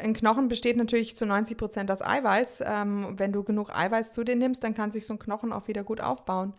ein 0.01 0.13
Knochen 0.13 0.47
besteht 0.47 0.77
natürlich 0.77 1.15
zu 1.15 1.25
90 1.25 1.57
Prozent 1.57 1.91
aus 1.91 2.01
Eiweiß. 2.01 2.63
Ähm, 2.65 3.15
wenn 3.17 3.31
du 3.31 3.43
genug 3.43 3.75
Eiweiß 3.75 4.11
zu 4.11 4.23
dir 4.23 4.35
nimmst, 4.35 4.63
dann 4.63 4.73
kann 4.73 4.91
sich 4.91 5.05
so 5.05 5.13
ein 5.13 5.19
Knochen 5.19 5.51
auch 5.51 5.67
wieder 5.67 5.83
gut 5.83 6.01
aufbauen. 6.01 6.53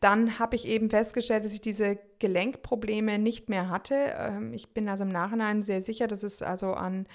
Dann 0.00 0.38
habe 0.38 0.56
ich 0.56 0.66
eben 0.66 0.90
festgestellt, 0.90 1.44
dass 1.44 1.54
ich 1.54 1.60
diese 1.60 1.98
Gelenkprobleme 2.18 3.18
nicht 3.18 3.48
mehr 3.48 3.70
hatte. 3.70 3.94
Ähm, 4.16 4.52
ich 4.52 4.74
bin 4.74 4.88
also 4.88 5.04
im 5.04 5.10
Nachhinein 5.10 5.62
sehr 5.62 5.80
sicher, 5.80 6.06
dass 6.06 6.22
es 6.22 6.42
also 6.42 6.74
an 6.74 7.06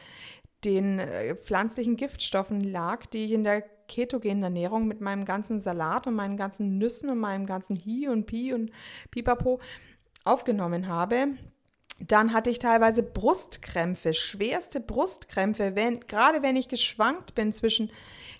den 0.63 0.99
äh, 0.99 1.36
pflanzlichen 1.36 1.97
Giftstoffen 1.97 2.62
lag, 2.62 3.05
die 3.07 3.25
ich 3.25 3.31
in 3.31 3.43
der 3.43 3.63
ketogenen 3.88 4.43
Ernährung 4.43 4.88
mit 4.88 5.01
meinem 5.01 5.25
ganzen 5.25 5.59
Salat 5.59 6.07
und 6.07 6.15
meinen 6.15 6.38
ganzen 6.38 6.77
Nüssen 6.77 7.09
und 7.09 7.19
meinem 7.19 7.45
ganzen 7.45 7.75
Hi 7.75 8.07
und 8.07 8.25
Pi 8.25 8.53
und 8.53 8.71
Pipapo 9.12 9.59
aufgenommen 10.23 10.88
habe. 10.88 11.29
Dann 11.99 12.33
hatte 12.33 12.49
ich 12.49 12.59
teilweise 12.59 13.03
Brustkrämpfe, 13.03 14.13
schwerste 14.13 14.79
Brustkrämpfe, 14.79 15.75
wenn, 15.75 16.01
gerade 16.01 16.41
wenn 16.41 16.55
ich 16.55 16.67
geschwankt 16.67 17.36
bin 17.36 17.53
zwischen 17.53 17.91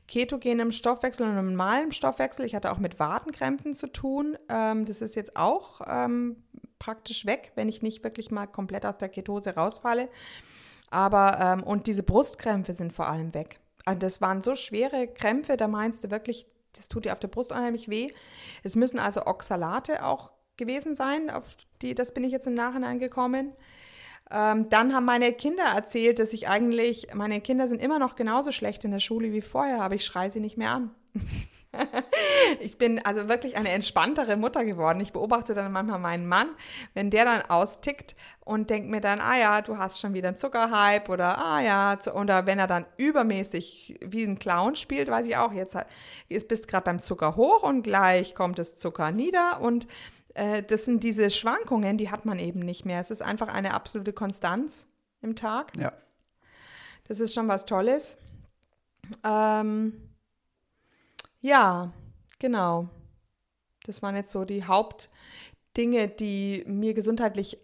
ketogenem 0.07 0.71
Stoffwechsel 0.71 1.27
und 1.27 1.35
normalem 1.35 1.91
Stoffwechsel. 1.91 2.45
Ich 2.45 2.55
hatte 2.55 2.71
auch 2.71 2.79
mit 2.79 2.99
Wadenkrämpfen 2.99 3.73
zu 3.73 3.87
tun. 3.87 4.37
Ähm, 4.49 4.85
das 4.85 5.01
ist 5.01 5.15
jetzt 5.15 5.37
auch 5.37 5.81
ähm, 5.87 6.43
praktisch 6.79 7.25
weg, 7.25 7.53
wenn 7.55 7.69
ich 7.69 7.81
nicht 7.81 8.03
wirklich 8.03 8.31
mal 8.31 8.47
komplett 8.47 8.85
aus 8.85 8.97
der 8.97 9.09
Ketose 9.09 9.55
rausfalle. 9.55 10.09
Aber, 10.89 11.39
ähm, 11.39 11.63
und 11.63 11.87
diese 11.87 12.03
Brustkrämpfe 12.03 12.73
sind 12.73 12.91
vor 12.91 13.07
allem 13.07 13.33
weg. 13.33 13.59
Also 13.85 13.99
das 13.99 14.19
waren 14.19 14.41
so 14.41 14.55
schwere 14.55 15.07
Krämpfe, 15.07 15.57
da 15.57 15.67
meinst 15.67 16.03
du 16.03 16.11
wirklich, 16.11 16.45
das 16.73 16.89
tut 16.89 17.05
dir 17.05 17.13
auf 17.13 17.19
der 17.19 17.29
Brust 17.29 17.51
unheimlich 17.51 17.87
weh. 17.89 18.11
Es 18.63 18.75
müssen 18.75 18.99
also 18.99 19.25
Oxalate 19.25 20.03
auch 20.03 20.31
gewesen 20.57 20.95
sein, 20.95 21.29
auf 21.29 21.45
die, 21.81 21.95
das 21.95 22.13
bin 22.13 22.23
ich 22.23 22.31
jetzt 22.31 22.47
im 22.47 22.53
Nachhinein 22.53 22.99
gekommen. 22.99 23.53
Ähm, 24.31 24.69
dann 24.69 24.93
haben 24.93 25.05
meine 25.05 25.33
Kinder 25.33 25.63
erzählt, 25.63 26.19
dass 26.19 26.33
ich 26.33 26.47
eigentlich, 26.47 27.13
meine 27.13 27.41
Kinder 27.41 27.67
sind 27.67 27.81
immer 27.81 27.99
noch 27.99 28.15
genauso 28.15 28.51
schlecht 28.51 28.85
in 28.85 28.91
der 28.91 28.99
Schule 28.99 29.31
wie 29.31 29.41
vorher, 29.41 29.81
aber 29.81 29.95
ich 29.95 30.05
schreie 30.05 30.31
sie 30.31 30.39
nicht 30.39 30.57
mehr 30.57 30.71
an. 30.71 30.91
ich 32.59 32.77
bin 32.77 33.03
also 33.03 33.27
wirklich 33.29 33.57
eine 33.57 33.69
entspanntere 33.69 34.37
Mutter 34.37 34.63
geworden. 34.63 34.99
Ich 35.01 35.11
beobachte 35.11 35.53
dann 35.53 35.71
manchmal 35.71 35.99
meinen 35.99 36.27
Mann, 36.27 36.49
wenn 36.93 37.09
der 37.09 37.25
dann 37.25 37.41
austickt 37.43 38.15
und 38.45 38.69
denkt 38.69 38.89
mir 38.89 39.01
dann, 39.01 39.21
ah 39.21 39.37
ja, 39.37 39.61
du 39.61 39.77
hast 39.77 39.99
schon 39.99 40.13
wieder 40.13 40.29
einen 40.29 40.37
Zuckerhype 40.37 41.11
oder 41.11 41.37
ah 41.37 41.61
ja, 41.61 41.97
oder 42.13 42.45
wenn 42.45 42.59
er 42.59 42.67
dann 42.67 42.85
übermäßig 42.97 43.99
wie 44.01 44.23
ein 44.23 44.39
Clown 44.39 44.75
spielt, 44.75 45.09
weiß 45.09 45.27
ich 45.27 45.37
auch, 45.37 45.51
jetzt 45.51 45.77
ist 46.29 46.47
bist 46.47 46.67
gerade 46.67 46.85
beim 46.85 46.99
Zucker 46.99 47.35
hoch 47.35 47.63
und 47.63 47.83
gleich 47.83 48.35
kommt 48.35 48.59
das 48.59 48.75
Zucker 48.75 49.11
nieder 49.11 49.61
und 49.61 49.87
äh, 50.33 50.63
das 50.63 50.85
sind 50.85 51.03
diese 51.03 51.29
Schwankungen, 51.29 51.97
die 51.97 52.09
hat 52.09 52.25
man 52.25 52.39
eben 52.39 52.59
nicht 52.59 52.85
mehr. 52.85 52.99
Es 52.99 53.11
ist 53.11 53.21
einfach 53.21 53.47
eine 53.47 53.73
absolute 53.73 54.13
Konstanz 54.13 54.87
im 55.21 55.35
Tag. 55.35 55.75
Ja. 55.77 55.93
Das 57.07 57.19
ist 57.19 57.33
schon 57.33 57.47
was 57.47 57.65
Tolles. 57.65 58.17
Ähm, 59.23 59.93
ja, 61.39 61.91
genau. 62.39 62.87
Das 63.85 64.01
waren 64.01 64.15
jetzt 64.15 64.31
so 64.31 64.45
die 64.45 64.63
Hauptdinge, 64.63 66.07
die 66.07 66.63
mir 66.65 66.93
gesundheitlich 66.93 67.59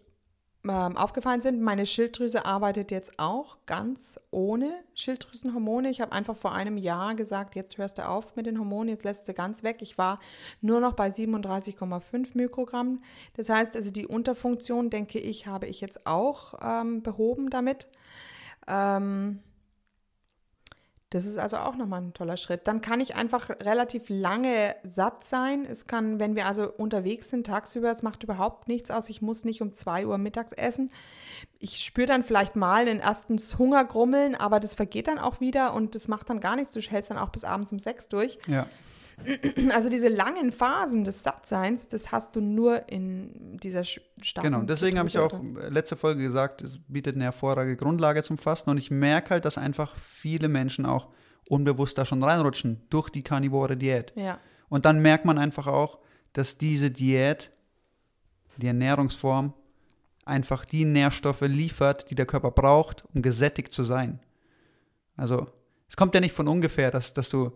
ähm, 0.68 0.96
aufgefallen 0.96 1.40
sind. 1.40 1.62
Meine 1.62 1.86
Schilddrüse 1.86 2.44
arbeitet 2.44 2.90
jetzt 2.90 3.18
auch 3.18 3.58
ganz 3.66 4.20
ohne 4.30 4.72
Schilddrüsenhormone. 4.94 5.88
Ich 5.88 6.00
habe 6.00 6.12
einfach 6.12 6.36
vor 6.36 6.52
einem 6.52 6.76
Jahr 6.76 7.14
gesagt, 7.14 7.54
jetzt 7.54 7.78
hörst 7.78 7.98
du 7.98 8.06
auf 8.06 8.36
mit 8.36 8.46
den 8.46 8.58
Hormonen, 8.58 8.90
jetzt 8.90 9.04
lässt 9.04 9.26
du 9.26 9.32
ganz 9.32 9.62
weg. 9.62 9.78
Ich 9.80 9.96
war 9.96 10.18
nur 10.60 10.80
noch 10.80 10.92
bei 10.92 11.08
37,5 11.08 12.28
Mikrogramm. 12.34 13.00
Das 13.36 13.48
heißt 13.48 13.76
also, 13.76 13.90
die 13.90 14.06
Unterfunktion, 14.06 14.90
denke 14.90 15.18
ich, 15.18 15.46
habe 15.46 15.66
ich 15.66 15.80
jetzt 15.80 16.06
auch 16.06 16.54
ähm, 16.62 17.02
behoben 17.02 17.48
damit. 17.48 17.88
Ähm, 18.66 19.40
das 21.10 21.26
ist 21.26 21.38
also 21.38 21.56
auch 21.56 21.74
nochmal 21.74 22.02
ein 22.02 22.14
toller 22.14 22.36
Schritt. 22.36 22.68
Dann 22.68 22.80
kann 22.80 23.00
ich 23.00 23.16
einfach 23.16 23.50
relativ 23.50 24.04
lange 24.08 24.76
satt 24.84 25.24
sein. 25.24 25.66
Es 25.68 25.86
kann, 25.86 26.20
wenn 26.20 26.36
wir 26.36 26.46
also 26.46 26.70
unterwegs 26.70 27.30
sind 27.30 27.48
tagsüber, 27.48 27.90
es 27.90 28.04
macht 28.04 28.22
überhaupt 28.22 28.68
nichts 28.68 28.92
aus. 28.92 29.10
Ich 29.10 29.20
muss 29.20 29.44
nicht 29.44 29.60
um 29.60 29.72
2 29.72 30.06
Uhr 30.06 30.18
mittags 30.18 30.52
essen. 30.52 30.92
Ich 31.58 31.84
spüre 31.84 32.06
dann 32.06 32.22
vielleicht 32.22 32.54
mal 32.54 32.84
den 32.84 33.00
ersten 33.00 33.38
Hungergrummeln, 33.58 34.36
aber 34.36 34.60
das 34.60 34.74
vergeht 34.74 35.08
dann 35.08 35.18
auch 35.18 35.40
wieder 35.40 35.74
und 35.74 35.96
das 35.96 36.06
macht 36.06 36.30
dann 36.30 36.38
gar 36.38 36.54
nichts. 36.54 36.70
Du 36.72 36.80
hältst 36.80 37.10
dann 37.10 37.18
auch 37.18 37.30
bis 37.30 37.42
abends 37.42 37.72
um 37.72 37.80
6 37.80 38.08
durch. 38.08 38.38
Ja. 38.46 38.66
Also 39.74 39.90
diese 39.90 40.08
langen 40.08 40.52
Phasen 40.52 41.04
des 41.04 41.22
Sattseins, 41.22 41.88
das 41.88 42.10
hast 42.10 42.36
du 42.36 42.40
nur 42.40 42.88
in 42.88 43.58
dieser 43.62 43.84
starken 43.84 44.50
Genau, 44.50 44.62
deswegen 44.62 44.98
habe 44.98 45.08
ich 45.08 45.18
auch 45.18 45.40
letzte 45.68 45.96
Folge 45.96 46.22
gesagt, 46.22 46.62
es 46.62 46.78
bietet 46.88 47.16
eine 47.16 47.24
hervorragende 47.24 47.76
Grundlage 47.76 48.22
zum 48.22 48.38
Fasten 48.38 48.70
und 48.70 48.78
ich 48.78 48.90
merke 48.90 49.30
halt, 49.30 49.44
dass 49.44 49.58
einfach 49.58 49.96
viele 49.96 50.48
Menschen 50.48 50.86
auch 50.86 51.08
unbewusst 51.48 51.98
da 51.98 52.04
schon 52.04 52.22
reinrutschen 52.22 52.82
durch 52.90 53.10
die 53.10 53.22
karnivore 53.22 53.76
Diät. 53.76 54.12
Ja, 54.14 54.38
Und 54.68 54.84
dann 54.84 55.02
merkt 55.02 55.24
man 55.24 55.38
einfach 55.38 55.66
auch, 55.66 55.98
dass 56.32 56.58
diese 56.58 56.90
Diät, 56.90 57.50
die 58.56 58.68
Ernährungsform, 58.68 59.52
einfach 60.24 60.64
die 60.64 60.84
Nährstoffe 60.84 61.40
liefert, 61.42 62.10
die 62.10 62.14
der 62.14 62.26
Körper 62.26 62.50
braucht, 62.52 63.04
um 63.14 63.22
gesättigt 63.22 63.72
zu 63.72 63.82
sein. 63.82 64.20
Also, 65.16 65.46
es 65.88 65.96
kommt 65.96 66.14
ja 66.14 66.20
nicht 66.20 66.34
von 66.34 66.46
ungefähr, 66.46 66.90
dass, 66.90 67.12
dass 67.12 67.28
du, 67.30 67.52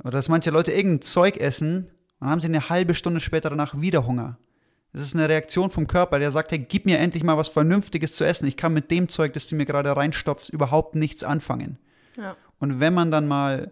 oder 0.00 0.12
dass 0.12 0.28
manche 0.28 0.50
Leute 0.50 0.72
irgendein 0.72 1.02
Zeug 1.02 1.36
essen 1.36 1.90
und 2.20 2.26
dann 2.26 2.30
haben 2.30 2.40
sie 2.40 2.46
eine 2.46 2.68
halbe 2.68 2.94
Stunde 2.94 3.20
später 3.20 3.50
danach 3.50 3.80
wieder 3.80 4.06
Hunger. 4.06 4.38
Das 4.92 5.02
ist 5.02 5.14
eine 5.14 5.28
Reaktion 5.28 5.70
vom 5.70 5.86
Körper, 5.86 6.18
der 6.18 6.32
sagt, 6.32 6.50
hey, 6.50 6.58
gib 6.58 6.86
mir 6.86 6.98
endlich 6.98 7.22
mal 7.22 7.36
was 7.36 7.48
Vernünftiges 7.48 8.14
zu 8.14 8.24
essen. 8.24 8.46
Ich 8.46 8.56
kann 8.56 8.72
mit 8.72 8.90
dem 8.90 9.08
Zeug, 9.08 9.34
das 9.34 9.46
du 9.46 9.54
mir 9.54 9.66
gerade 9.66 9.94
reinstopfst, 9.94 10.48
überhaupt 10.48 10.94
nichts 10.94 11.22
anfangen. 11.22 11.78
ja, 12.16 12.36
Und 12.58 12.80
wenn 12.80 12.94
man 12.94 13.10
dann 13.10 13.28
mal 13.28 13.70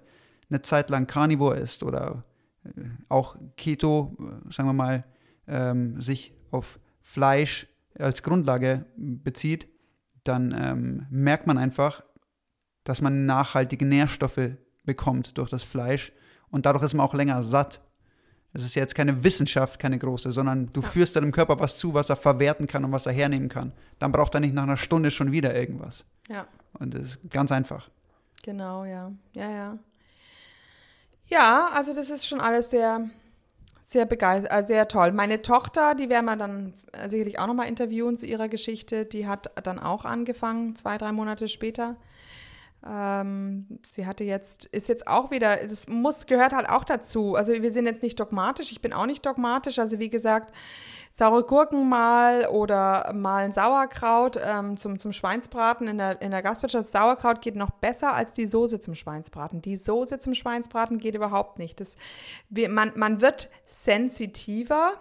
eine 0.51 0.63
Zeit 0.63 0.91
lang 0.91 1.07
Carnivore 1.07 1.59
isst 1.59 1.83
oder 1.83 2.25
äh, 2.65 2.83
auch 3.09 3.37
Keto, 3.57 4.17
äh, 4.21 4.53
sagen 4.53 4.69
wir 4.69 4.75
mal, 4.75 5.05
ähm, 5.49 6.01
sich 6.01 6.35
auf 6.51 6.79
Fleisch 7.01 7.67
als 7.99 8.23
Grundlage 8.23 8.85
bezieht, 8.97 9.69
dann 10.23 10.55
ähm, 10.57 11.07
merkt 11.11 11.47
man 11.47 11.57
einfach, 11.57 12.05
dass 12.85 13.01
man 13.01 13.27
nachhaltige 13.27 13.87
Nährstoffe 13.87 14.51
bekommt 14.87 15.37
durch 15.39 15.51
das 15.51 15.65
Fleisch 15.65 16.13
und 16.51 16.65
dadurch 16.67 16.85
ist 16.85 16.95
man 16.95 17.05
auch 17.07 17.15
länger 17.15 17.43
satt. 17.43 17.81
Es 18.53 18.63
ist 18.65 18.75
ja 18.75 18.81
jetzt 18.81 18.95
keine 18.95 19.23
Wissenschaft, 19.23 19.79
keine 19.79 19.99
große, 19.99 20.33
sondern 20.33 20.71
du 20.71 20.81
Ja. 20.81 20.89
führst 20.89 21.15
deinem 21.17 21.31
Körper 21.33 21.61
was 21.61 21.77
zu, 21.77 21.93
was 21.93 22.09
er 22.09 22.17
verwerten 22.17 22.67
kann 22.67 22.85
und 22.85 22.93
was 22.93 23.05
er 23.05 23.13
hernehmen 23.13 23.51
kann. 23.51 23.73
Dann 23.99 24.13
braucht 24.13 24.33
er 24.35 24.41
nicht 24.41 24.55
nach 24.55 24.63
einer 24.63 24.79
Stunde 24.79 25.11
schon 25.11 25.31
wieder 25.33 25.55
irgendwas. 25.55 26.05
ja. 26.29 26.47
Und 26.79 26.93
das 26.95 27.03
ist 27.03 27.19
ganz 27.31 27.51
einfach. 27.53 27.89
Genau, 28.43 28.85
ja. 28.85 29.11
Ja, 29.33 29.51
ja. 29.51 29.79
Ja, 31.29 31.71
also 31.75 31.95
das 31.95 32.11
ist 32.11 32.27
schon 32.27 32.41
alles 32.41 32.71
sehr, 32.71 33.09
sehr 33.83 34.05
begeistert, 34.07 34.53
äh, 34.53 34.67
sehr 34.67 34.89
toll. 34.89 35.13
Meine 35.13 35.43
Tochter, 35.43 35.95
die 35.95 36.09
werden 36.09 36.27
wir 36.27 36.37
dann 36.37 36.75
äh, 36.93 37.09
sicherlich 37.09 37.39
auch 37.39 37.47
nochmal 37.47 37.69
interviewen 37.69 38.15
zu 38.17 38.27
ihrer 38.27 38.49
Geschichte, 38.49 39.05
die 39.07 39.27
hat 39.27 39.51
dann 39.67 39.79
auch 39.79 40.05
angefangen, 40.05 40.77
zwei, 40.77 40.99
drei 40.99 41.13
Monate 41.13 41.49
später. 41.49 41.97
Ähm, 42.85 43.67
sie 43.85 44.07
hatte 44.07 44.25
jetzt, 44.25 44.67
ist 44.67 44.89
jetzt 44.89 45.07
auch 45.07 45.31
wieder, 45.31 45.57
das 45.57 45.89
muss, 45.89 46.27
gehört 46.27 46.53
halt 46.53 46.69
auch 46.69 46.85
dazu. 46.85 47.35
Also 47.35 47.53
wir 47.53 47.71
sind 47.71 47.87
jetzt 47.87 48.03
nicht 48.03 48.19
dogmatisch, 48.19 48.71
ich 48.71 48.81
bin 48.81 48.93
auch 48.93 49.07
nicht 49.07 49.25
dogmatisch. 49.25 49.79
Also 49.79 49.99
wie 49.99 50.11
gesagt, 50.11 50.53
saure 51.11 51.45
Gurken 51.45 51.89
mal 51.89 52.47
oder 52.47 53.13
mal 53.13 53.45
ein 53.45 53.53
Sauerkraut 53.53 54.39
ähm, 54.45 54.77
zum, 54.77 54.99
zum 54.99 55.13
Schweinsbraten 55.13 55.89
in 55.89 55.99
der, 55.99 56.21
in 56.23 56.31
der 56.31 56.43
Gastwirtschaft. 56.43 56.89
Sauerkraut 56.89 57.41
geht 57.41 57.57
noch 57.57 57.71
besser 57.71 58.13
als 58.15 58.33
die 58.33 58.47
Soße 58.47 58.81
zum 58.81 58.95
Schweinsbraten. 58.95 59.63
Die 59.63 59.77
Soße 59.77 60.19
zum 60.19 60.35
Schweinsbraten 60.35 60.99
geht 60.99 61.15
überhaupt 61.15 61.59
nicht. 61.59 61.81
Das, 61.81 61.97
wir, 62.51 62.69
man, 62.69 62.93
man 62.95 63.21
wird 63.21 63.51
sensitiver. 63.65 64.95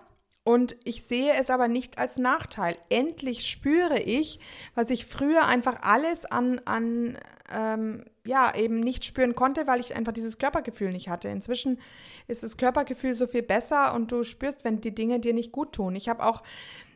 Und 0.46 0.76
ich 0.84 1.04
sehe 1.04 1.34
es 1.34 1.50
aber 1.50 1.68
nicht 1.68 1.98
als 1.98 2.20
Nachteil. 2.20 2.78
Endlich 2.90 3.48
spüre 3.48 4.00
ich, 4.00 4.40
was 4.76 4.92
ich 4.92 5.08
früher 5.08 5.48
einfach 5.48 5.82
alles 5.82 6.26
an, 6.26 6.62
an 6.66 7.18
ähm, 7.52 8.06
ja, 8.24 8.54
eben 8.56 8.80
nicht 8.80 9.06
spüren 9.06 9.34
konnte, 9.34 9.66
weil 9.66 9.80
ich 9.80 9.96
einfach 9.96 10.12
dieses 10.12 10.38
Körpergefühl 10.38 10.92
nicht 10.92 11.10
hatte. 11.10 11.30
Inzwischen 11.30 11.80
ist 12.28 12.44
das 12.44 12.58
Körpergefühl 12.58 13.16
so 13.16 13.26
viel 13.26 13.42
besser 13.42 13.96
und 13.96 14.12
du 14.12 14.24
spürst, 14.24 14.64
wenn 14.66 14.82
die 14.82 14.94
Dinge 14.94 15.20
dir 15.20 15.34
nicht 15.34 15.52
gut 15.52 15.74
tun. 15.74 15.96
Ich 15.96 16.10
habe 16.10 16.24
auch 16.24 16.44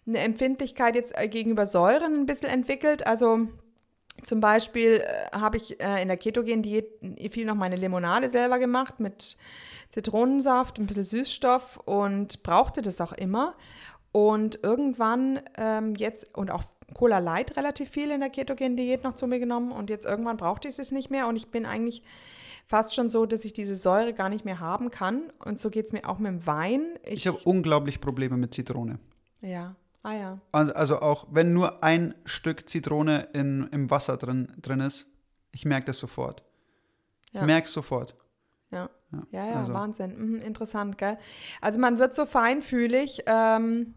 eine 0.05 0.19
Empfindlichkeit 0.19 0.95
jetzt 0.95 1.17
äh, 1.17 1.27
gegenüber 1.27 1.65
Säuren 1.65 2.19
ein 2.19 2.25
bisschen 2.27 2.49
entwickelt. 2.49 3.07
Also 3.07 3.47
zum 4.23 4.39
Beispiel 4.39 5.03
äh, 5.03 5.31
habe 5.31 5.57
ich 5.57 5.81
äh, 5.81 6.01
in 6.01 6.07
der 6.07 6.17
Ketogen-Diät 6.17 6.87
viel 7.31 7.45
noch 7.45 7.55
meine 7.55 7.75
Limonade 7.75 8.29
selber 8.29 8.59
gemacht 8.59 8.99
mit 8.99 9.37
Zitronensaft, 9.91 10.77
ein 10.77 10.87
bisschen 10.87 11.05
Süßstoff 11.05 11.77
und 11.85 12.43
brauchte 12.43 12.81
das 12.81 13.01
auch 13.01 13.13
immer. 13.13 13.55
Und 14.11 14.59
irgendwann 14.63 15.39
ähm, 15.57 15.95
jetzt, 15.95 16.35
und 16.35 16.51
auch 16.51 16.63
Cola 16.93 17.19
Light 17.19 17.55
relativ 17.57 17.89
viel 17.89 18.09
in 18.09 18.19
der 18.19 18.29
Ketogen-Diät 18.29 19.03
noch 19.03 19.13
zu 19.13 19.27
mir 19.27 19.39
genommen 19.39 19.71
und 19.71 19.89
jetzt 19.89 20.05
irgendwann 20.05 20.37
brauchte 20.37 20.67
ich 20.67 20.75
das 20.75 20.91
nicht 20.91 21.11
mehr 21.11 21.27
und 21.27 21.35
ich 21.35 21.49
bin 21.49 21.65
eigentlich 21.65 22.01
fast 22.69 22.93
schon 22.93 23.09
so, 23.09 23.25
dass 23.25 23.45
ich 23.45 23.53
diese 23.53 23.75
Säure 23.75 24.13
gar 24.13 24.29
nicht 24.29 24.45
mehr 24.45 24.59
haben 24.59 24.91
kann. 24.91 25.33
Und 25.43 25.59
so 25.59 25.69
geht 25.69 25.87
es 25.87 25.91
mir 25.91 26.07
auch 26.07 26.19
mit 26.19 26.31
dem 26.31 26.45
Wein. 26.45 26.85
Ich, 27.03 27.27
habe 27.27 27.39
unglaublich 27.43 27.99
Probleme 27.99 28.37
mit 28.37 28.53
Zitrone. 28.53 28.99
Ja, 29.41 29.75
ah 30.03 30.13
ja. 30.13 30.39
Also, 30.51 31.01
auch 31.01 31.27
wenn 31.31 31.53
nur 31.53 31.83
ein 31.83 32.15
Stück 32.25 32.69
Zitrone 32.69 33.27
in, 33.33 33.67
im 33.71 33.89
Wasser 33.89 34.17
drin, 34.17 34.53
drin 34.61 34.79
ist, 34.79 35.07
ich 35.51 35.65
merke 35.65 35.87
das 35.87 35.99
sofort. 35.99 36.43
Ja. 37.31 37.41
Ich 37.41 37.47
merke 37.47 37.67
es 37.67 37.73
sofort. 37.73 38.15
Ja, 38.71 38.89
Ja, 39.11 39.23
ja, 39.31 39.45
ja 39.45 39.59
also- 39.61 39.73
Wahnsinn. 39.73 40.17
Mhm, 40.17 40.35
interessant, 40.41 40.97
gell? 40.97 41.17
Also 41.61 41.79
man 41.79 41.97
wird 41.99 42.13
so 42.13 42.25
feinfühlig. 42.25 43.23
Ähm, 43.25 43.95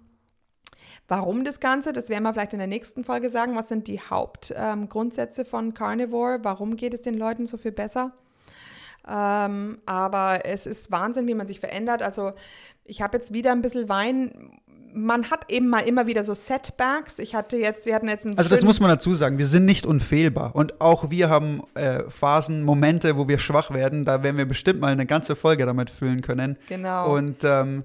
warum 1.09 1.45
das 1.45 1.61
Ganze? 1.61 1.93
Das 1.93 2.09
werden 2.09 2.25
wir 2.25 2.33
vielleicht 2.33 2.55
in 2.55 2.59
der 2.59 2.69
nächsten 2.69 3.05
Folge 3.05 3.29
sagen. 3.29 3.55
Was 3.55 3.69
sind 3.69 3.87
die 3.89 4.01
Hauptgrundsätze 4.01 5.43
ähm, 5.43 5.47
von 5.47 5.75
Carnivore? 5.75 6.41
Warum 6.43 6.77
geht 6.77 6.95
es 6.95 7.03
den 7.03 7.15
Leuten 7.15 7.47
so 7.47 7.57
viel 7.59 7.73
besser? 7.73 8.13
Ähm, 9.07 9.81
aber 9.85 10.47
es 10.47 10.67
ist 10.67 10.91
Wahnsinn, 10.91 11.27
wie 11.27 11.35
man 11.35 11.47
sich 11.47 11.61
verändert. 11.61 12.03
Also 12.03 12.33
ich 12.85 13.03
habe 13.03 13.17
jetzt 13.17 13.33
wieder 13.33 13.53
ein 13.53 13.63
bisschen 13.63 13.89
Wein. 13.89 14.61
Man 14.95 15.31
hat 15.31 15.51
eben 15.51 15.69
mal 15.69 15.81
immer 15.81 16.07
wieder 16.07 16.25
so 16.25 16.35
Setbacks. 16.35 17.19
Ich 17.19 17.35
hatte 17.35 17.57
jetzt, 17.57 17.87
wir 17.87 17.95
hatten 17.95 18.09
jetzt 18.09 18.27
einen 18.27 18.37
Also 18.39 18.51
das 18.51 18.63
muss 18.63 18.81
man 18.81 18.91
dazu 18.91 19.15
sagen, 19.15 19.39
wir 19.39 19.47
sind 19.47 19.65
nicht 19.65 19.87
unfehlbar. 19.87 20.55
Und 20.55 20.81
auch 20.81 21.11
wir 21.11 21.29
haben 21.29 21.63
äh, 21.75 22.03
Phasen, 22.09 22.63
Momente, 22.63 23.17
wo 23.17 23.29
wir 23.29 23.39
schwach 23.39 23.71
werden. 23.73 24.05
Da 24.05 24.23
werden 24.23 24.37
wir 24.37 24.47
bestimmt 24.47 24.81
mal 24.81 24.93
eine 24.93 25.07
ganze 25.07 25.37
Folge 25.37 25.67
damit 25.67 25.91
füllen 25.91 26.21
können. 26.21 26.57
Genau. 26.69 27.15
Und 27.15 27.45
ähm, 27.45 27.85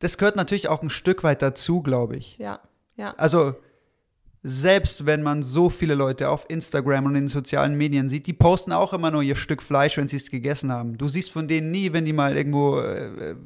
das 0.00 0.18
gehört 0.18 0.36
natürlich 0.36 0.68
auch 0.68 0.82
ein 0.82 0.90
Stück 0.90 1.22
weit 1.24 1.42
dazu, 1.42 1.82
glaube 1.82 2.16
ich. 2.16 2.38
ja, 2.38 2.60
ja. 2.96 3.14
Also 3.16 3.54
selbst 4.46 5.06
wenn 5.06 5.22
man 5.22 5.42
so 5.42 5.70
viele 5.70 5.94
Leute 5.94 6.28
auf 6.28 6.44
Instagram 6.50 7.06
und 7.06 7.14
in 7.14 7.22
den 7.22 7.28
sozialen 7.28 7.78
Medien 7.78 8.10
sieht, 8.10 8.26
die 8.26 8.34
posten 8.34 8.72
auch 8.72 8.92
immer 8.92 9.10
nur 9.10 9.22
ihr 9.22 9.36
Stück 9.36 9.62
Fleisch, 9.62 9.96
wenn 9.96 10.06
sie 10.06 10.16
es 10.16 10.30
gegessen 10.30 10.70
haben. 10.70 10.98
Du 10.98 11.08
siehst 11.08 11.30
von 11.30 11.48
denen 11.48 11.70
nie, 11.70 11.94
wenn 11.94 12.04
die 12.04 12.12
mal 12.12 12.36
irgendwo, 12.36 12.78
äh, 12.78 13.30
äh, 13.30 13.36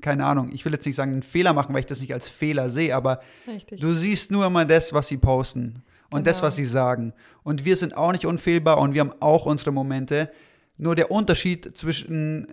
keine 0.00 0.24
Ahnung, 0.24 0.50
ich 0.54 0.64
will 0.64 0.72
jetzt 0.72 0.86
nicht 0.86 0.96
sagen, 0.96 1.12
einen 1.12 1.22
Fehler 1.22 1.52
machen, 1.52 1.74
weil 1.74 1.80
ich 1.80 1.86
das 1.86 2.00
nicht 2.00 2.14
als 2.14 2.30
Fehler 2.30 2.70
sehe, 2.70 2.96
aber 2.96 3.20
Richtig. 3.46 3.82
du 3.82 3.92
siehst 3.92 4.30
nur 4.30 4.46
immer 4.46 4.64
das, 4.64 4.94
was 4.94 5.08
sie 5.08 5.18
posten 5.18 5.82
und 6.10 6.26
das, 6.26 6.38
Genau. 6.38 6.46
was 6.46 6.56
sie 6.56 6.64
sagen. 6.64 7.12
Und 7.42 7.66
wir 7.66 7.76
sind 7.76 7.94
auch 7.94 8.12
nicht 8.12 8.24
unfehlbar 8.24 8.78
und 8.78 8.94
wir 8.94 9.02
haben 9.02 9.12
auch 9.20 9.44
unsere 9.44 9.72
Momente. 9.72 10.30
Nur 10.78 10.94
der 10.96 11.10
Unterschied 11.10 11.76
zwischen 11.76 12.46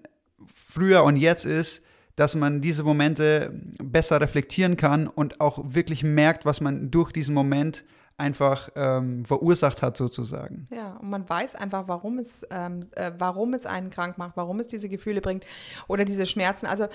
früher 0.54 1.06
und 1.06 1.16
jetzt 1.16 1.46
ist, 1.46 1.86
dass 2.15 2.36
man 2.36 2.62
diese 2.62 2.84
Momente 2.84 3.52
besser 3.82 4.21
reflektieren 4.21 4.78
kann 4.78 5.08
und 5.08 5.41
auch 5.41 5.60
wirklich 5.73 6.04
merkt, 6.04 6.45
was 6.45 6.62
man 6.62 6.91
durch 6.91 7.12
diesen 7.12 7.34
Moment 7.34 7.84
einfach 8.17 8.69
ähm, 8.76 9.26
verursacht 9.26 9.82
hat, 9.82 9.97
sozusagen. 9.97 10.67
Ja, 10.71 10.97
und 10.97 11.10
man 11.10 11.28
weiß 11.28 11.56
einfach, 11.56 11.88
warum 11.88 12.19
es, 12.19 12.45
ähm, 12.52 12.82
äh, 12.91 13.12
warum 13.17 13.56
es 13.56 13.65
einen 13.65 13.89
krank 13.89 14.19
macht, 14.19 14.38
warum 14.38 14.60
es 14.60 14.67
diese 14.67 14.88
Gefühle 14.88 15.19
bringt 15.19 15.45
oder 15.88 16.06
diese 16.06 16.28
Schmerzen. 16.28 16.67
Also 16.67 16.88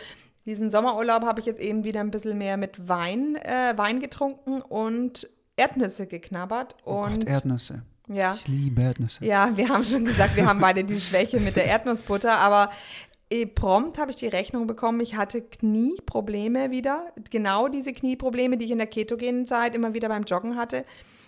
diesen 0.47 0.71
Sommerurlaub 0.71 1.25
habe 1.25 1.41
ich 1.41 1.47
jetzt 1.47 1.61
eben 1.61 1.83
wieder 1.83 2.01
ein 2.01 2.13
bisschen 2.13 2.39
mehr 2.39 2.57
mit 2.57 2.89
Wein, 2.89 3.35
äh, 3.37 3.75
Wein 3.77 3.99
getrunken 3.99 4.63
und 4.63 5.29
Erdnüsse 5.57 6.07
geknabbert. 6.07 6.77
Oh 6.85 7.03
und 7.03 7.27
Gott, 7.27 7.29
Erdnüsse. 7.29 7.83
ja, 8.07 8.33
Ich 8.33 8.47
liebe 8.47 8.81
Erdnüsse. 8.81 9.25
ja, 9.27 9.51
wir 9.57 9.69
haben 9.71 9.85
schon 9.85 10.05
gesagt, 10.05 10.37
wir 10.37 10.47
haben 10.47 10.61
beide 10.61 10.85
die 10.85 11.01
Schwäche 11.01 11.41
mit 11.41 11.57
der 11.57 11.65
Erdnussbutter, 11.65 12.39
aber 12.39 12.71
prompt 13.55 13.99
habe 13.99 14.11
ich 14.11 14.17
die 14.17 14.27
Rechnung 14.27 14.67
bekommen, 14.67 15.01
ich 15.01 15.17
hatte 15.17 15.43
Knieprobleme 15.43 16.71
wieder. 16.71 17.13
Genau 17.31 17.69
diese 17.69 17.93
Knieprobleme, 17.93 18.57
die 18.57 18.65
ich 18.65 18.71
in 18.71 18.79
der 18.79 18.87
ketogenen 18.87 19.47
Zeit 19.47 19.75
immer 19.75 19.93
wieder 19.95 20.09
beim 20.09 20.25
Joggen 20.25 20.57
hatte. 20.57 20.85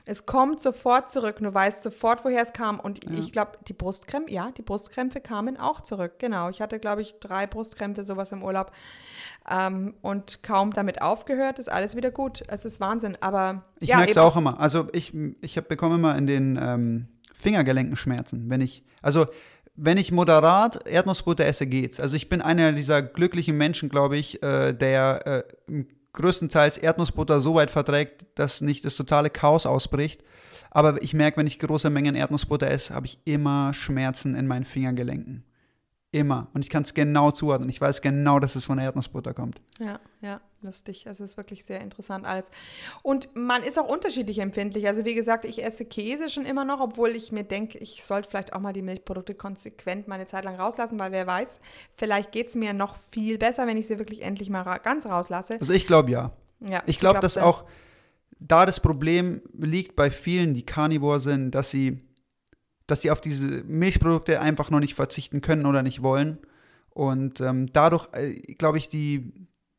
Es 0.07 0.25
kommt 0.27 0.61
sofort 0.61 1.11
zurück. 1.11 1.37
Du 1.41 1.53
weißt 1.53 1.83
sofort, 1.83 2.25
woher 2.25 2.43
es 2.43 2.53
kam. 2.53 2.81
Und 2.81 3.05
ich 3.13 3.33
glaube, 3.33 3.53
die 3.69 3.75
Brustkrämpfe, 3.75 4.33
ja, 4.33 4.51
die 4.57 4.63
Brustkrämpfe 4.63 5.21
kamen 5.21 5.59
auch 5.59 5.83
zurück. 5.83 6.15
Genau. 6.19 6.49
Ich 6.49 6.63
hatte, 6.63 6.79
glaube 6.79 7.03
ich, 7.03 7.21
drei 7.21 7.47
Brustkrämpfe, 7.47 8.03
sowas 8.03 8.33
im 8.33 8.43
Urlaub. 8.43 8.73
Ähm, 9.49 9.95
und 10.01 10.43
kaum 10.43 10.73
damit 10.73 11.03
aufgehört, 11.03 11.59
ist 11.59 11.71
alles 11.71 11.97
wieder 11.97 12.11
gut. 12.11 12.43
Es 12.49 12.65
ist 12.65 12.81
Wahnsinn. 12.81 13.19
Aber 13.21 13.65
Ich 13.79 13.91
ja, 13.91 13.99
merke 13.99 14.13
es 14.13 14.19
auch 14.19 14.37
immer. 14.37 14.59
Also 14.59 14.89
ich, 14.93 15.13
ich 15.43 15.55
bekomme 15.63 15.97
immer 15.97 16.17
in 16.17 16.27
den 16.27 16.59
ähm, 16.61 17.09
Fingergelenken 17.35 17.97
Schmerzen, 17.97 18.49
wenn 18.49 18.63
ich, 18.63 18.83
also 19.03 19.27
wenn 19.75 19.99
ich 19.99 20.13
moderat 20.13 20.87
Erdnussbutter 20.87 21.47
esse, 21.47 21.67
geht's. 21.67 22.01
Also 22.01 22.17
ich 22.17 22.29
bin 22.29 22.43
einer 22.43 22.73
dieser 22.73 23.03
glücklichen 23.03 23.57
Menschen, 23.57 23.89
glaube 23.89 24.17
ich, 24.17 24.43
äh, 24.43 24.73
der 24.73 25.47
äh, 25.69 25.85
größtenteils 26.13 26.77
Erdnussbutter 26.77 27.41
so 27.41 27.55
weit 27.55 27.71
verträgt, 27.71 28.27
dass 28.35 28.61
nicht 28.61 28.85
das 28.85 28.97
totale 28.97 29.31
Chaos 29.31 29.67
ausbricht. 29.67 30.23
Aber 30.71 31.03
ich 31.03 31.15
merke, 31.15 31.39
wenn 31.39 31.47
ich 31.47 31.59
große 31.59 31.91
Mengen 31.91 32.15
Erdnussbutter 32.15 32.71
esse, 32.71 32.95
habe 32.95 33.07
ich 33.07 33.19
immer 33.25 33.75
Schmerzen 33.75 34.35
in 34.35 34.47
meinen 34.47 34.65
Fingergelenken. 34.65 35.45
Immer. 36.13 36.49
Und 36.55 36.65
ich 36.65 36.71
kann 36.71 36.83
es 36.83 36.93
genau 36.93 37.31
zuordnen. 37.31 37.69
Ich 37.69 37.81
weiß 37.81 38.01
genau, 38.03 38.41
dass 38.41 38.57
es 38.57 38.65
von 38.65 38.79
der 38.79 38.87
Erdnussbutter 38.87 39.33
kommt. 39.33 39.61
Ja, 39.79 40.01
ja, 40.21 40.41
lustig. 40.61 41.07
Also 41.07 41.23
es 41.23 41.33
ist 41.33 41.37
wirklich 41.37 41.65
sehr 41.65 41.81
interessant 41.81 42.27
alles. 42.27 42.51
Und 43.03 43.29
man 43.37 43.63
ist 43.63 43.79
auch 43.79 43.89
unterschiedlich 43.89 44.41
empfindlich. 44.41 44.89
Also 44.89 45.05
wie 45.05 45.15
gesagt, 45.15 45.45
ich 45.45 45.63
esse 45.63 45.85
Käse 45.85 46.29
schon 46.29 46.47
immer 46.47 46.65
noch, 46.65 46.81
obwohl 46.81 47.11
ich 47.11 47.31
mir 47.31 47.45
denke, 47.45 47.79
ich 47.79 48.03
sollte 48.03 48.29
vielleicht 48.29 48.55
auch 48.55 48.61
mal 48.61 48.73
die 48.73 48.83
Milchprodukte 48.83 49.35
konsequent 49.35 50.09
meine 50.09 50.27
Zeit 50.27 50.45
lang 50.45 50.57
rauslassen, 50.57 50.99
weil 50.99 51.13
wer 51.13 51.29
weiß, 51.29 51.61
vielleicht 51.97 52.33
geht 52.33 52.49
es 52.49 52.57
mir 52.57 52.73
noch 52.73 52.97
viel 52.97 53.39
besser, 53.39 53.69
wenn 53.69 53.77
ich 53.77 53.87
sie 53.87 53.99
wirklich 54.01 54.23
endlich 54.23 54.51
mal 54.51 54.63
ra 54.63 54.79
ganz 54.79 55.07
rauslasse. 55.07 55.59
Also 55.61 55.73
ich 55.73 55.87
glaube 55.87 56.11
ja. 56.11 56.33
Ja, 56.61 56.83
Ich 56.87 56.99
glaube, 56.99 57.21
dass 57.21 57.39
auch 57.39 57.65
da 58.41 58.67
das 58.67 58.81
Problem 58.81 59.43
liegt 59.53 59.97
bei 59.97 60.11
vielen, 60.11 60.55
die 60.55 60.65
Carnivore 60.65 61.21
sind, 61.21 61.53
dass 61.53 61.71
sie, 61.71 61.99
dass 62.91 63.03
sie 63.03 63.11
auf 63.11 63.21
diese 63.21 63.47
Milchprodukte 63.65 64.41
einfach 64.41 64.71
noch 64.71 64.81
nicht 64.81 64.95
verzichten 64.95 65.41
können 65.41 65.67
oder 65.67 65.83
nicht 65.83 66.03
wollen. 66.03 66.39
Und 66.91 67.41
ähm, 67.41 67.73
dadurch, 67.73 68.09
äh, 68.13 68.33
glaube 68.55 68.79
ich, 68.79 68.89
die, 68.89 69.33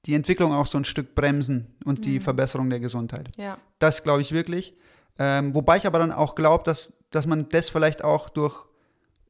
die 0.05 0.15
Entwicklung 0.15 0.53
auch 0.53 0.65
so 0.65 0.77
ein 0.77 0.85
Stück 0.85 1.13
bremsen 1.13 1.67
und 1.83 2.05
die 2.05 2.19
Verbesserung 2.19 2.69
der 2.69 2.79
Gesundheit. 2.79 3.29
Ja, 3.37 3.57
Das 3.79 4.03
glaube 4.03 4.21
ich 4.21 4.31
wirklich. 4.31 4.75
Ähm, 5.19 5.53
wobei 5.53 5.77
ich 5.77 5.85
aber 5.85 5.99
dann 5.99 6.11
auch 6.11 6.35
glaube, 6.35 6.63
dass, 6.63 6.93
dass 7.11 7.27
man 7.27 7.49
das 7.49 7.69
vielleicht 7.69 8.03
auch 8.03 8.29
durch 8.29 8.65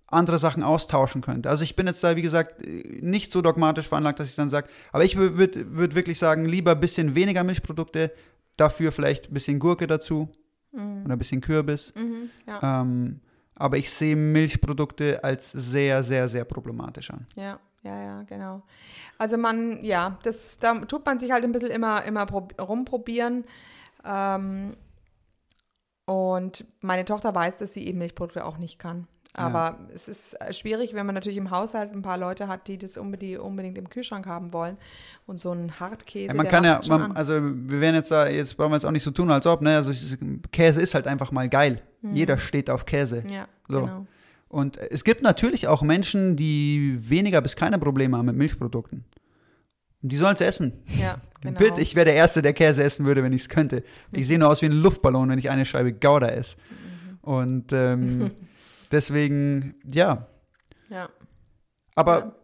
andere 0.08 0.38
Sachen 0.38 0.62
austauschen 0.62 1.22
könnte. 1.22 1.50
Also 1.50 1.64
ich 1.64 1.76
bin 1.76 1.88
jetzt 1.88 2.04
da, 2.04 2.16
wie 2.16 2.22
gesagt, 2.22 2.62
nicht 3.02 3.32
so 3.32 3.42
dogmatisch 3.42 3.88
veranlagt, 3.88 4.20
dass 4.20 4.30
ich 4.30 4.36
dann 4.36 4.50
sage, 4.50 4.68
aber 4.92 5.04
ich 5.04 5.18
würde 5.18 5.76
würd, 5.76 5.96
wirklich 5.96 6.20
sagen, 6.20 6.46
lieber 6.46 6.72
ein 6.72 6.80
bisschen 6.80 7.16
weniger 7.16 7.44
Milchprodukte, 7.44 8.12
dafür 8.58 8.92
vielleicht 8.92 9.30
ein 9.30 9.34
bisschen 9.34 9.58
Gurke 9.60 9.88
dazu 9.88 10.30
oder 11.06 11.14
ein 11.16 11.18
bisschen 11.18 11.42
Kürbis. 11.42 11.94
mhm, 11.96 12.30
ja, 12.46 12.82
Ähm, 12.82 13.22
aber 13.62 13.78
ich 13.78 13.92
sehe 13.92 14.16
Milchprodukte 14.16 15.24
als 15.24 15.52
sehr, 15.52 16.04
sehr, 16.04 16.28
sehr 16.28 16.44
problematisch 16.46 17.12
an. 17.12 17.26
ja, 17.36 17.60
ja, 17.84 18.00
ja, 18.04 18.24
genau. 18.24 18.62
Also 19.18 19.38
man, 19.38 19.84
ja, 19.84 20.20
das, 20.24 20.60
da 20.60 20.76
tut 20.86 21.04
man 21.06 21.18
sich 21.20 21.32
halt 21.32 21.44
ein 21.44 21.52
bisschen 21.52 21.72
immer, 21.72 22.04
immer 22.04 22.26
prob- 22.26 22.62
rumprobieren. 22.62 23.44
Ähm, 24.06 24.76
und 26.06 26.66
meine 26.82 27.06
Tochter 27.06 27.34
weiß, 27.34 27.58
dass 27.58 27.74
sie 27.74 27.88
eben 27.88 27.98
Milchprodukte 28.00 28.46
auch 28.46 28.58
nicht 28.58 28.78
kann. 28.80 29.08
Aber 29.34 29.80
es 29.94 30.08
ist 30.08 30.34
äh, 30.42 30.52
schwierig, 30.54 30.94
wenn 30.94 31.06
man 31.06 31.16
natürlich 31.16 31.38
im 31.38 31.52
Haushalt 31.52 31.94
ein 31.94 32.02
paar 32.02 32.18
Leute 32.18 32.48
hat, 32.48 32.68
die 32.68 32.78
das 32.78 32.98
unbedingt, 32.98 33.40
unbedingt 33.40 33.78
im 33.78 33.90
Kühlschrank 33.90 34.28
haben 34.28 34.52
wollen. 34.52 34.78
Und 35.26 35.40
so 35.40 35.52
ein 35.52 35.80
Hartkäse. 35.80 36.28
Ja, 36.28 36.34
man 36.34 36.46
der 36.46 36.52
kann 36.52 36.64
ja, 36.66 36.82
man, 36.90 37.02
an. 37.02 37.12
also 37.14 37.36
wir 37.36 37.80
werden 37.80 37.96
jetzt 37.96 38.12
da, 38.12 38.28
jetzt 38.28 38.58
brauchen 38.58 38.72
wir 38.72 38.76
jetzt 38.76 38.86
auch 38.86 38.92
nicht 38.92 39.04
so 39.04 39.12
tun, 39.12 39.32
als 39.32 39.48
ob, 39.48 39.62
ne? 39.62 39.78
Also 39.78 39.92
Käse 40.52 40.82
ist 40.82 40.94
halt 40.94 41.08
einfach 41.08 41.32
mal 41.32 41.48
geil. 41.48 41.82
Jeder 42.02 42.38
steht 42.40 42.70
auf 42.70 42.86
Käse. 42.86 43.24
ja, 43.30 43.48
so. 43.68 43.82
genau. 43.82 44.08
Und 44.52 44.78
es 44.78 45.06
gibt 45.06 45.22
natürlich 45.22 45.70
auch 45.70 45.82
Menschen, 45.82 46.36
die 46.36 46.98
weniger 47.00 47.40
bis 47.42 47.56
keine 47.56 47.80
Probleme 47.80 48.18
haben 48.18 48.26
mit 48.26 48.36
Milchprodukten. 48.36 49.06
Und 50.04 50.12
die 50.12 50.18
sollen 50.18 50.34
es 50.34 50.42
essen. 50.42 50.74
Ja, 51.00 51.22
genau. 51.42 51.58
Bitte, 51.58 51.80
ich 51.80 51.96
wäre 51.96 52.04
der 52.04 52.16
Erste, 52.16 52.42
der 52.42 52.52
Käse 52.52 52.84
essen 52.84 53.06
würde, 53.06 53.24
wenn 53.24 53.32
ich 53.32 53.44
es 53.44 53.50
könnte. 53.50 53.82
Ich 54.12 54.28
sehe 54.28 54.38
nur 54.38 54.50
aus 54.50 54.62
wie 54.62 54.66
ein 54.66 54.74
Luftballon, 54.74 55.30
wenn 55.30 55.40
ich 55.40 55.50
eine 55.50 55.64
Scheibe 55.64 55.94
Gouda 55.94 56.28
esse. 56.28 56.58
Und 57.22 57.72
ähm, 57.72 58.32
deswegen, 58.92 59.76
ja. 59.86 60.28
ja. 60.90 61.10
Aber 61.96 62.20
Ja. 62.20 62.36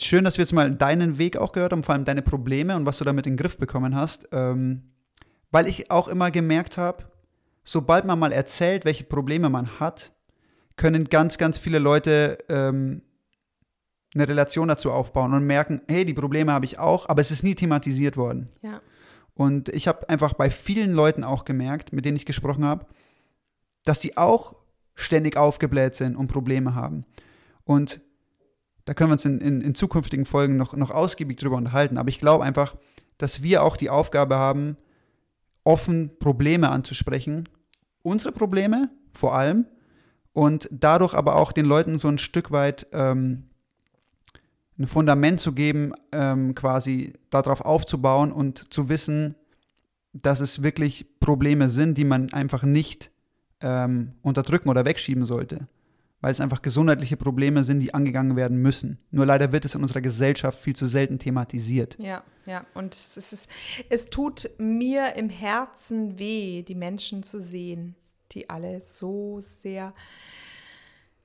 schön, 0.00 0.24
dass 0.24 0.38
wir 0.38 0.44
jetzt 0.44 0.52
mal 0.52 0.70
deinen 0.70 1.18
Weg 1.18 1.36
auch 1.36 1.52
gehört 1.52 1.72
haben, 1.72 1.82
vor 1.82 1.94
allem 1.94 2.04
deine 2.04 2.22
Probleme 2.22 2.76
und 2.76 2.86
was 2.86 2.98
du 2.98 3.04
damit 3.04 3.26
in 3.26 3.32
den 3.34 3.38
Griff 3.38 3.58
bekommen 3.58 3.94
hast. 3.94 4.28
Ähm, 4.32 4.92
weil 5.50 5.66
ich 5.66 5.90
auch 5.90 6.08
immer 6.08 6.30
gemerkt 6.30 6.78
habe, 6.78 7.04
sobald 7.64 8.04
man 8.04 8.18
mal 8.18 8.32
erzählt, 8.32 8.84
welche 8.84 9.04
Probleme 9.04 9.50
man 9.50 9.80
hat, 9.80 10.12
können 10.76 11.04
ganz, 11.04 11.38
ganz 11.38 11.58
viele 11.58 11.78
Leute 11.78 12.38
ähm, 12.48 13.02
eine 14.14 14.26
Relation 14.26 14.68
dazu 14.68 14.90
aufbauen 14.90 15.34
und 15.34 15.44
merken, 15.44 15.82
hey, 15.88 16.04
die 16.04 16.14
Probleme 16.14 16.52
habe 16.52 16.64
ich 16.64 16.78
auch, 16.78 17.08
aber 17.08 17.20
es 17.20 17.30
ist 17.30 17.42
nie 17.42 17.54
thematisiert 17.54 18.16
worden. 18.16 18.50
Ja. 18.62 18.80
Und 19.34 19.68
ich 19.70 19.88
habe 19.88 20.08
einfach 20.08 20.34
bei 20.34 20.50
vielen 20.50 20.92
Leuten 20.92 21.24
auch 21.24 21.44
gemerkt, 21.44 21.92
mit 21.92 22.04
denen 22.04 22.16
ich 22.16 22.26
gesprochen 22.26 22.64
habe, 22.64 22.86
dass 23.84 24.00
die 24.00 24.16
auch 24.16 24.56
ständig 25.00 25.36
aufgebläht 25.36 25.94
sind 25.94 26.16
und 26.16 26.28
Probleme 26.28 26.74
haben. 26.74 27.04
Und 27.64 28.00
da 28.84 28.94
können 28.94 29.10
wir 29.10 29.14
uns 29.14 29.24
in, 29.24 29.40
in, 29.40 29.60
in 29.60 29.74
zukünftigen 29.74 30.24
Folgen 30.24 30.56
noch, 30.56 30.74
noch 30.74 30.90
ausgiebig 30.90 31.38
drüber 31.38 31.56
unterhalten. 31.56 31.98
Aber 31.98 32.08
ich 32.08 32.18
glaube 32.18 32.44
einfach, 32.44 32.76
dass 33.18 33.42
wir 33.42 33.62
auch 33.62 33.76
die 33.76 33.90
Aufgabe 33.90 34.36
haben, 34.36 34.76
offen 35.64 36.18
Probleme 36.18 36.70
anzusprechen. 36.70 37.48
Unsere 38.02 38.32
Probleme 38.32 38.90
vor 39.12 39.34
allem. 39.34 39.66
Und 40.32 40.68
dadurch 40.70 41.14
aber 41.14 41.36
auch 41.36 41.52
den 41.52 41.66
Leuten 41.66 41.98
so 41.98 42.08
ein 42.08 42.18
Stück 42.18 42.50
weit 42.50 42.86
ähm, 42.92 43.50
ein 44.78 44.86
Fundament 44.86 45.40
zu 45.40 45.52
geben, 45.52 45.92
ähm, 46.12 46.54
quasi 46.54 47.12
darauf 47.28 47.60
aufzubauen 47.60 48.32
und 48.32 48.72
zu 48.72 48.88
wissen, 48.88 49.34
dass 50.12 50.40
es 50.40 50.62
wirklich 50.62 51.20
Probleme 51.20 51.68
sind, 51.68 51.98
die 51.98 52.04
man 52.04 52.32
einfach 52.32 52.62
nicht 52.62 53.10
ähm, 53.60 54.12
unterdrücken 54.22 54.68
oder 54.68 54.84
wegschieben 54.84 55.24
sollte. 55.24 55.68
Weil 56.20 56.32
es 56.32 56.40
einfach 56.40 56.60
gesundheitliche 56.60 57.16
Probleme 57.16 57.64
sind, 57.64 57.80
die 57.80 57.94
angegangen 57.94 58.36
werden 58.36 58.58
müssen. 58.58 58.98
Nur 59.10 59.24
leider 59.24 59.52
wird 59.52 59.64
es 59.64 59.74
in 59.74 59.82
unserer 59.82 60.02
Gesellschaft 60.02 60.60
viel 60.60 60.76
zu 60.76 60.86
selten 60.86 61.18
thematisiert. 61.18 61.96
Ja, 61.98 62.22
ja. 62.44 62.66
Und 62.74 62.94
es, 62.94 63.16
ist, 63.32 63.48
es 63.88 64.10
tut 64.10 64.50
mir 64.58 65.14
im 65.16 65.30
Herzen 65.30 66.18
weh, 66.18 66.62
die 66.62 66.74
Menschen 66.74 67.22
zu 67.22 67.40
sehen, 67.40 67.94
die 68.32 68.50
alle 68.50 68.82
so 68.82 69.40
sehr 69.40 69.94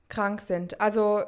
krank 0.08 0.40
sind. 0.40 0.80
Also 0.80 1.24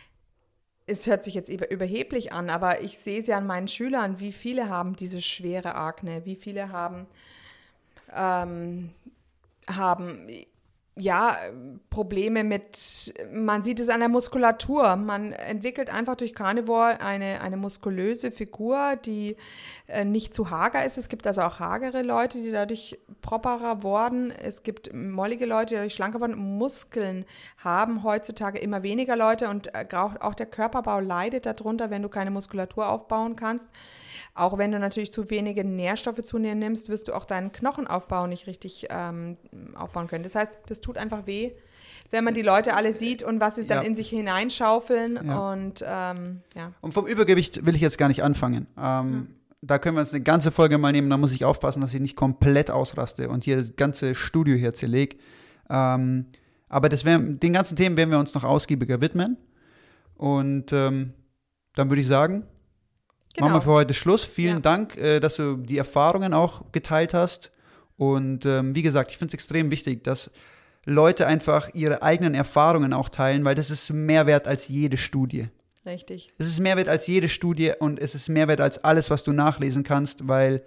es 0.86 1.06
hört 1.06 1.22
sich 1.22 1.34
jetzt 1.34 1.50
überheblich 1.50 2.32
an, 2.32 2.48
aber 2.48 2.80
ich 2.80 2.98
sehe 2.98 3.20
es 3.20 3.26
ja 3.26 3.36
an 3.36 3.46
meinen 3.46 3.68
Schülern, 3.68 4.20
wie 4.20 4.32
viele 4.32 4.68
haben 4.68 4.96
diese 4.96 5.20
schwere 5.20 5.74
Akne, 5.74 6.24
wie 6.24 6.36
viele 6.36 6.70
haben, 6.70 7.06
ähm, 8.14 8.90
haben 9.68 10.26
ja, 10.98 11.36
Probleme 11.90 12.44
mit, 12.44 13.14
man 13.32 13.62
sieht 13.62 13.80
es 13.80 13.88
an 13.88 14.00
der 14.00 14.08
Muskulatur. 14.08 14.96
Man 14.96 15.32
entwickelt 15.32 15.92
einfach 15.92 16.16
durch 16.16 16.34
Carnivore 16.34 17.00
eine, 17.00 17.40
eine 17.40 17.56
muskulöse 17.56 18.30
Figur, 18.30 18.96
die 18.96 19.36
äh, 19.86 20.04
nicht 20.04 20.34
zu 20.34 20.50
hager 20.50 20.84
ist. 20.84 20.98
Es 20.98 21.08
gibt 21.08 21.26
also 21.26 21.42
auch 21.42 21.60
hagere 21.60 22.02
Leute, 22.02 22.42
die 22.42 22.50
dadurch 22.50 22.98
properer 23.22 23.82
worden. 23.82 24.32
Es 24.32 24.62
gibt 24.62 24.92
mollige 24.92 25.46
Leute, 25.46 25.66
die 25.66 25.74
dadurch 25.76 25.94
schlanker 25.94 26.20
wurden. 26.20 26.56
Muskeln 26.58 27.24
haben 27.58 28.02
heutzutage 28.02 28.58
immer 28.58 28.82
weniger 28.82 29.16
Leute 29.16 29.48
und 29.48 29.74
äh, 29.74 29.86
auch 29.94 30.34
der 30.34 30.46
Körperbau 30.46 31.00
leidet 31.00 31.46
darunter, 31.46 31.90
wenn 31.90 32.02
du 32.02 32.08
keine 32.08 32.30
Muskulatur 32.30 32.88
aufbauen 32.88 33.36
kannst. 33.36 33.68
Auch 34.34 34.56
wenn 34.56 34.70
du 34.70 34.78
natürlich 34.78 35.10
zu 35.10 35.30
wenige 35.30 35.64
Nährstoffe 35.64 36.22
zu 36.22 36.38
dir 36.38 36.54
nimmst, 36.54 36.88
wirst 36.88 37.08
du 37.08 37.12
auch 37.12 37.24
deinen 37.24 37.50
Knochenaufbau 37.50 38.26
nicht 38.26 38.46
richtig 38.46 38.86
ähm, 38.88 39.36
aufbauen 39.74 40.06
können. 40.06 40.22
Das 40.22 40.36
heißt, 40.36 40.58
das 40.66 40.80
tut 40.80 40.87
einfach 40.96 41.26
weh, 41.26 41.50
wenn 42.10 42.24
man 42.24 42.32
die 42.34 42.42
Leute 42.42 42.74
alle 42.74 42.92
sieht 42.94 43.22
und 43.22 43.40
was 43.40 43.56
sie 43.56 43.66
dann 43.66 43.82
Ja. 43.82 43.84
in 43.84 43.94
sich 43.94 44.08
hineinschaufeln. 44.08 45.18
Ja. 45.26 45.52
Und 45.52 45.84
ähm, 45.86 46.40
ja. 46.56 46.72
Und 46.80 46.94
vom 46.94 47.06
Übergewicht 47.06 47.66
will 47.66 47.74
ich 47.74 47.80
jetzt 47.82 47.98
gar 47.98 48.08
nicht 48.08 48.22
anfangen. 48.22 48.66
Ähm, 48.80 49.28
Da 49.60 49.80
können 49.80 49.96
wir 49.96 50.00
uns 50.02 50.14
eine 50.14 50.22
ganze 50.22 50.52
Folge 50.52 50.78
mal 50.78 50.92
nehmen. 50.92 51.10
Da 51.10 51.16
muss 51.16 51.32
ich 51.32 51.44
aufpassen, 51.44 51.80
dass 51.80 51.92
ich 51.92 52.00
nicht 52.00 52.14
komplett 52.14 52.70
ausraste 52.70 53.28
und 53.28 53.42
hier 53.44 53.56
das 53.56 53.74
ganze 53.74 54.14
Studio 54.14 54.56
hier 54.56 54.72
zerleg. 54.72 55.18
Ähm, 55.68 56.26
aber 56.68 56.88
das 56.88 57.04
wär, 57.04 57.18
den 57.18 57.52
ganzen 57.52 57.76
Themen 57.76 57.96
werden 57.96 58.10
wir 58.10 58.20
uns 58.20 58.34
noch 58.34 58.44
ausgiebiger 58.44 59.00
widmen. 59.00 59.36
Und 60.16 60.72
ähm, 60.72 61.12
dann 61.74 61.88
würde 61.90 62.00
ich 62.00 62.06
sagen, 62.06 62.44
machen 63.40 63.52
wir 63.54 63.60
für 63.60 63.70
heute 63.72 63.94
Schluss. 63.94 64.24
Vielen 64.24 64.56
Ja. 64.56 64.60
Dank, 64.60 64.96
äh, 64.96 65.18
dass 65.20 65.36
du 65.36 65.56
die 65.56 65.78
Erfahrungen 65.78 66.34
auch 66.34 66.70
geteilt 66.72 67.12
hast. 67.12 67.50
Und 67.96 68.46
ähm, 68.46 68.74
wie 68.76 68.82
gesagt, 68.82 69.10
ich 69.10 69.18
finde 69.18 69.30
es 69.30 69.34
extrem 69.34 69.70
wichtig, 69.70 70.04
dass 70.04 70.30
Leute 70.84 71.26
einfach 71.26 71.68
ihre 71.74 72.02
eigenen 72.02 72.34
Erfahrungen 72.34 72.92
auch 72.92 73.08
teilen, 73.08 73.44
weil 73.44 73.54
das 73.54 73.70
ist 73.70 73.90
mehr 73.90 74.26
wert 74.26 74.46
als 74.48 74.68
jede 74.68 74.96
Studie. 74.96 75.48
Richtig. 75.84 76.32
Es 76.38 76.46
ist 76.46 76.60
mehr 76.60 76.76
wert 76.76 76.88
als 76.88 77.06
jede 77.06 77.28
Studie 77.28 77.72
und 77.78 77.98
es 77.98 78.14
ist 78.14 78.28
mehr 78.28 78.48
wert 78.48 78.60
als 78.60 78.82
alles, 78.84 79.10
was 79.10 79.24
du 79.24 79.32
nachlesen 79.32 79.84
kannst, 79.84 80.28
weil 80.28 80.62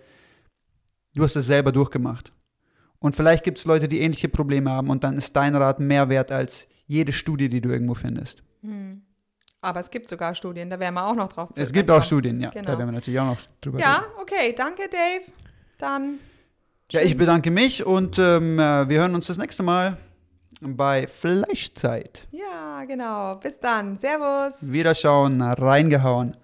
du 1.14 1.24
hast 1.24 1.36
es 1.36 1.45
selber 1.47 1.72
durchgemacht. 1.72 2.32
Und 2.99 3.16
vielleicht 3.16 3.43
gibt 3.43 3.57
es 3.59 3.66
Leute, 3.66 3.88
die 3.88 3.99
ähnliche 4.01 4.30
Probleme 4.30 4.70
haben 4.70 4.89
und 4.89 5.03
dann 5.03 5.18
ist 5.18 5.36
dein 5.36 5.55
Rat 5.55 5.80
mehr 5.80 6.09
wert 6.09 6.32
als 6.32 6.68
jede 6.86 7.14
Studie, 7.14 7.49
die 7.49 7.62
du 7.62 7.70
irgendwo 7.70 7.93
findest. 7.95 8.43
Aber 9.62 9.80
es 9.80 9.89
gibt 9.89 10.07
sogar 10.07 10.36
Studien, 10.36 10.70
da 10.70 10.80
werden 10.80 10.93
wir 10.95 11.05
auch 11.05 11.16
noch 11.16 11.32
drauf 11.32 11.51
zu 11.51 11.62
Es 11.62 11.72
gibt 11.72 11.89
auch. 11.89 12.03
Studien, 12.03 12.39
ja. 12.41 12.49
Genau. 12.49 12.66
Da 12.66 12.78
werden 12.78 12.89
wir 12.89 12.93
natürlich 12.93 13.20
auch 13.20 13.26
noch 13.26 13.41
drüber 13.62 13.80
Ja, 13.80 13.97
reden. 13.97 14.05
okay, 14.22 14.53
danke 14.55 14.84
Dave. 14.89 15.32
Dann 15.78 16.20
Ja, 16.91 16.99
ich 16.99 17.15
bedanke 17.15 17.51
mich 17.51 17.85
und 17.85 18.19
ähm, 18.19 18.59
äh, 18.59 18.89
wir 18.89 18.99
hören 18.99 19.15
uns 19.15 19.27
das 19.27 19.37
nächste 19.37 19.63
Mal 19.63 19.95
bei 20.59 21.07
Fleischzeit. 21.07 22.27
ja, 22.31 22.83
genau. 22.83 23.35
Bis 23.35 23.61
dann. 23.61 23.97
Servus. 23.97 24.73
Wiederschauen, 24.73 25.41
reingehauen. 25.41 26.35